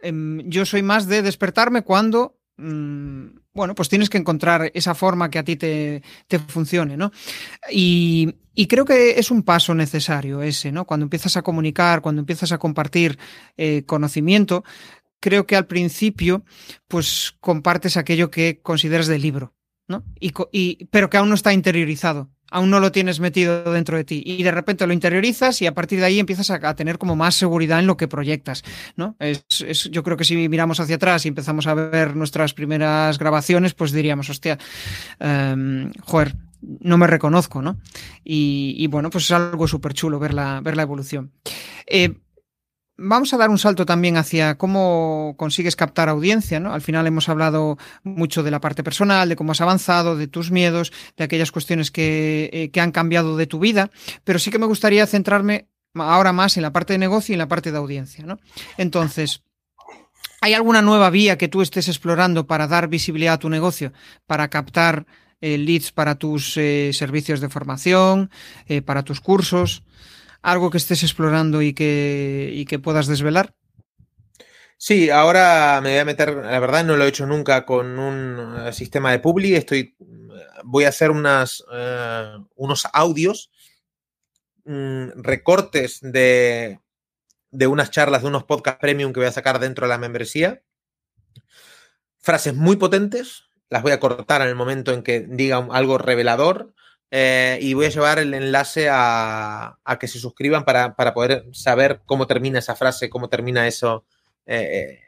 Em, 0.00 0.40
yo 0.48 0.64
soy 0.64 0.82
más 0.82 1.06
de 1.06 1.20
despertarme 1.20 1.82
cuando 1.82 2.38
mm, 2.56 3.26
bueno, 3.54 3.74
pues 3.74 3.88
tienes 3.88 4.10
que 4.10 4.18
encontrar 4.18 4.70
esa 4.74 4.94
forma 4.94 5.30
que 5.30 5.38
a 5.38 5.44
ti 5.44 5.56
te, 5.56 6.02
te 6.26 6.38
funcione, 6.40 6.96
¿no? 6.96 7.12
Y, 7.70 8.34
y 8.54 8.66
creo 8.66 8.84
que 8.84 9.18
es 9.18 9.30
un 9.30 9.44
paso 9.44 9.74
necesario 9.74 10.42
ese, 10.42 10.72
¿no? 10.72 10.84
Cuando 10.84 11.04
empiezas 11.04 11.36
a 11.36 11.42
comunicar, 11.42 12.02
cuando 12.02 12.20
empiezas 12.20 12.50
a 12.52 12.58
compartir 12.58 13.18
eh, 13.56 13.84
conocimiento, 13.86 14.64
creo 15.20 15.46
que 15.46 15.56
al 15.56 15.66
principio, 15.66 16.44
pues 16.88 17.36
compartes 17.40 17.96
aquello 17.96 18.30
que 18.30 18.60
consideras 18.60 19.06
del 19.06 19.22
libro, 19.22 19.54
¿no? 19.88 20.04
Y, 20.18 20.32
y, 20.52 20.86
pero 20.86 21.08
que 21.08 21.16
aún 21.16 21.28
no 21.28 21.34
está 21.36 21.52
interiorizado, 21.52 22.30
aún 22.54 22.70
no 22.70 22.78
lo 22.78 22.92
tienes 22.92 23.18
metido 23.18 23.72
dentro 23.72 23.96
de 23.96 24.04
ti. 24.04 24.22
Y 24.24 24.44
de 24.44 24.52
repente 24.52 24.86
lo 24.86 24.92
interiorizas 24.92 25.60
y 25.60 25.66
a 25.66 25.74
partir 25.74 25.98
de 25.98 26.06
ahí 26.06 26.20
empiezas 26.20 26.50
a, 26.50 26.74
tener 26.76 26.98
como 26.98 27.16
más 27.16 27.34
seguridad 27.34 27.80
en 27.80 27.88
lo 27.88 27.96
que 27.96 28.06
proyectas, 28.06 28.62
¿no? 28.94 29.16
Es, 29.18 29.44
es, 29.66 29.90
yo 29.90 30.04
creo 30.04 30.16
que 30.16 30.24
si 30.24 30.48
miramos 30.48 30.78
hacia 30.78 30.96
atrás 30.96 31.24
y 31.24 31.28
empezamos 31.28 31.66
a 31.66 31.74
ver 31.74 32.14
nuestras 32.14 32.54
primeras 32.54 33.18
grabaciones, 33.18 33.74
pues 33.74 33.90
diríamos, 33.90 34.30
hostia, 34.30 34.56
um, 35.20 35.90
joder, 36.02 36.36
no 36.60 36.96
me 36.96 37.08
reconozco, 37.08 37.60
¿no? 37.60 37.76
Y, 38.22 38.86
bueno, 38.86 39.10
pues 39.10 39.24
es 39.24 39.32
algo 39.32 39.66
súper 39.66 39.92
chulo 39.92 40.20
ver 40.20 40.32
la, 40.32 40.60
ver 40.60 40.76
la 40.76 40.82
evolución. 40.82 41.32
Eh, 41.86 42.14
Vamos 42.96 43.34
a 43.34 43.36
dar 43.36 43.50
un 43.50 43.58
salto 43.58 43.84
también 43.84 44.16
hacia 44.16 44.56
cómo 44.56 45.34
consigues 45.36 45.74
captar 45.74 46.08
audiencia, 46.08 46.60
¿no? 46.60 46.72
Al 46.72 46.80
final 46.80 47.04
hemos 47.08 47.28
hablado 47.28 47.76
mucho 48.04 48.44
de 48.44 48.52
la 48.52 48.60
parte 48.60 48.84
personal, 48.84 49.28
de 49.28 49.34
cómo 49.34 49.50
has 49.50 49.60
avanzado, 49.60 50.16
de 50.16 50.28
tus 50.28 50.52
miedos, 50.52 50.92
de 51.16 51.24
aquellas 51.24 51.50
cuestiones 51.50 51.90
que, 51.90 52.50
eh, 52.52 52.70
que 52.70 52.80
han 52.80 52.92
cambiado 52.92 53.36
de 53.36 53.48
tu 53.48 53.58
vida, 53.58 53.90
pero 54.22 54.38
sí 54.38 54.52
que 54.52 54.60
me 54.60 54.66
gustaría 54.66 55.08
centrarme 55.08 55.66
ahora 55.94 56.32
más 56.32 56.56
en 56.56 56.62
la 56.62 56.72
parte 56.72 56.92
de 56.92 57.00
negocio 57.00 57.32
y 57.32 57.34
en 57.34 57.40
la 57.40 57.48
parte 57.48 57.72
de 57.72 57.78
audiencia, 57.78 58.24
¿no? 58.24 58.38
Entonces, 58.76 59.42
¿hay 60.40 60.54
alguna 60.54 60.80
nueva 60.80 61.10
vía 61.10 61.36
que 61.36 61.48
tú 61.48 61.62
estés 61.62 61.88
explorando 61.88 62.46
para 62.46 62.68
dar 62.68 62.86
visibilidad 62.86 63.34
a 63.34 63.38
tu 63.38 63.48
negocio, 63.48 63.92
para 64.26 64.48
captar 64.48 65.04
eh, 65.40 65.58
leads 65.58 65.90
para 65.90 66.14
tus 66.14 66.56
eh, 66.58 66.92
servicios 66.92 67.40
de 67.40 67.48
formación, 67.48 68.30
para 68.84 69.02
tus 69.02 69.20
cursos? 69.20 69.82
Algo 70.44 70.70
que 70.70 70.76
estés 70.76 71.02
explorando 71.02 71.62
y 71.62 71.72
que, 71.72 72.64
que 72.68 72.78
puedas 72.78 73.06
desvelar? 73.06 73.54
Sí, 74.76 75.08
ahora 75.08 75.80
me 75.82 75.90
voy 75.90 75.98
a 75.98 76.04
meter, 76.04 76.34
la 76.34 76.60
verdad 76.60 76.84
no 76.84 76.96
lo 76.96 77.04
he 77.04 77.08
hecho 77.08 77.26
nunca 77.26 77.64
con 77.64 77.98
un 77.98 78.66
eh, 78.66 78.72
sistema 78.72 79.10
de 79.10 79.20
Publi, 79.20 79.54
estoy, 79.54 79.96
voy 80.64 80.84
a 80.84 80.90
hacer 80.90 81.10
unas, 81.10 81.64
eh, 81.72 82.36
unos 82.56 82.86
audios, 82.92 83.50
mm, 84.64 85.22
recortes 85.22 86.00
de, 86.02 86.80
de 87.50 87.66
unas 87.66 87.90
charlas, 87.90 88.22
de 88.22 88.28
unos 88.28 88.44
podcast 88.44 88.78
premium 88.80 89.12
que 89.12 89.20
voy 89.20 89.28
a 89.28 89.32
sacar 89.32 89.58
dentro 89.58 89.86
de 89.86 89.90
la 89.90 89.98
membresía, 89.98 90.62
frases 92.18 92.54
muy 92.54 92.76
potentes, 92.76 93.44
las 93.70 93.82
voy 93.82 93.92
a 93.92 94.00
cortar 94.00 94.42
en 94.42 94.48
el 94.48 94.56
momento 94.56 94.92
en 94.92 95.02
que 95.02 95.20
diga 95.20 95.66
algo 95.70 95.96
revelador, 95.96 96.74
eh, 97.16 97.60
y 97.60 97.74
voy 97.74 97.86
a 97.86 97.90
llevar 97.90 98.18
el 98.18 98.34
enlace 98.34 98.88
a, 98.90 99.78
que 100.00 100.08
se 100.08 100.18
suscriban 100.18 100.64
para, 100.64 100.96
poder 101.14 101.44
saber 101.52 102.00
cómo 102.06 102.26
termina 102.26 102.58
esa 102.58 102.74
frase, 102.74 103.08
cómo 103.08 103.28
termina 103.28 103.68
eso, 103.68 104.04
eh, 104.46 104.98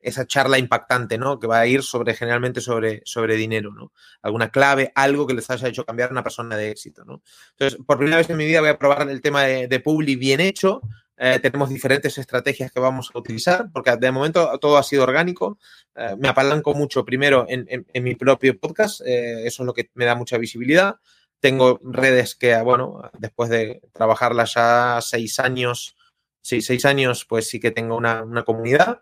esa 0.00 0.26
charla 0.26 0.58
impactante, 0.58 1.16
¿no? 1.16 1.40
Que 1.40 1.46
va 1.46 1.60
a 1.60 1.66
ir 1.66 1.82
sobre, 1.82 2.12
generalmente 2.12 2.60
sobre, 2.60 3.00
sobre 3.06 3.36
dinero, 3.36 3.72
¿no? 3.72 3.90
Alguna 4.20 4.50
clave, 4.50 4.92
algo 4.94 5.26
que 5.26 5.32
les 5.32 5.48
haya 5.48 5.66
hecho 5.66 5.86
cambiar 5.86 6.10
a 6.10 6.12
una 6.12 6.22
persona 6.22 6.58
de 6.58 6.72
éxito, 6.72 7.06
¿no? 7.06 7.22
Entonces, 7.52 7.78
por 7.86 7.96
primera 7.96 8.18
vez 8.18 8.28
en 8.28 8.36
mi 8.36 8.44
vida 8.44 8.60
voy 8.60 8.68
a 8.68 8.78
probar 8.78 9.08
el 9.08 9.22
tema 9.22 9.44
de, 9.44 9.66
de 9.66 9.80
Publi 9.80 10.16
bien 10.16 10.40
hecho. 10.40 10.82
Eh, 11.16 11.38
tenemos 11.40 11.70
diferentes 11.70 12.18
estrategias 12.18 12.70
que 12.70 12.80
vamos 12.80 13.12
a 13.14 13.18
utilizar, 13.18 13.70
porque 13.72 13.96
de 13.96 14.10
momento 14.10 14.58
todo 14.58 14.76
ha 14.76 14.82
sido 14.82 15.04
orgánico. 15.04 15.58
me 16.18 16.28
apalanco 16.28 16.74
mucho 16.74 17.02
primero 17.02 17.46
en, 17.48 17.66
en 17.66 18.04
mi 18.04 18.14
propio 18.14 18.58
podcast, 18.60 19.00
eso 19.00 19.62
es 19.62 19.66
lo 19.66 19.72
que 19.72 19.88
me 19.94 20.04
da 20.04 20.14
mucha 20.14 20.36
visibilidad. 20.36 20.96
Tengo 21.40 21.80
redes 21.82 22.34
que, 22.34 22.56
bueno, 22.62 23.10
después 23.18 23.50
de 23.50 23.80
trabajarlas 23.92 24.54
ya 24.54 24.98
seis 25.02 25.40
años, 25.40 25.96
sí, 26.42 26.62
seis 26.62 26.84
años, 26.84 27.24
pues 27.24 27.48
sí 27.48 27.60
que 27.60 27.70
tengo 27.70 27.96
una, 27.96 28.44
comunidad. 28.44 29.00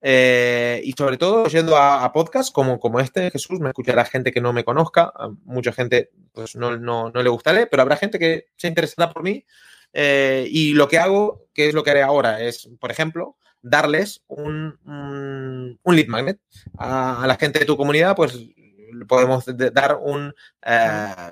Eh, 0.00 0.80
y 0.84 0.92
sobre 0.92 1.18
todo 1.18 1.46
yendo 1.46 1.76
a, 1.76 2.10
podcasts 2.12 2.50
como, 2.50 2.78
como 2.78 3.00
este, 3.00 3.30
Jesús, 3.30 3.60
me 3.60 3.68
escuchará 3.68 4.04
gente 4.04 4.32
que 4.32 4.40
no 4.40 4.52
me 4.52 4.64
conozca, 4.64 5.12
mucha 5.44 5.72
gente 5.72 6.10
pues 6.32 6.56
no, 6.56 6.76
no, 6.76 7.10
no 7.10 7.22
le 7.22 7.28
gustaré, 7.28 7.66
pero 7.66 7.82
habrá 7.82 7.96
gente 7.96 8.18
que 8.18 8.46
se 8.56 8.68
interesará 8.68 9.12
por 9.12 9.22
mí. 9.22 9.44
Eh, 9.92 10.46
y 10.50 10.74
lo 10.74 10.88
que 10.88 10.98
hago, 10.98 11.48
que 11.52 11.68
es 11.68 11.74
lo 11.74 11.82
que 11.82 11.90
haré 11.90 12.02
ahora, 12.02 12.40
es, 12.40 12.68
por 12.78 12.90
ejemplo, 12.90 13.36
darles 13.62 14.22
un, 14.28 14.78
un, 14.84 15.96
lead 15.96 16.06
magnet 16.06 16.40
a, 16.78 17.24
la 17.26 17.36
gente 17.36 17.58
de 17.58 17.64
tu 17.64 17.76
comunidad, 17.76 18.16
pues 18.16 18.38
podemos 19.08 19.44
dar 19.72 19.96
un, 20.00 20.34
eh, 20.64 21.30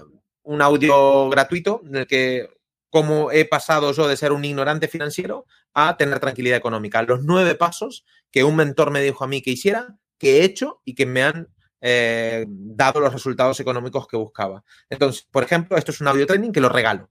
un 0.49 0.63
audio 0.63 1.29
gratuito 1.29 1.83
en 1.85 1.97
el 1.97 2.07
que 2.07 2.49
cómo 2.89 3.31
he 3.31 3.45
pasado 3.45 3.93
yo 3.93 4.09
de 4.09 4.17
ser 4.17 4.33
un 4.33 4.47
ignorante 4.47 4.89
financiero 4.89 5.45
a 5.75 5.99
tener 5.99 6.21
tranquilidad 6.21 6.57
económica. 6.57 7.03
Los 7.03 7.23
nueve 7.23 7.55
pasos 7.55 8.07
que 8.31 8.45
un 8.45 8.57
mentor 8.57 8.91
me 8.91 9.03
dijo 9.03 9.25
a 9.25 9.29
mí 9.29 9.43
que 9.43 9.51
hiciera, 9.51 9.99
que 10.17 10.39
he 10.39 10.45
hecho 10.45 10.81
y 10.87 10.95
que 10.95 11.05
me 11.05 11.23
han 11.23 11.49
eh, 11.83 12.47
dado 12.49 13.01
los 13.01 13.13
resultados 13.13 13.61
económicos 13.61 14.09
que 14.09 14.17
buscaba. 14.17 14.65
Entonces, 14.89 15.29
por 15.31 15.45
ejemplo, 15.45 15.77
esto 15.77 15.93
es 15.93 16.01
un 16.01 16.09
audio 16.09 16.27
training 16.27 16.51
que 16.51 16.63
lo 16.63 16.71
regalo. 16.71 17.11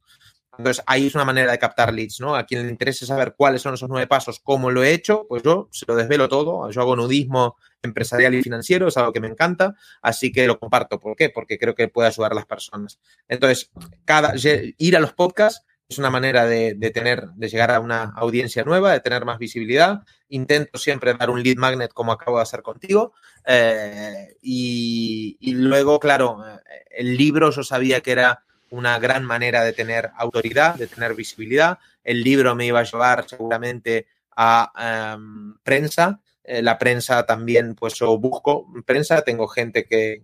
Entonces, 0.58 0.84
ahí 0.88 1.08
es 1.08 1.16
una 1.16 1.26
manera 1.26 1.51
de 1.51 1.60
captar 1.60 1.93
leads, 1.93 2.20
¿no? 2.20 2.36
A 2.36 2.45
quien 2.45 2.64
le 2.64 2.70
interese 2.70 3.05
saber 3.05 3.36
cuáles 3.38 3.62
son 3.62 3.76
esos 3.76 3.89
nueve 3.89 4.08
pasos, 4.08 4.39
cómo 4.39 4.72
lo 4.72 4.84
he 4.84 4.91
hecho, 4.91 5.26
pues 5.28 5.43
yo 5.43 5.70
se 5.72 5.86
lo 5.88 5.95
desvelo 5.95 6.28
todo. 6.28 6.70
Yo 6.72 6.82
hago 6.82 6.95
nudismo 6.95 7.58
empresarial 7.84 8.34
y 8.34 8.41
financiero, 8.41 8.88
es 8.88 8.97
algo 8.97 9.14
que 9.14 9.20
me 9.20 9.28
encanta, 9.28 9.76
así 10.01 10.32
que 10.32 10.47
lo 10.47 10.60
comparto. 10.60 10.99
¿Por 10.99 11.16
qué? 11.16 11.30
Porque 11.30 11.58
creo 11.58 11.76
que 11.76 11.88
puede 11.88 12.08
ayudar 12.08 12.32
a 12.32 12.36
las 12.36 12.45
personas. 12.45 12.99
Entonces, 13.28 13.72
cada, 14.05 14.34
ir 14.78 14.97
a 14.97 14.99
los 14.99 15.14
podcasts 15.14 15.64
es 15.89 15.97
una 15.99 16.10
manera 16.10 16.45
de, 16.45 16.76
tener, 16.93 17.30
de 17.36 17.47
llegar 17.47 17.72
a 17.72 17.80
una 17.80 18.12
audiencia 18.16 18.64
nueva, 18.64 18.91
de 18.91 18.99
tener 18.99 19.24
más 19.24 19.38
visibilidad. 19.38 20.01
Intento 20.28 20.78
siempre 20.80 21.14
dar 21.14 21.30
un 21.30 21.41
lead 21.41 21.55
magnet 21.55 21.93
como 21.93 22.12
acabo 22.12 22.38
de 22.38 22.43
hacer 22.43 22.62
contigo. 22.62 23.14
Eh, 23.45 24.36
y, 24.41 25.38
y, 25.39 25.53
luego, 25.53 25.99
claro, 25.99 26.43
el 26.89 27.16
libro 27.16 27.51
yo 27.51 27.64
sabía 27.64 28.01
que 28.01 28.12
era 28.12 28.43
una 28.70 28.99
gran 28.99 29.24
manera 29.24 29.63
de 29.63 29.74
tener 29.74 30.11
autoridad, 30.18 30.76
de 30.76 30.88
tener 30.88 31.13
visibilidad. 31.15 31.80
El 32.03 32.24
libro 32.24 32.55
me 32.55 32.65
iba 32.65 32.80
a 32.80 32.84
llevar 32.84 33.28
seguramente 33.28 34.07
a 34.36 35.13
em, 35.15 35.57
prensa. 35.63 36.22
Eh, 36.43 36.61
la 36.61 36.78
prensa 36.78 37.26
también, 37.26 37.76
pues 37.76 37.95
yo 37.95 38.18
busco 38.18 38.68
prensa, 38.86 39.22
tengo 39.22 39.47
gente 39.47 39.86
que, 39.86 40.24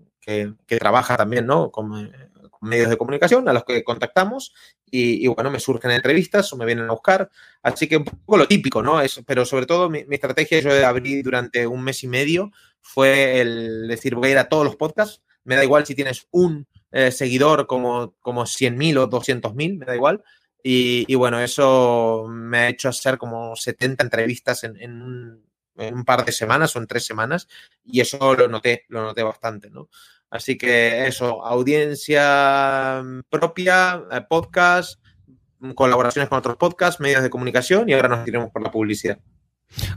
trabaja 0.80 1.18
también, 1.18 1.46
¿no? 1.46 1.72
Con, 1.72 2.12
medios 2.62 2.90
de 2.90 2.96
comunicación 2.98 3.50
a 3.50 3.54
los 3.54 3.66
que 3.66 3.84
contactamos 3.84 4.54
y, 4.90 5.28
bueno, 5.28 5.52
me 5.52 5.60
surgen 5.60 5.92
entrevistas 5.92 6.54
o 6.54 6.56
me 6.56 6.66
vienen 6.66 6.90
a 6.90 6.94
buscar. 6.94 7.30
Así 7.62 7.90
que 7.90 7.98
un 7.98 8.06
poco 8.06 8.38
lo 8.38 8.48
típico, 8.48 8.82
¿no? 8.82 9.02
Pero 9.26 9.46
sobre 9.46 9.66
todo 9.66 9.90
mi, 9.90 10.06
mi 10.06 10.16
estrategia 10.16 10.62
yo 10.62 10.88
abrir 10.88 11.24
durante 11.24 11.68
un 11.68 11.84
mes 11.84 12.04
y 12.04 12.08
medio 12.08 12.52
fue 12.80 13.42
el 13.42 13.88
decir 13.88 14.16
voy 14.16 14.30
a 14.30 14.32
ir 14.32 14.38
a 14.38 14.50
todos 14.50 14.64
los 14.66 14.76
podcasts. 14.76 15.22
Me 15.44 15.56
da 15.56 15.64
igual 15.64 15.86
si 15.86 15.94
tienes 15.94 16.28
un 16.32 16.68
eh, 16.94 17.12
seguidor 17.12 17.66
como, 17.66 18.14
como 18.22 18.44
100.000 18.44 18.98
o 19.00 19.10
200.000, 19.10 19.80
me 19.80 19.86
da 19.86 19.96
igual. 19.96 20.24
Y, 20.66 21.14
bueno, 21.16 21.42
eso 21.42 22.26
me 22.30 22.60
ha 22.60 22.70
hecho 22.70 22.88
hacer 22.88 23.18
como 23.18 23.54
70 23.54 24.02
entrevistas 24.02 24.64
en, 24.64 25.02
un, 25.02 26.06
par 26.06 26.24
de 26.24 26.32
semanas 26.32 26.74
o 26.76 26.80
en 26.80 26.88
tres 26.88 27.04
semanas 27.04 27.50
y 27.84 28.00
eso 28.00 28.34
lo 28.36 28.48
noté, 28.48 28.86
lo 28.88 29.02
noté 29.04 29.24
bastante, 29.24 29.70
¿no? 29.70 29.90
Así 30.30 30.58
que 30.58 31.06
eso, 31.06 31.44
audiencia 31.46 33.04
propia, 33.30 34.04
eh, 34.10 34.22
podcast, 34.30 35.02
colaboraciones 35.76 36.30
con 36.30 36.38
otros 36.38 36.56
podcasts, 36.56 37.02
medios 37.02 37.24
de 37.24 37.30
comunicación 37.30 37.90
y 37.90 37.94
ahora 37.94 38.08
nos 38.08 38.28
iremos 38.28 38.50
por 38.52 38.62
la 38.62 38.72
publicidad. 38.72 39.20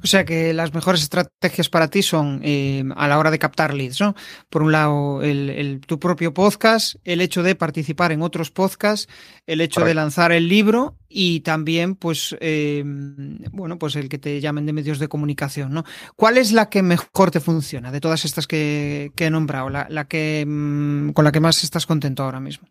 O 0.02 0.06
sea 0.06 0.24
que 0.24 0.52
las 0.52 0.74
mejores 0.74 1.02
estrategias 1.02 1.68
para 1.68 1.88
ti 1.88 2.02
son 2.02 2.40
eh, 2.42 2.84
a 2.96 3.08
la 3.08 3.18
hora 3.18 3.30
de 3.30 3.38
captar 3.38 3.74
leads, 3.74 4.00
¿no? 4.00 4.14
Por 4.48 4.62
un 4.62 4.72
lado, 4.72 5.22
el, 5.22 5.80
tu 5.86 5.98
propio 5.98 6.32
podcast, 6.32 6.96
el 7.04 7.20
hecho 7.20 7.42
de 7.42 7.54
participar 7.54 8.12
en 8.12 8.22
otros 8.22 8.50
podcasts, 8.50 9.08
el 9.46 9.60
hecho 9.60 9.84
de 9.84 9.94
lanzar 9.94 10.32
el 10.32 10.48
libro 10.48 10.96
y 11.08 11.40
también, 11.40 11.94
pues, 11.94 12.36
eh, 12.40 12.82
bueno, 12.84 13.78
pues 13.78 13.96
el 13.96 14.08
que 14.08 14.18
te 14.18 14.40
llamen 14.40 14.66
de 14.66 14.72
medios 14.72 14.98
de 14.98 15.08
comunicación, 15.08 15.72
¿no? 15.72 15.84
¿Cuál 16.16 16.38
es 16.38 16.52
la 16.52 16.68
que 16.68 16.82
mejor 16.82 17.30
te 17.30 17.40
funciona 17.40 17.92
de 17.92 18.00
todas 18.00 18.24
estas 18.24 18.46
que, 18.46 19.12
he 19.16 19.30
nombrado, 19.30 19.68
la, 19.68 20.04
que 20.08 20.44
mm, 20.46 21.10
con 21.10 21.24
la 21.24 21.32
que 21.32 21.40
más 21.40 21.64
estás 21.64 21.86
contento 21.86 22.22
ahora 22.22 22.40
mismo? 22.40 22.68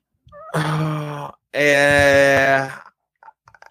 Ah, 0.54 1.38
eh, 1.52 2.68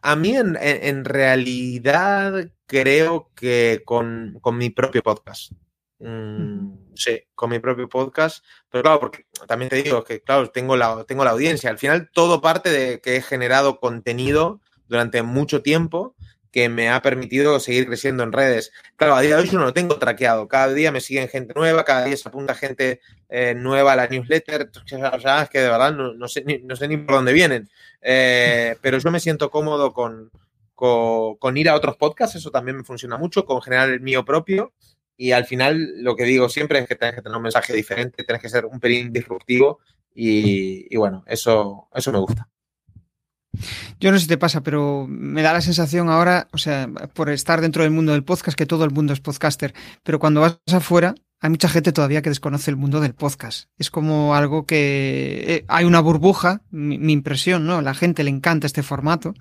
a 0.06 0.16
mí 0.16 0.36
en, 0.36 1.04
realidad 1.06 2.50
creo 2.66 3.30
que 3.34 3.80
con, 3.86 4.38
mi 4.52 4.68
propio 4.68 5.02
podcast. 5.02 5.52
Mm, 5.98 6.74
sí, 6.94 7.22
con 7.34 7.48
mi 7.48 7.58
propio 7.58 7.88
podcast. 7.88 8.44
Pero 8.68 8.82
claro, 8.82 9.00
porque 9.00 9.24
también 9.48 9.70
te 9.70 9.82
digo 9.82 10.04
que, 10.04 10.20
claro, 10.20 10.50
tengo 10.50 10.76
la, 10.76 11.04
tengo 11.04 11.24
la 11.24 11.30
audiencia. 11.30 11.70
Al 11.70 11.78
final 11.78 12.10
todo 12.12 12.42
parte 12.42 12.68
de 12.70 13.00
que 13.00 13.16
he 13.16 13.22
generado 13.22 13.80
contenido 13.80 14.60
durante 14.88 15.22
mucho 15.22 15.62
tiempo 15.62 16.14
que 16.54 16.68
me 16.68 16.88
ha 16.88 17.02
permitido 17.02 17.58
seguir 17.58 17.88
creciendo 17.88 18.22
en 18.22 18.30
redes. 18.30 18.70
Claro, 18.94 19.16
a 19.16 19.20
día 19.22 19.34
de 19.34 19.42
hoy 19.42 19.48
yo 19.48 19.58
no 19.58 19.64
lo 19.64 19.72
tengo 19.72 19.98
traqueado. 19.98 20.46
Cada 20.46 20.72
día 20.72 20.92
me 20.92 21.00
siguen 21.00 21.26
gente 21.26 21.52
nueva, 21.52 21.84
cada 21.84 22.04
día 22.04 22.16
se 22.16 22.28
apunta 22.28 22.54
gente 22.54 23.00
eh, 23.28 23.56
nueva 23.56 23.94
a 23.94 23.96
la 23.96 24.06
newsletter. 24.06 24.70
O 24.72 25.18
sea, 25.18 25.42
es 25.42 25.50
que 25.50 25.58
de 25.58 25.68
verdad 25.68 25.92
no, 25.92 26.28
sé, 26.28 26.44
ni, 26.44 26.58
no 26.58 26.76
sé 26.76 26.86
ni 26.86 26.96
por 26.96 27.16
dónde 27.16 27.32
vienen. 27.32 27.68
Eh, 28.00 28.76
pero 28.82 28.98
yo 28.98 29.10
me 29.10 29.18
siento 29.18 29.50
cómodo 29.50 29.92
con, 29.92 30.30
con, 30.76 31.56
ir 31.56 31.68
a 31.68 31.74
otros 31.74 31.96
podcasts, 31.96 32.36
eso 32.36 32.52
también 32.52 32.76
me 32.76 32.84
funciona 32.84 33.18
mucho, 33.18 33.44
con 33.44 33.60
generar 33.60 33.90
el 33.90 34.00
mío 34.00 34.24
propio. 34.24 34.72
Y 35.16 35.32
al 35.32 35.46
final 35.46 36.04
lo 36.04 36.14
que 36.14 36.22
digo 36.22 36.48
siempre 36.48 36.78
es 36.78 36.86
que 36.86 36.94
tienes 36.94 37.16
que 37.16 37.22
tener 37.22 37.36
un 37.36 37.42
mensaje 37.42 37.72
diferente, 37.72 38.22
tienes 38.22 38.40
que 38.40 38.48
ser 38.48 38.64
un 38.64 38.78
pelín 38.78 39.12
disruptivo 39.12 39.80
y, 40.14 40.86
y 40.88 40.96
bueno, 40.96 41.24
eso, 41.26 41.88
eso 41.92 42.12
me 42.12 42.18
gusta. 42.20 42.48
Yo 44.00 44.10
no 44.10 44.18
sé 44.18 44.22
si 44.22 44.28
te 44.28 44.38
pasa, 44.38 44.62
pero 44.62 45.06
me 45.08 45.42
da 45.42 45.52
la 45.52 45.60
sensación 45.60 46.08
ahora, 46.08 46.48
o 46.52 46.58
sea, 46.58 46.88
por 47.12 47.30
estar 47.30 47.60
dentro 47.60 47.82
del 47.82 47.92
mundo 47.92 48.12
del 48.12 48.24
podcast, 48.24 48.56
que 48.56 48.66
todo 48.66 48.84
el 48.84 48.90
mundo 48.90 49.12
es 49.12 49.20
podcaster, 49.20 49.74
pero 50.02 50.18
cuando 50.18 50.40
vas 50.40 50.58
afuera, 50.72 51.14
hay 51.44 51.50
mucha 51.50 51.68
gente 51.68 51.92
todavía 51.92 52.22
que 52.22 52.30
desconoce 52.30 52.70
el 52.70 52.78
mundo 52.78 53.00
del 53.00 53.14
podcast. 53.14 53.68
Es 53.76 53.90
como 53.90 54.34
algo 54.34 54.64
que 54.64 55.44
eh, 55.46 55.64
hay 55.68 55.84
una 55.84 56.00
burbuja, 56.00 56.62
mi, 56.70 57.12
impresión, 57.12 57.66
¿no? 57.66 57.82
La 57.82 57.92
gente 57.92 58.24
le 58.24 58.30
encanta 58.30 58.66
este 58.66 58.82
formato, 58.82 59.34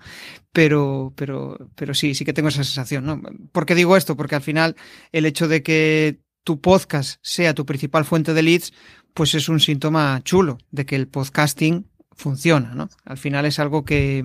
pero, 0.52 1.14
pero, 1.16 1.70
pero 1.76 1.94
sí, 1.94 2.14
sí 2.14 2.26
que 2.26 2.34
tengo 2.34 2.50
esa 2.50 2.66
sensación, 2.66 3.06
¿no? 3.06 3.22
¿Por 3.54 3.66
qué 3.66 3.74
digo 3.74 3.96
esto? 3.96 4.18
Porque 4.18 4.36
al 4.36 4.42
final 4.42 4.76
el 5.14 5.26
hecho 5.26 5.48
de 5.48 5.64
que 5.64 6.20
tu 6.44 6.60
podcast 6.60 7.20
sea 7.22 7.54
tu 7.54 7.66
principal 7.66 8.04
fuente 8.04 8.34
de 8.34 8.44
leads, 8.44 8.74
pues 9.14 9.34
es 9.34 9.48
un 9.48 9.62
síntoma 9.62 10.20
chulo 10.26 10.58
de 10.72 10.86
que 10.86 10.98
el 10.98 11.08
podcasting 11.08 11.88
funciona, 12.24 12.74
¿no? 12.74 12.90
Al 13.04 13.18
final 13.18 13.46
es 13.46 13.60
algo 13.60 13.84
que, 13.84 14.24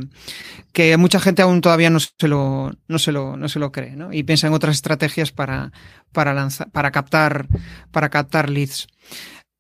que 0.73 0.97
mucha 0.97 1.19
gente 1.19 1.43
aún 1.43 1.61
todavía 1.61 1.91
no 1.91 1.99
se 1.99 2.29
lo, 2.29 2.73
no 2.87 2.99
se 2.99 3.11
lo, 3.11 3.37
no 3.37 3.49
se 3.49 3.59
lo 3.59 3.73
cree, 3.73 3.97
¿no? 3.97 4.13
Y 4.13 4.23
piensa 4.23 4.47
en 4.47 4.53
otras 4.53 4.77
estrategias 4.77 5.33
para, 5.33 5.73
para 6.13 6.33
lanzar, 6.33 6.71
para 6.71 6.93
captar, 6.93 7.49
para 7.91 8.09
captar 8.09 8.49
leads. 8.51 8.87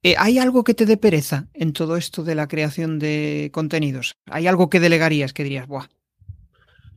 Eh, 0.05 0.15
¿Hay 0.17 0.39
algo 0.39 0.63
que 0.63 0.75
te 0.75 0.87
dé 0.87 0.97
pereza 0.97 1.49
en 1.53 1.73
todo 1.73 1.97
esto 1.97 2.23
de 2.23 2.37
la 2.37 2.47
creación 2.47 3.01
de 3.01 3.51
contenidos? 3.53 4.17
¿Hay 4.31 4.47
algo 4.47 4.71
que 4.71 4.79
delegarías 4.79 5.33
que 5.33 5.43
dirías, 5.43 5.67
buah? 5.67 5.89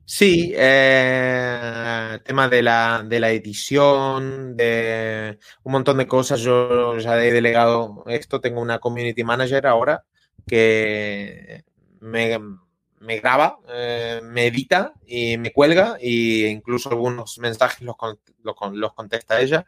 Sí, 0.05 0.53
eh, 0.55 2.19
tema 2.23 2.49
de 2.49 2.61
la, 2.61 3.03
de 3.07 3.19
la 3.19 3.31
edición, 3.31 4.55
de 4.55 5.39
un 5.63 5.71
montón 5.71 5.97
de 5.97 6.05
cosas. 6.05 6.41
Yo 6.41 6.97
ya 6.99 7.17
he 7.23 7.31
delegado 7.31 8.03
esto, 8.07 8.39
tengo 8.39 8.61
una 8.61 8.77
community 8.77 9.23
manager 9.23 9.65
ahora 9.65 10.03
que 10.47 11.63
me, 11.99 13.19
graba, 13.19 13.59
eh, 13.69 14.21
me 14.23 14.47
edita 14.47 14.93
y 15.05 15.37
me 15.37 15.51
cuelga 15.51 15.97
e 15.99 16.49
incluso 16.49 16.89
algunos 16.89 17.37
mensajes 17.39 17.81
los, 17.81 17.95
los, 18.43 18.55
los 18.73 18.93
contesta 18.93 19.41
ella. 19.41 19.65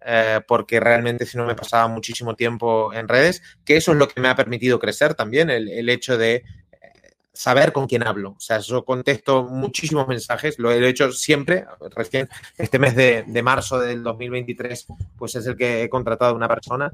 Eh, 0.00 0.40
porque 0.46 0.78
realmente 0.78 1.26
si 1.26 1.36
no 1.36 1.44
me 1.44 1.56
pasaba 1.56 1.88
muchísimo 1.88 2.36
tiempo 2.36 2.92
en 2.92 3.08
redes, 3.08 3.42
que 3.64 3.76
eso 3.76 3.92
es 3.92 3.98
lo 3.98 4.06
que 4.06 4.20
me 4.20 4.28
ha 4.28 4.36
permitido 4.36 4.78
crecer 4.78 5.14
también, 5.14 5.50
el, 5.50 5.68
el 5.68 5.88
hecho 5.88 6.16
de 6.16 6.36
eh, 6.36 6.44
saber 7.32 7.72
con 7.72 7.88
quién 7.88 8.06
hablo. 8.06 8.30
O 8.30 8.40
sea, 8.40 8.58
yo 8.60 8.84
contesto 8.84 9.44
muchísimos 9.44 10.06
mensajes, 10.06 10.58
lo 10.60 10.70
he 10.70 10.88
hecho 10.88 11.10
siempre, 11.10 11.66
recién 11.96 12.28
este 12.56 12.78
mes 12.78 12.94
de, 12.94 13.24
de 13.26 13.42
marzo 13.42 13.80
del 13.80 14.04
2023, 14.04 14.86
pues 15.16 15.34
es 15.34 15.46
el 15.46 15.56
que 15.56 15.82
he 15.82 15.88
contratado 15.88 16.30
a 16.32 16.36
una 16.36 16.48
persona 16.48 16.92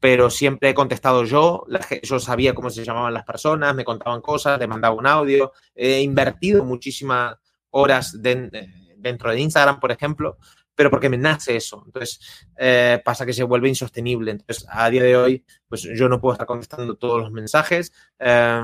pero 0.00 0.30
siempre 0.30 0.70
he 0.70 0.74
contestado 0.74 1.24
yo, 1.24 1.66
yo 2.02 2.18
sabía 2.18 2.54
cómo 2.54 2.70
se 2.70 2.84
llamaban 2.84 3.14
las 3.14 3.24
personas, 3.24 3.74
me 3.74 3.84
contaban 3.84 4.22
cosas, 4.22 4.58
le 4.58 4.66
mandaba 4.66 4.94
un 4.94 5.06
audio, 5.06 5.52
he 5.74 6.00
invertido 6.00 6.64
muchísimas 6.64 7.36
horas 7.70 8.20
de, 8.20 8.68
dentro 8.96 9.30
de 9.30 9.40
Instagram, 9.40 9.78
por 9.78 9.92
ejemplo, 9.92 10.38
pero 10.74 10.90
porque 10.90 11.10
me 11.10 11.18
nace 11.18 11.56
eso. 11.56 11.82
Entonces, 11.84 12.48
eh, 12.56 13.02
pasa 13.04 13.26
que 13.26 13.34
se 13.34 13.44
vuelve 13.44 13.68
insostenible. 13.68 14.30
Entonces, 14.30 14.66
a 14.70 14.88
día 14.88 15.02
de 15.02 15.16
hoy, 15.16 15.44
pues 15.68 15.82
yo 15.82 16.08
no 16.08 16.18
puedo 16.18 16.32
estar 16.32 16.46
contestando 16.46 16.96
todos 16.96 17.20
los 17.20 17.30
mensajes, 17.30 17.92
eh, 18.18 18.62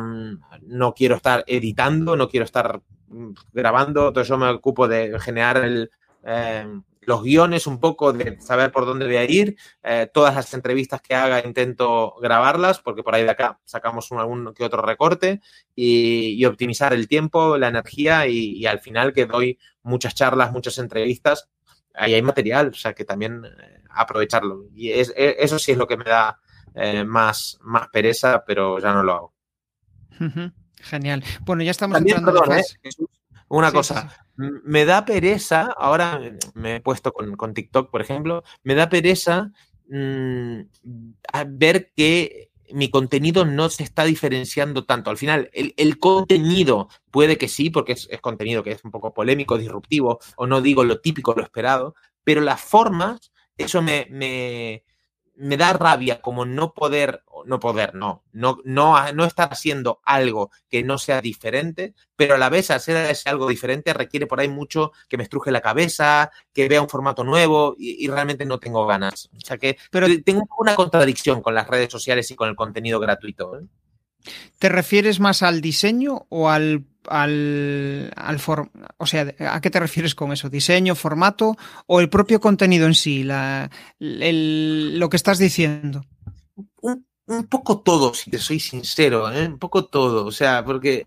no 0.62 0.94
quiero 0.94 1.16
estar 1.16 1.44
editando, 1.46 2.16
no 2.16 2.28
quiero 2.28 2.44
estar 2.44 2.80
mm, 3.08 3.32
grabando, 3.52 4.08
entonces 4.08 4.28
yo 4.28 4.38
me 4.38 4.48
ocupo 4.48 4.88
de 4.88 5.20
generar 5.20 5.58
el, 5.58 5.90
eh, 6.24 6.66
los 7.06 7.22
guiones 7.22 7.66
un 7.66 7.78
poco 7.78 8.12
de 8.12 8.40
saber 8.40 8.72
por 8.72 8.84
dónde 8.84 9.06
voy 9.06 9.16
a 9.16 9.24
ir. 9.24 9.56
Eh, 9.82 10.10
todas 10.12 10.34
las 10.34 10.52
entrevistas 10.52 11.00
que 11.00 11.14
haga 11.14 11.44
intento 11.46 12.14
grabarlas 12.20 12.80
porque 12.80 13.02
por 13.02 13.14
ahí 13.14 13.22
de 13.22 13.30
acá 13.30 13.60
sacamos 13.64 14.10
un, 14.10 14.18
algún 14.18 14.52
que 14.52 14.64
otro 14.64 14.82
recorte 14.82 15.40
y, 15.74 16.34
y 16.34 16.44
optimizar 16.44 16.92
el 16.92 17.06
tiempo, 17.06 17.56
la 17.56 17.68
energía 17.68 18.26
y, 18.26 18.56
y, 18.56 18.66
al 18.66 18.80
final 18.80 19.12
que 19.12 19.26
doy 19.26 19.58
muchas 19.82 20.14
charlas, 20.14 20.50
muchas 20.50 20.78
entrevistas. 20.78 21.48
Ahí 21.94 22.14
hay 22.14 22.22
material, 22.22 22.68
o 22.68 22.74
sea 22.74 22.92
que 22.92 23.04
también 23.04 23.44
eh, 23.44 23.82
aprovecharlo. 23.90 24.64
Y 24.74 24.90
es, 24.90 25.12
es, 25.16 25.36
eso 25.38 25.60
sí 25.60 25.72
es 25.72 25.78
lo 25.78 25.86
que 25.86 25.96
me 25.96 26.04
da 26.04 26.40
eh, 26.74 27.04
más, 27.04 27.58
más 27.62 27.88
pereza, 27.88 28.44
pero 28.44 28.80
ya 28.80 28.92
no 28.92 29.04
lo 29.04 29.12
hago. 29.12 29.34
Genial. 30.80 31.22
Bueno, 31.42 31.62
ya 31.62 31.70
estamos 31.70 31.94
también, 31.94 32.18
entrando 32.18 32.40
perdón, 32.40 32.58
en 32.82 33.06
una 33.48 33.70
sí, 33.70 33.76
cosa, 33.76 34.10
sí, 34.10 34.44
me 34.64 34.84
da 34.84 35.04
pereza, 35.04 35.74
ahora 35.76 36.20
me 36.54 36.76
he 36.76 36.80
puesto 36.80 37.12
con, 37.12 37.36
con 37.36 37.54
TikTok, 37.54 37.90
por 37.90 38.00
ejemplo, 38.00 38.42
me 38.62 38.74
da 38.74 38.88
pereza 38.88 39.52
mmm, 39.88 40.60
ver 41.48 41.92
que 41.94 42.50
mi 42.72 42.90
contenido 42.90 43.44
no 43.44 43.68
se 43.68 43.84
está 43.84 44.04
diferenciando 44.04 44.84
tanto. 44.84 45.10
Al 45.10 45.16
final, 45.16 45.50
el, 45.52 45.74
el 45.76 45.98
contenido 45.98 46.88
puede 47.10 47.38
que 47.38 47.48
sí, 47.48 47.70
porque 47.70 47.92
es, 47.92 48.08
es, 48.10 48.20
contenido 48.20 48.62
que 48.62 48.72
es 48.72 48.84
un 48.84 48.90
poco 48.90 49.14
polémico, 49.14 49.58
disruptivo, 49.58 50.18
o 50.36 50.46
no 50.46 50.60
digo 50.60 50.84
lo 50.84 51.00
típico, 51.00 51.34
lo 51.34 51.42
esperado, 51.42 51.94
pero 52.24 52.40
las 52.40 52.60
formas, 52.60 53.32
eso 53.56 53.82
me, 53.82 54.06
me, 54.10 54.82
me 55.36 55.56
da 55.56 55.72
rabia 55.72 56.20
como 56.20 56.44
no 56.44 56.72
poder, 56.72 57.22
no 57.44 57.60
poder, 57.60 57.94
no, 57.94 58.24
no, 58.32 58.58
no, 58.64 59.12
no 59.12 59.24
estar 59.24 59.48
haciendo 59.52 60.00
algo 60.04 60.50
que 60.70 60.82
no 60.82 60.98
sea 60.98 61.20
diferente, 61.20 61.94
pero 62.16 62.34
a 62.34 62.38
la 62.38 62.48
vez 62.48 62.70
hacer 62.70 62.96
ese 63.10 63.28
algo 63.28 63.48
diferente 63.48 63.92
requiere 63.92 64.26
por 64.26 64.40
ahí 64.40 64.48
mucho 64.48 64.92
que 65.08 65.16
me 65.16 65.22
estruje 65.22 65.50
la 65.50 65.60
cabeza, 65.60 66.30
que 66.52 66.68
vea 66.68 66.82
un 66.82 66.88
formato 66.88 67.24
nuevo 67.24 67.74
y, 67.78 68.04
y 68.04 68.08
realmente 68.08 68.46
no 68.46 68.58
tengo 68.58 68.86
ganas. 68.86 69.28
O 69.36 69.40
sea 69.40 69.58
que, 69.58 69.76
pero 69.90 70.06
tengo 70.24 70.46
una 70.58 70.74
contradicción 70.74 71.42
con 71.42 71.54
las 71.54 71.68
redes 71.68 71.90
sociales 71.90 72.30
y 72.30 72.34
con 72.34 72.48
el 72.48 72.56
contenido 72.56 72.98
gratuito. 72.98 73.58
¿eh? 73.58 73.66
¿Te 74.58 74.68
refieres 74.68 75.20
más 75.20 75.42
al 75.42 75.60
diseño 75.60 76.26
o 76.28 76.48
al 76.48 76.84
al, 77.08 78.12
al 78.16 78.40
o 78.98 79.06
sea, 79.06 79.34
¿a 79.50 79.60
qué 79.60 79.70
te 79.70 79.80
refieres 79.80 80.14
con 80.14 80.32
eso? 80.32 80.48
¿Diseño, 80.48 80.94
formato 80.94 81.56
o 81.86 82.00
el 82.00 82.08
propio 82.08 82.40
contenido 82.40 82.86
en 82.86 82.94
sí? 82.94 83.24
La, 83.24 83.70
el, 84.00 84.98
lo 84.98 85.08
que 85.08 85.16
estás 85.16 85.38
diciendo. 85.38 86.04
Un, 86.80 87.06
un, 87.26 87.46
poco 87.46 87.80
todo, 87.80 88.14
si 88.14 88.30
te 88.30 88.38
soy 88.38 88.60
sincero, 88.60 89.30
¿eh? 89.32 89.46
un 89.46 89.58
poco 89.58 89.86
todo. 89.86 90.24
O 90.26 90.32
sea, 90.32 90.64
porque 90.64 91.06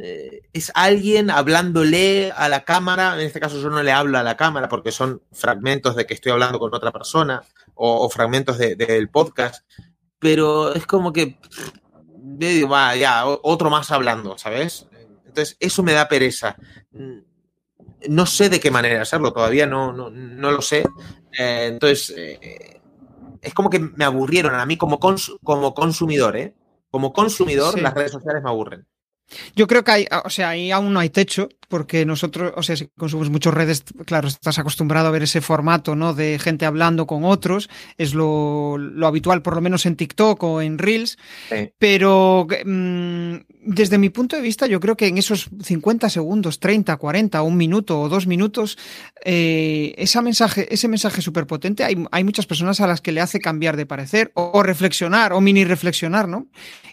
eh, 0.00 0.42
es 0.52 0.70
alguien 0.74 1.30
hablándole 1.30 2.32
a 2.36 2.48
la 2.48 2.64
cámara. 2.64 3.14
En 3.14 3.26
este 3.26 3.40
caso, 3.40 3.60
yo 3.60 3.68
no 3.68 3.82
le 3.82 3.92
hablo 3.92 4.18
a 4.18 4.22
la 4.22 4.36
cámara 4.36 4.68
porque 4.68 4.92
son 4.92 5.22
fragmentos 5.32 5.96
de 5.96 6.06
que 6.06 6.14
estoy 6.14 6.32
hablando 6.32 6.58
con 6.58 6.72
otra 6.74 6.92
persona 6.92 7.42
o, 7.74 8.08
fragmentos 8.08 8.58
del 8.58 8.76
de, 8.76 9.08
podcast. 9.10 9.64
Pero 10.18 10.74
es 10.74 10.86
como 10.86 11.12
que 11.12 11.38
va, 12.70 12.96
ya, 12.96 13.26
otro 13.26 13.70
más 13.70 13.90
hablando, 13.90 14.38
¿sabes? 14.38 14.86
Entonces, 15.38 15.56
eso 15.60 15.82
me 15.84 15.92
da 15.92 16.08
pereza. 16.08 16.56
No 18.08 18.26
sé 18.26 18.48
de 18.48 18.58
qué 18.58 18.72
manera 18.72 19.02
hacerlo, 19.02 19.32
todavía 19.32 19.66
no, 19.66 19.92
no, 19.92 20.10
no 20.10 20.50
lo 20.50 20.60
sé. 20.60 20.84
Eh, 21.38 21.66
entonces, 21.68 22.12
eh, 22.16 22.80
es 23.40 23.54
como 23.54 23.70
que 23.70 23.78
me 23.78 24.04
aburrieron 24.04 24.54
a 24.56 24.66
mí 24.66 24.76
como, 24.76 24.98
cons 24.98 25.32
como 25.44 25.74
consumidor, 25.74 26.36
¿eh? 26.36 26.54
Como 26.90 27.12
consumidor, 27.12 27.74
sí. 27.74 27.80
las 27.80 27.94
redes 27.94 28.10
sociales 28.10 28.42
me 28.42 28.50
aburren. 28.50 28.84
Yo 29.54 29.68
creo 29.68 29.84
que 29.84 29.90
hay, 29.92 30.08
o 30.24 30.30
sea, 30.30 30.50
ahí 30.50 30.72
aún 30.72 30.92
no 30.92 30.98
hay 30.98 31.10
techo, 31.10 31.48
porque 31.68 32.04
nosotros, 32.06 32.52
o 32.56 32.62
sea, 32.62 32.76
si 32.76 32.88
consumimos 32.96 33.30
muchas 33.30 33.54
redes, 33.54 33.84
claro, 34.06 34.28
estás 34.28 34.58
acostumbrado 34.58 35.08
a 35.08 35.10
ver 35.10 35.22
ese 35.22 35.40
formato, 35.40 35.94
¿no? 35.94 36.14
De 36.14 36.38
gente 36.38 36.66
hablando 36.66 37.06
con 37.06 37.24
otros, 37.24 37.68
es 37.98 38.14
lo, 38.14 38.78
lo 38.78 39.06
habitual, 39.06 39.42
por 39.42 39.54
lo 39.54 39.60
menos 39.60 39.86
en 39.86 39.96
TikTok 39.96 40.42
o 40.42 40.62
en 40.62 40.78
Reels, 40.78 41.18
sí. 41.50 41.70
pero 41.78 42.46
mmm, 42.64 43.36
desde 43.60 43.98
mi 43.98 44.08
punto 44.08 44.34
de 44.34 44.42
vista, 44.42 44.66
yo 44.66 44.80
creo 44.80 44.96
que 44.96 45.08
en 45.08 45.18
esos 45.18 45.50
50 45.62 46.08
segundos, 46.08 46.58
30, 46.58 46.96
40, 46.96 47.42
un 47.42 47.56
minuto 47.56 48.00
o 48.00 48.08
dos 48.08 48.26
minutos, 48.26 48.78
eh, 49.24 49.94
esa 49.98 50.22
mensaje, 50.22 50.72
ese 50.72 50.88
mensaje 50.88 51.20
súper 51.20 51.46
potente, 51.46 51.84
hay, 51.84 52.02
hay 52.10 52.24
muchas 52.24 52.46
personas 52.46 52.80
a 52.80 52.86
las 52.86 53.02
que 53.02 53.12
le 53.12 53.20
hace 53.20 53.40
cambiar 53.40 53.76
de 53.76 53.84
parecer 53.84 54.32
o, 54.34 54.52
o 54.54 54.62
reflexionar 54.62 55.34
o 55.34 55.40
mini 55.42 55.64
reflexionar, 55.64 56.28
¿no? 56.28 56.46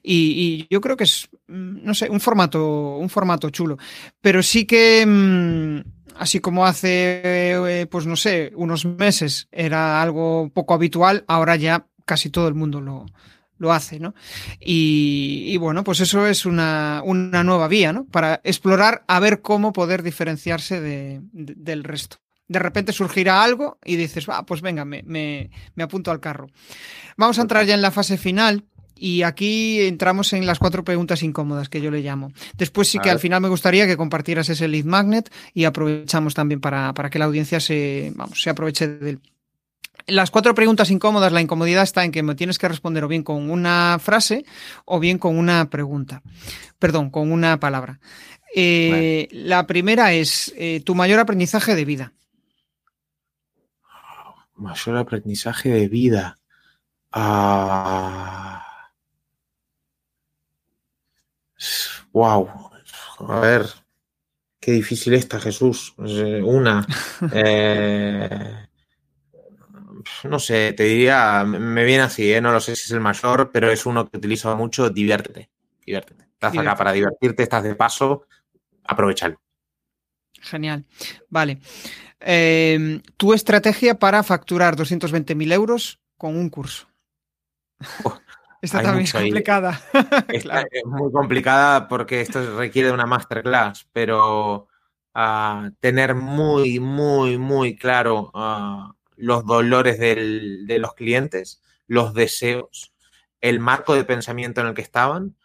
Y, 0.04 0.68
y 0.68 0.68
yo 0.70 0.82
creo 0.82 0.98
que 0.98 1.06
es, 1.06 1.30
no 1.48 1.94
sé, 1.96 2.10
un 2.10 2.20
formato, 2.20 2.98
un 2.98 3.10
formato 3.10 3.50
chulo. 3.50 3.78
Pero 4.22 4.44
sí 4.44 4.65
que, 4.66 5.06
mmm, 5.06 5.80
así 6.18 6.40
como 6.40 6.66
hace, 6.66 7.22
eh, 7.24 7.88
pues 7.88 8.06
no 8.06 8.16
sé, 8.16 8.52
unos 8.56 8.86
meses 8.86 9.48
era 9.52 10.02
algo 10.02 10.50
poco 10.54 10.74
habitual, 10.74 11.24
ahora 11.28 11.56
ya 11.56 11.88
casi 12.06 12.30
todo 12.30 12.48
el 12.48 12.54
mundo 12.54 12.82
lo, 12.82 13.06
lo 13.58 13.74
hace, 13.74 14.00
¿no? 14.00 14.14
Y, 14.60 15.58
bueno, 15.58 15.84
pues 15.84 16.00
eso 16.00 16.28
es 16.28 16.46
una, 16.46 17.02
una 17.04 17.44
nueva 17.44 17.68
vía, 17.68 17.94
¿no? 17.94 18.06
Para 18.06 18.42
explorar 18.44 19.04
a 19.08 19.20
ver 19.20 19.42
cómo 19.42 19.74
poder 19.74 20.04
diferenciarse 20.04 20.82
de, 20.82 21.22
de, 21.32 21.54
del 21.58 21.84
resto. 21.84 22.18
De 22.48 22.60
repente 22.60 22.94
surgirá 22.94 23.44
algo 23.44 23.80
y 23.84 23.96
dices, 23.96 24.30
va, 24.30 24.46
pues 24.46 24.62
venga, 24.62 24.86
me, 24.86 25.04
me 25.04 25.84
apunto 25.84 26.12
al 26.12 26.20
carro. 26.20 26.48
Vamos 27.18 27.40
a 27.40 27.42
entrar 27.42 27.66
ya 27.66 27.74
en 27.74 27.82
la 27.82 27.92
fase 27.92 28.18
final 28.18 28.66
y 28.98 29.24
aquí 29.24 29.82
entramos 29.82 30.34
en 30.34 30.46
las 30.46 30.60
cuatro 30.60 30.84
preguntas 30.84 31.22
incómodas 31.24 31.70
que 31.70 31.82
yo 31.82 31.92
le 31.92 32.02
llamo. 32.02 32.32
Después 32.58 32.88
sí 32.88 33.00
que 33.00 33.10
al 33.10 33.20
final 33.20 33.42
me 33.42 33.50
gustaría 33.50 33.88
que 33.88 33.98
compartieras 33.98 34.50
ese 34.50 34.68
lead 34.68 34.86
magnet 34.86 35.32
y 35.54 35.66
aprovechamos 35.66 36.34
también 36.34 36.62
para, 36.62 36.94
para 36.94 37.10
que 37.10 37.20
la 37.20 37.26
audiencia 37.26 37.60
se, 37.60 38.14
vamos, 38.16 38.42
se 38.42 38.50
aproveche 38.50 38.88
del. 38.88 39.20
Las 40.08 40.30
cuatro 40.30 40.54
preguntas 40.54 40.92
incómodas, 40.92 41.32
la 41.32 41.42
incomodidad 41.42 41.82
está 41.82 42.04
en 42.04 42.12
que 42.12 42.22
me 42.22 42.36
tienes 42.36 42.60
que 42.60 42.68
responder 42.68 43.04
o 43.04 43.08
bien 43.08 43.24
con 43.24 43.50
una 43.50 43.98
frase 44.00 44.46
o 44.86 45.00
bien 45.00 45.18
con 45.18 45.36
una 45.36 45.70
pregunta. 45.70 46.22
Perdón, 46.78 47.10
con 47.10 47.32
una 47.32 47.60
palabra. 47.60 48.00
Eh. 48.56 49.28
La 49.32 49.66
primera 49.66 50.14
es 50.14 50.54
eh, 50.58 50.82
tu 50.86 50.94
mayor 50.94 51.20
aprendizaje 51.20 51.74
de 51.74 51.86
vida. 51.86 52.14
Mayor 54.56 54.98
aprendizaje 54.98 55.70
de 55.70 55.88
vida. 55.88 56.38
Ah. 57.12 58.65
Wow. 62.14 62.72
A 63.28 63.40
ver. 63.40 63.66
Qué 64.60 64.72
difícil 64.72 65.14
está, 65.14 65.40
Jesús. 65.40 65.94
Eh, 66.06 66.42
una. 66.44 66.86
Eh, 67.34 68.68
no 70.24 70.40
sé, 70.40 70.74
te 70.74 70.84
diría, 70.84 71.44
me 71.46 71.84
viene 71.84 72.04
así, 72.04 72.32
¿eh? 72.32 72.42
no 72.42 72.52
lo 72.52 72.60
sé 72.60 72.76
si 72.76 72.84
es 72.84 72.92
el 72.92 73.00
mayor, 73.00 73.52
pero 73.52 73.72
es 73.72 73.86
uno 73.86 74.08
que 74.08 74.18
utilizo 74.18 74.56
mucho, 74.56 74.90
diviértete. 74.90 75.50
Diviértete. 75.84 76.24
Estás 76.24 76.58
acá 76.58 76.76
para 76.76 76.92
divertirte, 76.92 77.44
estás 77.44 77.64
de 77.64 77.76
paso, 77.76 78.28
aprovechalo. 78.84 79.42
Genial. 80.42 80.86
Vale. 81.30 81.60
Eh, 82.20 83.02
tu 83.18 83.34
estrategia 83.34 83.98
para 83.98 84.24
facturar 84.24 84.76
220.000 84.76 85.52
euros 85.52 86.00
con 86.18 86.36
un 86.38 86.50
curso. 86.50 86.88
Oh, 88.04 88.18
Esta 88.66 88.80
hay 88.80 88.84
también 88.86 89.04
es 89.06 89.14
complicada. 89.14 89.82
Esta 90.28 90.50
Claro. 90.50 90.68
es 90.72 90.86
muy 90.86 91.12
complicada 91.12 91.88
porque 91.88 92.22
esto 92.22 92.58
requiere 92.58 92.92
una 92.92 93.06
masterclass, 93.06 93.88
pero 93.94 94.68
ah, 95.14 95.70
tener 95.80 96.16
muy, 96.16 96.80
muy, 96.80 97.38
muy 97.38 97.76
claro 97.78 98.32
ah, 98.34 98.94
los 99.16 99.46
dolores 99.46 99.98
del- 100.00 100.66
de 100.68 100.80
los 100.80 100.94
clientes, 100.94 101.62
los 101.88 102.14
deseos, 102.14 102.94
el 103.42 103.60
marco 103.60 103.94
de 103.96 104.04
pensamiento 104.04 104.62
en 104.62 104.68
el 104.68 104.74
que 104.74 104.82
estaban, 104.82 105.36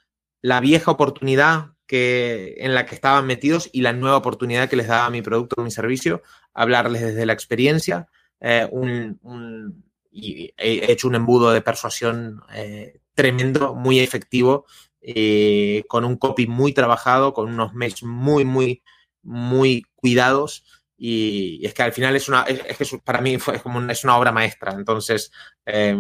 la 0.43 0.61
vieja 0.61 0.91
oportunidad 0.91 1.73
que, 1.87 2.55
en 2.59 2.75
la 2.75 2.87
que 2.87 2.95
estaban 2.95 3.27
metidos 3.27 3.69
y 3.73 3.83
la 3.83 3.93
nueva 3.93 4.17
oportunidad 4.17 4.69
que 4.69 4.77
les 4.77 4.87
daba 4.89 5.11
mi 5.11 5.23
producto 5.23 5.57
o 5.61 5.65
mi 5.65 5.71
servicio, 5.71 6.23
hablarles 6.55 7.03
desde 7.03 7.27
la 7.27 7.33
experiencia, 7.33 8.09
eh, 8.41 8.67
un, 8.71 9.19
un- 9.23 9.85
y 10.13 10.53
he 10.57 10.91
hecho 10.91 11.07
un 11.09 11.15
embudo 11.15 11.53
de 11.53 11.61
persuasión 11.61 12.43
eh, 12.55 13.01
tremendo, 13.21 13.75
muy 13.75 14.01
efectivo, 14.01 14.65
eh, 15.03 15.85
con 15.89 16.05
un 16.05 16.17
copy 16.17 16.47
muy 16.47 16.73
trabajado, 16.73 17.33
con 17.35 17.49
unos 17.53 17.75
mails 17.75 18.03
muy, 18.03 18.45
muy, 18.45 18.83
muy 19.23 19.85
cuidados. 19.95 20.65
Y, 20.97 21.61
es 21.67 21.75
que 21.75 21.83
al 21.83 21.93
final 21.93 22.17
es 22.17 22.29
una, 22.29 22.43
es, 22.45 22.61
es 22.67 22.77
que 22.79 22.85
es- 22.85 22.97
para 23.05 23.21
mí 23.21 23.39
fue 23.39 23.61
como 23.61 23.79
una, 23.79 23.93
es 23.93 24.05
una 24.05 24.17
obra 24.19 24.33
maestra. 24.33 24.73
Entonces, 24.73 25.31
eh, 25.67 25.97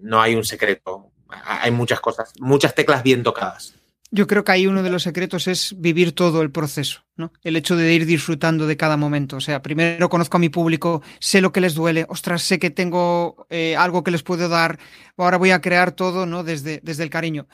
no 0.00 0.20
hay 0.20 0.34
un 0.34 0.44
secreto. 0.44 1.12
Hay 1.44 1.70
muchas 1.70 2.00
cosas, 2.00 2.32
muchas 2.40 2.74
teclas 2.74 3.02
bien 3.02 3.22
tocadas. 3.22 3.74
Yo 4.14 4.26
creo 4.26 4.44
que 4.44 4.52
ahí 4.52 4.66
uno 4.66 4.82
de 4.82 4.90
los 4.90 5.04
secretos 5.04 5.48
es 5.48 5.74
vivir 5.78 6.12
todo 6.12 6.42
el 6.42 6.50
proceso, 6.50 7.00
¿no? 7.16 7.32
El 7.42 7.56
hecho 7.56 7.76
de 7.76 7.94
ir 7.94 8.04
disfrutando 8.04 8.66
de 8.66 8.76
cada 8.76 8.98
momento. 8.98 9.36
O 9.36 9.40
sea, 9.40 9.62
primero 9.62 10.10
conozco 10.10 10.36
a 10.36 10.40
mi 10.40 10.50
público, 10.50 11.02
sé 11.18 11.40
lo 11.40 11.50
que 11.50 11.62
les 11.62 11.72
duele, 11.72 12.04
ostras, 12.10 12.42
sé 12.42 12.58
que 12.58 12.68
tengo 12.68 13.46
eh, 13.48 13.74
algo 13.74 14.04
que 14.04 14.10
les 14.10 14.22
puedo 14.22 14.50
dar, 14.50 14.78
ahora 15.16 15.38
voy 15.38 15.50
a 15.50 15.62
crear 15.62 15.92
todo, 15.92 16.26
¿no? 16.26 16.44
Desde, 16.44 16.80
desde 16.82 17.04
el 17.04 17.08
cariño. 17.08 17.48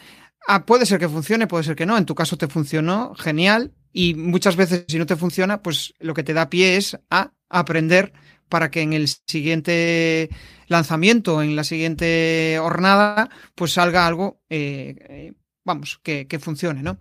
Ah, 0.48 0.66
puede 0.66 0.84
ser 0.84 0.98
que 0.98 1.08
funcione, 1.08 1.46
puede 1.46 1.62
ser 1.62 1.76
que 1.76 1.86
no. 1.86 1.96
En 1.96 2.06
tu 2.06 2.16
caso 2.16 2.36
te 2.36 2.48
funcionó, 2.48 3.14
genial. 3.14 3.72
Y 3.92 4.14
muchas 4.14 4.56
veces, 4.56 4.84
si 4.88 4.98
no 4.98 5.06
te 5.06 5.14
funciona, 5.14 5.62
pues 5.62 5.94
lo 6.00 6.12
que 6.12 6.24
te 6.24 6.34
da 6.34 6.50
pie 6.50 6.76
es 6.76 6.98
a 7.08 7.30
aprender 7.48 8.12
para 8.48 8.70
que 8.70 8.80
en 8.80 8.94
el 8.94 9.06
siguiente 9.08 10.28
lanzamiento, 10.66 11.42
en 11.42 11.54
la 11.54 11.64
siguiente 11.64 12.58
hornada, 12.58 13.30
pues 13.54 13.72
salga 13.72 14.06
algo, 14.06 14.40
eh, 14.50 14.96
eh, 15.08 15.32
vamos, 15.68 16.00
que, 16.02 16.26
que 16.26 16.38
funcione, 16.38 16.82
¿no? 16.82 16.96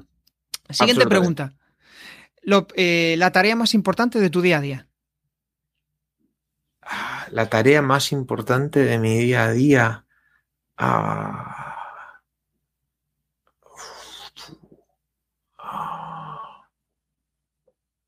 Siguiente 0.70 1.08
pregunta. 1.08 1.54
Lo- 2.44 2.68
eh, 2.76 3.16
la 3.18 3.32
tarea 3.32 3.56
más 3.56 3.74
importante 3.74 4.20
de 4.20 4.30
tu 4.30 4.42
día 4.42 4.58
a 4.58 4.62
día. 4.62 4.88
Ah, 6.82 7.28
La 7.32 7.50
tarea 7.50 7.82
más 7.82 8.12
importante 8.12 8.80
de 8.82 9.00
mi 9.00 9.18
día 9.18 9.46
a 9.46 9.52
día. 9.52 10.06
ah, 10.78 11.74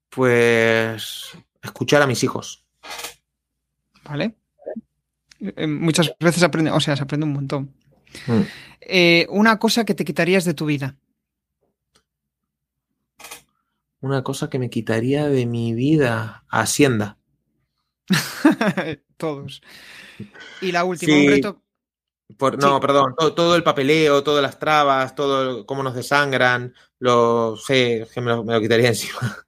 Pues 0.10 1.38
escuchar 1.62 2.02
a 2.02 2.08
mis 2.08 2.24
hijos. 2.24 2.66
¿Vale? 4.04 4.36
Eh, 5.40 5.68
muchas 5.68 6.14
veces 6.20 6.44
aprende, 6.44 6.72
o 6.72 6.80
sea, 6.80 6.96
se 6.96 7.04
aprende 7.04 7.26
un 7.26 7.34
montón. 7.34 7.76
Mm. 8.28 8.42
Eh, 8.82 9.28
una 9.30 9.60
cosa 9.60 9.86
que 9.86 9.94
te 9.96 10.06
quitarías 10.06 10.46
de 10.46 10.54
tu 10.54 10.66
vida. 10.66 10.98
Una 14.02 14.24
cosa 14.24 14.50
que 14.50 14.60
me 14.60 14.70
quitaría 14.70 15.28
de 15.28 15.46
mi 15.46 15.74
vida. 15.74 16.46
Hacienda. 16.50 17.18
Todos. 19.18 19.62
Y 20.62 20.72
la 20.72 20.84
última, 20.86 21.14
Sí. 21.14 21.26
un 21.26 21.32
reto. 21.32 21.62
Por- 22.38 22.62
no, 22.62 22.76
Sí. 22.76 22.82
perdón, 22.82 23.16
todo, 23.18 23.34
todo 23.34 23.56
el 23.56 23.64
papeleo, 23.64 24.24
todas 24.24 24.42
las 24.44 24.60
trabas, 24.60 25.16
todo 25.16 25.66
cómo 25.66 25.82
nos 25.84 25.96
desangran, 25.96 26.74
lo 27.00 27.58
sé, 27.58 28.08
que 28.14 28.22
me 28.22 28.28
lo, 28.28 28.44
me 28.44 28.54
lo 28.54 28.62
quitaría 28.62 28.88
encima. 28.90 29.46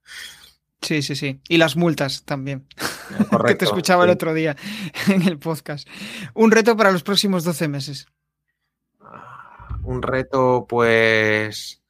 Sí, 0.82 1.02
sí, 1.04 1.16
sí. 1.16 1.40
Y 1.48 1.58
las 1.58 1.76
multas 1.76 2.24
también. 2.26 2.68
que 3.18 3.26
Correcto. 3.26 3.60
te 3.60 3.66
escuchaba 3.66 4.04
el 4.04 4.10
otro 4.10 4.34
día 4.34 4.56
en 5.08 5.22
el 5.22 5.38
podcast. 5.38 5.88
Un 6.34 6.52
reto 6.52 6.76
para 6.76 6.92
los 6.92 7.04
próximos 7.04 7.44
12 7.44 7.68
meses. 7.68 8.08
Un 9.92 10.02
reto, 10.02 10.68
pues 10.70 11.84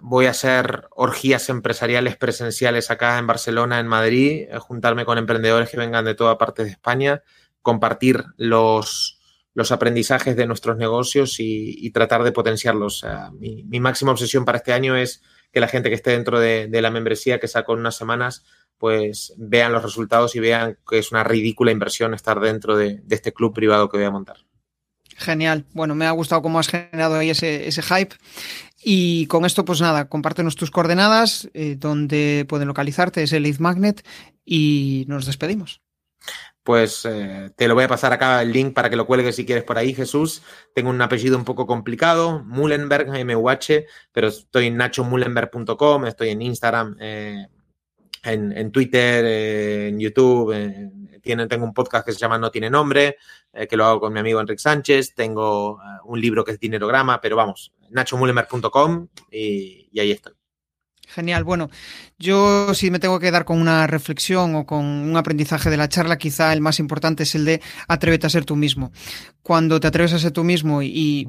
voy 0.00 0.26
a 0.26 0.30
hacer 0.30 0.86
orgías 0.90 1.48
empresariales 1.48 2.16
presenciales 2.16 2.92
acá 2.92 3.18
en 3.18 3.26
Barcelona, 3.26 3.80
en 3.80 3.88
Madrid, 3.88 4.46
eh, 4.48 4.58
juntarme 4.60 5.04
con 5.04 5.18
emprendedores 5.18 5.68
que 5.68 5.78
vengan 5.78 6.04
de 6.04 6.14
toda 6.14 6.38
parte 6.38 6.62
de 6.62 6.70
España, 6.70 7.22
compartir 7.60 8.22
los, 8.36 9.18
los 9.52 9.72
aprendizajes 9.72 10.36
de 10.36 10.46
nuestros 10.46 10.76
negocios 10.76 11.40
y, 11.40 11.90
tratar 11.90 12.22
de 12.22 12.30
potenciarlos. 12.30 13.04
Mi, 13.32 13.80
máxima 13.80 14.12
obsesión 14.12 14.44
para 14.44 14.58
este 14.58 14.72
año 14.72 14.94
es 14.94 15.22
que 15.52 15.58
la 15.58 15.66
gente 15.66 15.88
que 15.88 15.96
esté 15.96 16.12
dentro 16.12 16.38
de, 16.38 16.68
la 16.70 16.92
membresía, 16.92 17.40
que 17.40 17.48
saco 17.48 17.72
en 17.72 17.80
unas 17.80 17.96
semanas, 17.96 18.44
pues 18.78 19.34
vean 19.38 19.72
los 19.72 19.82
resultados 19.82 20.36
y 20.36 20.40
vean 20.40 20.78
que 20.88 20.98
es 20.98 21.10
una 21.10 21.24
ridícula 21.24 21.72
inversión 21.72 22.14
estar 22.14 22.38
dentro 22.38 22.76
de, 22.76 23.00
de 23.02 23.14
este 23.16 23.32
club 23.32 23.52
privado 23.52 23.88
que 23.88 23.96
voy 23.96 24.06
a 24.06 24.12
montar. 24.12 24.47
Genial. 25.18 25.66
Bueno, 25.74 25.94
me 25.94 26.06
ha 26.06 26.12
gustado 26.12 26.42
cómo 26.42 26.58
has 26.58 26.68
generado 26.68 27.16
ahí 27.16 27.30
ese, 27.30 27.66
ese 27.66 27.82
hype. 27.82 28.14
Y 28.82 29.26
con 29.26 29.44
esto, 29.44 29.64
pues 29.64 29.80
nada, 29.80 30.08
compártenos 30.08 30.54
tus 30.54 30.70
coordenadas, 30.70 31.50
eh, 31.52 31.76
donde 31.76 32.46
pueden 32.48 32.68
localizarte, 32.68 33.24
es 33.24 33.32
el 33.32 33.42
Lead 33.42 33.58
Magnet, 33.58 34.06
y 34.44 35.04
nos 35.08 35.26
despedimos. 35.26 35.82
Pues 36.62 37.04
eh, 37.06 37.50
te 37.56 37.66
lo 37.66 37.74
voy 37.74 37.84
a 37.84 37.88
pasar 37.88 38.12
acá 38.12 38.42
el 38.42 38.52
link 38.52 38.74
para 38.74 38.90
que 38.90 38.96
lo 38.96 39.06
cuelgues 39.06 39.36
si 39.36 39.46
quieres 39.46 39.64
por 39.64 39.78
ahí, 39.78 39.94
Jesús. 39.94 40.42
Tengo 40.74 40.90
un 40.90 41.00
apellido 41.00 41.36
un 41.36 41.44
poco 41.44 41.66
complicado, 41.66 42.44
Mullenberg, 42.44 43.08
MUH, 43.24 43.86
pero 44.12 44.28
estoy 44.28 44.66
en 44.66 44.76
nachomullenberg.com, 44.76 46.04
estoy 46.04 46.28
en 46.28 46.42
Instagram, 46.42 46.96
eh, 47.00 47.46
en, 48.22 48.52
en, 48.56 48.70
Twitter, 48.70 49.24
eh, 49.24 49.88
en 49.88 49.98
YouTube. 49.98 50.52
Eh, 51.18 51.20
tiene, 51.22 51.46
tengo 51.46 51.64
un 51.64 51.74
podcast 51.74 52.06
que 52.06 52.12
se 52.12 52.18
llama 52.18 52.38
No 52.38 52.50
Tiene 52.50 52.70
Nombre, 52.70 53.16
eh, 53.52 53.66
que 53.66 53.76
lo 53.76 53.84
hago 53.84 54.00
con 54.00 54.12
mi 54.12 54.20
amigo 54.20 54.40
Enrique 54.40 54.60
Sánchez. 54.60 55.14
Tengo 55.14 55.72
uh, 55.72 55.80
un 56.04 56.20
libro 56.20 56.44
que 56.44 56.52
es 56.52 56.60
Dinerograma, 56.60 57.20
pero 57.20 57.36
vamos, 57.36 57.72
nachomullenberg.com 57.90 59.08
y, 59.30 59.88
y 59.92 60.00
ahí 60.00 60.12
estoy. 60.12 60.37
Genial. 61.08 61.42
Bueno, 61.42 61.70
yo 62.18 62.74
si 62.74 62.90
me 62.90 62.98
tengo 62.98 63.18
que 63.18 63.30
dar 63.30 63.46
con 63.46 63.58
una 63.58 63.86
reflexión 63.86 64.54
o 64.54 64.66
con 64.66 64.84
un 64.84 65.16
aprendizaje 65.16 65.70
de 65.70 65.78
la 65.78 65.88
charla, 65.88 66.18
quizá 66.18 66.52
el 66.52 66.60
más 66.60 66.80
importante 66.80 67.22
es 67.22 67.34
el 67.34 67.46
de 67.46 67.62
atrévete 67.88 68.26
a 68.26 68.30
ser 68.30 68.44
tú 68.44 68.56
mismo. 68.56 68.92
Cuando 69.42 69.80
te 69.80 69.86
atreves 69.86 70.12
a 70.12 70.18
ser 70.18 70.32
tú 70.32 70.44
mismo 70.44 70.82
y, 70.82 71.26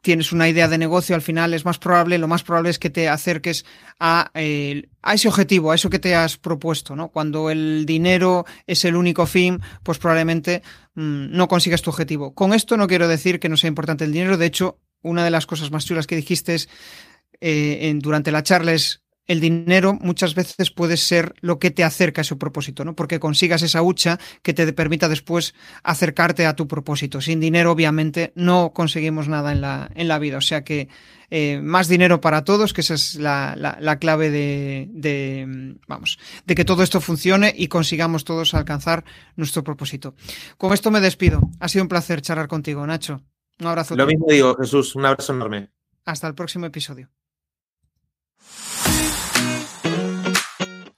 tienes 0.00 0.30
una 0.30 0.48
idea 0.48 0.68
de 0.68 0.78
negocio, 0.78 1.16
al 1.16 1.22
final 1.22 1.52
es 1.52 1.64
más 1.64 1.78
probable, 1.78 2.18
lo 2.18 2.28
más 2.28 2.44
probable 2.44 2.70
es 2.70 2.78
que 2.78 2.90
te 2.90 3.08
acerques 3.08 3.64
a, 3.98 4.30
eh, 4.34 4.88
a 5.02 5.14
ese 5.14 5.26
objetivo, 5.26 5.72
a 5.72 5.74
eso 5.74 5.90
que 5.90 5.98
te 5.98 6.14
has 6.14 6.36
propuesto, 6.36 6.94
¿no? 6.94 7.08
Cuando 7.08 7.50
el 7.50 7.84
dinero 7.84 8.46
es 8.68 8.84
el 8.84 8.94
único 8.94 9.26
fin, 9.26 9.60
pues 9.82 9.98
probablemente 9.98 10.62
mmm, 10.94 11.36
no 11.36 11.48
consigas 11.48 11.82
tu 11.82 11.90
objetivo. 11.90 12.34
Con 12.34 12.52
esto 12.52 12.76
no 12.76 12.86
quiero 12.86 13.08
decir 13.08 13.40
que 13.40 13.48
no 13.48 13.56
sea 13.56 13.66
importante 13.66 14.04
el 14.04 14.12
dinero, 14.12 14.36
de 14.36 14.46
hecho, 14.46 14.78
una 15.02 15.24
de 15.24 15.32
las 15.32 15.46
cosas 15.46 15.72
más 15.72 15.84
chulas 15.84 16.06
que 16.06 16.14
dijiste 16.14 16.54
es, 16.54 16.68
eh, 17.40 17.88
en, 17.88 17.98
durante 17.98 18.30
la 18.30 18.44
charla 18.44 18.74
es 18.74 19.02
el 19.26 19.40
dinero 19.40 19.94
muchas 20.00 20.34
veces 20.34 20.70
puede 20.70 20.96
ser 20.96 21.34
lo 21.40 21.58
que 21.58 21.70
te 21.70 21.84
acerca 21.84 22.20
a 22.20 22.22
ese 22.22 22.36
propósito, 22.36 22.84
¿no? 22.84 22.94
Porque 22.94 23.18
consigas 23.18 23.62
esa 23.62 23.82
hucha 23.82 24.18
que 24.42 24.54
te 24.54 24.72
permita 24.72 25.08
después 25.08 25.54
acercarte 25.82 26.46
a 26.46 26.54
tu 26.54 26.68
propósito. 26.68 27.20
Sin 27.20 27.40
dinero, 27.40 27.72
obviamente, 27.72 28.32
no 28.36 28.72
conseguimos 28.72 29.28
nada 29.28 29.52
en 29.52 29.60
la, 29.60 29.90
en 29.94 30.08
la 30.08 30.18
vida. 30.18 30.38
O 30.38 30.42
sea 30.42 30.62
que 30.62 30.88
eh, 31.30 31.60
más 31.60 31.88
dinero 31.88 32.20
para 32.20 32.44
todos, 32.44 32.72
que 32.72 32.82
esa 32.82 32.94
es 32.94 33.16
la, 33.16 33.54
la, 33.56 33.76
la 33.80 33.98
clave 33.98 34.30
de, 34.30 34.88
de, 34.90 35.76
vamos, 35.88 36.18
de 36.44 36.54
que 36.54 36.64
todo 36.64 36.82
esto 36.82 37.00
funcione 37.00 37.52
y 37.56 37.66
consigamos 37.66 38.24
todos 38.24 38.54
alcanzar 38.54 39.04
nuestro 39.34 39.64
propósito. 39.64 40.14
Con 40.56 40.72
esto 40.72 40.90
me 40.90 41.00
despido. 41.00 41.40
Ha 41.58 41.68
sido 41.68 41.82
un 41.82 41.88
placer 41.88 42.22
charlar 42.22 42.46
contigo, 42.46 42.86
Nacho. 42.86 43.22
Un 43.58 43.66
abrazo. 43.66 43.96
Lo 43.96 44.06
mismo 44.06 44.26
digo, 44.28 44.54
Jesús. 44.54 44.94
Un 44.94 45.06
abrazo 45.06 45.32
enorme. 45.32 45.70
Hasta 46.04 46.28
el 46.28 46.34
próximo 46.34 46.66
episodio. 46.66 47.10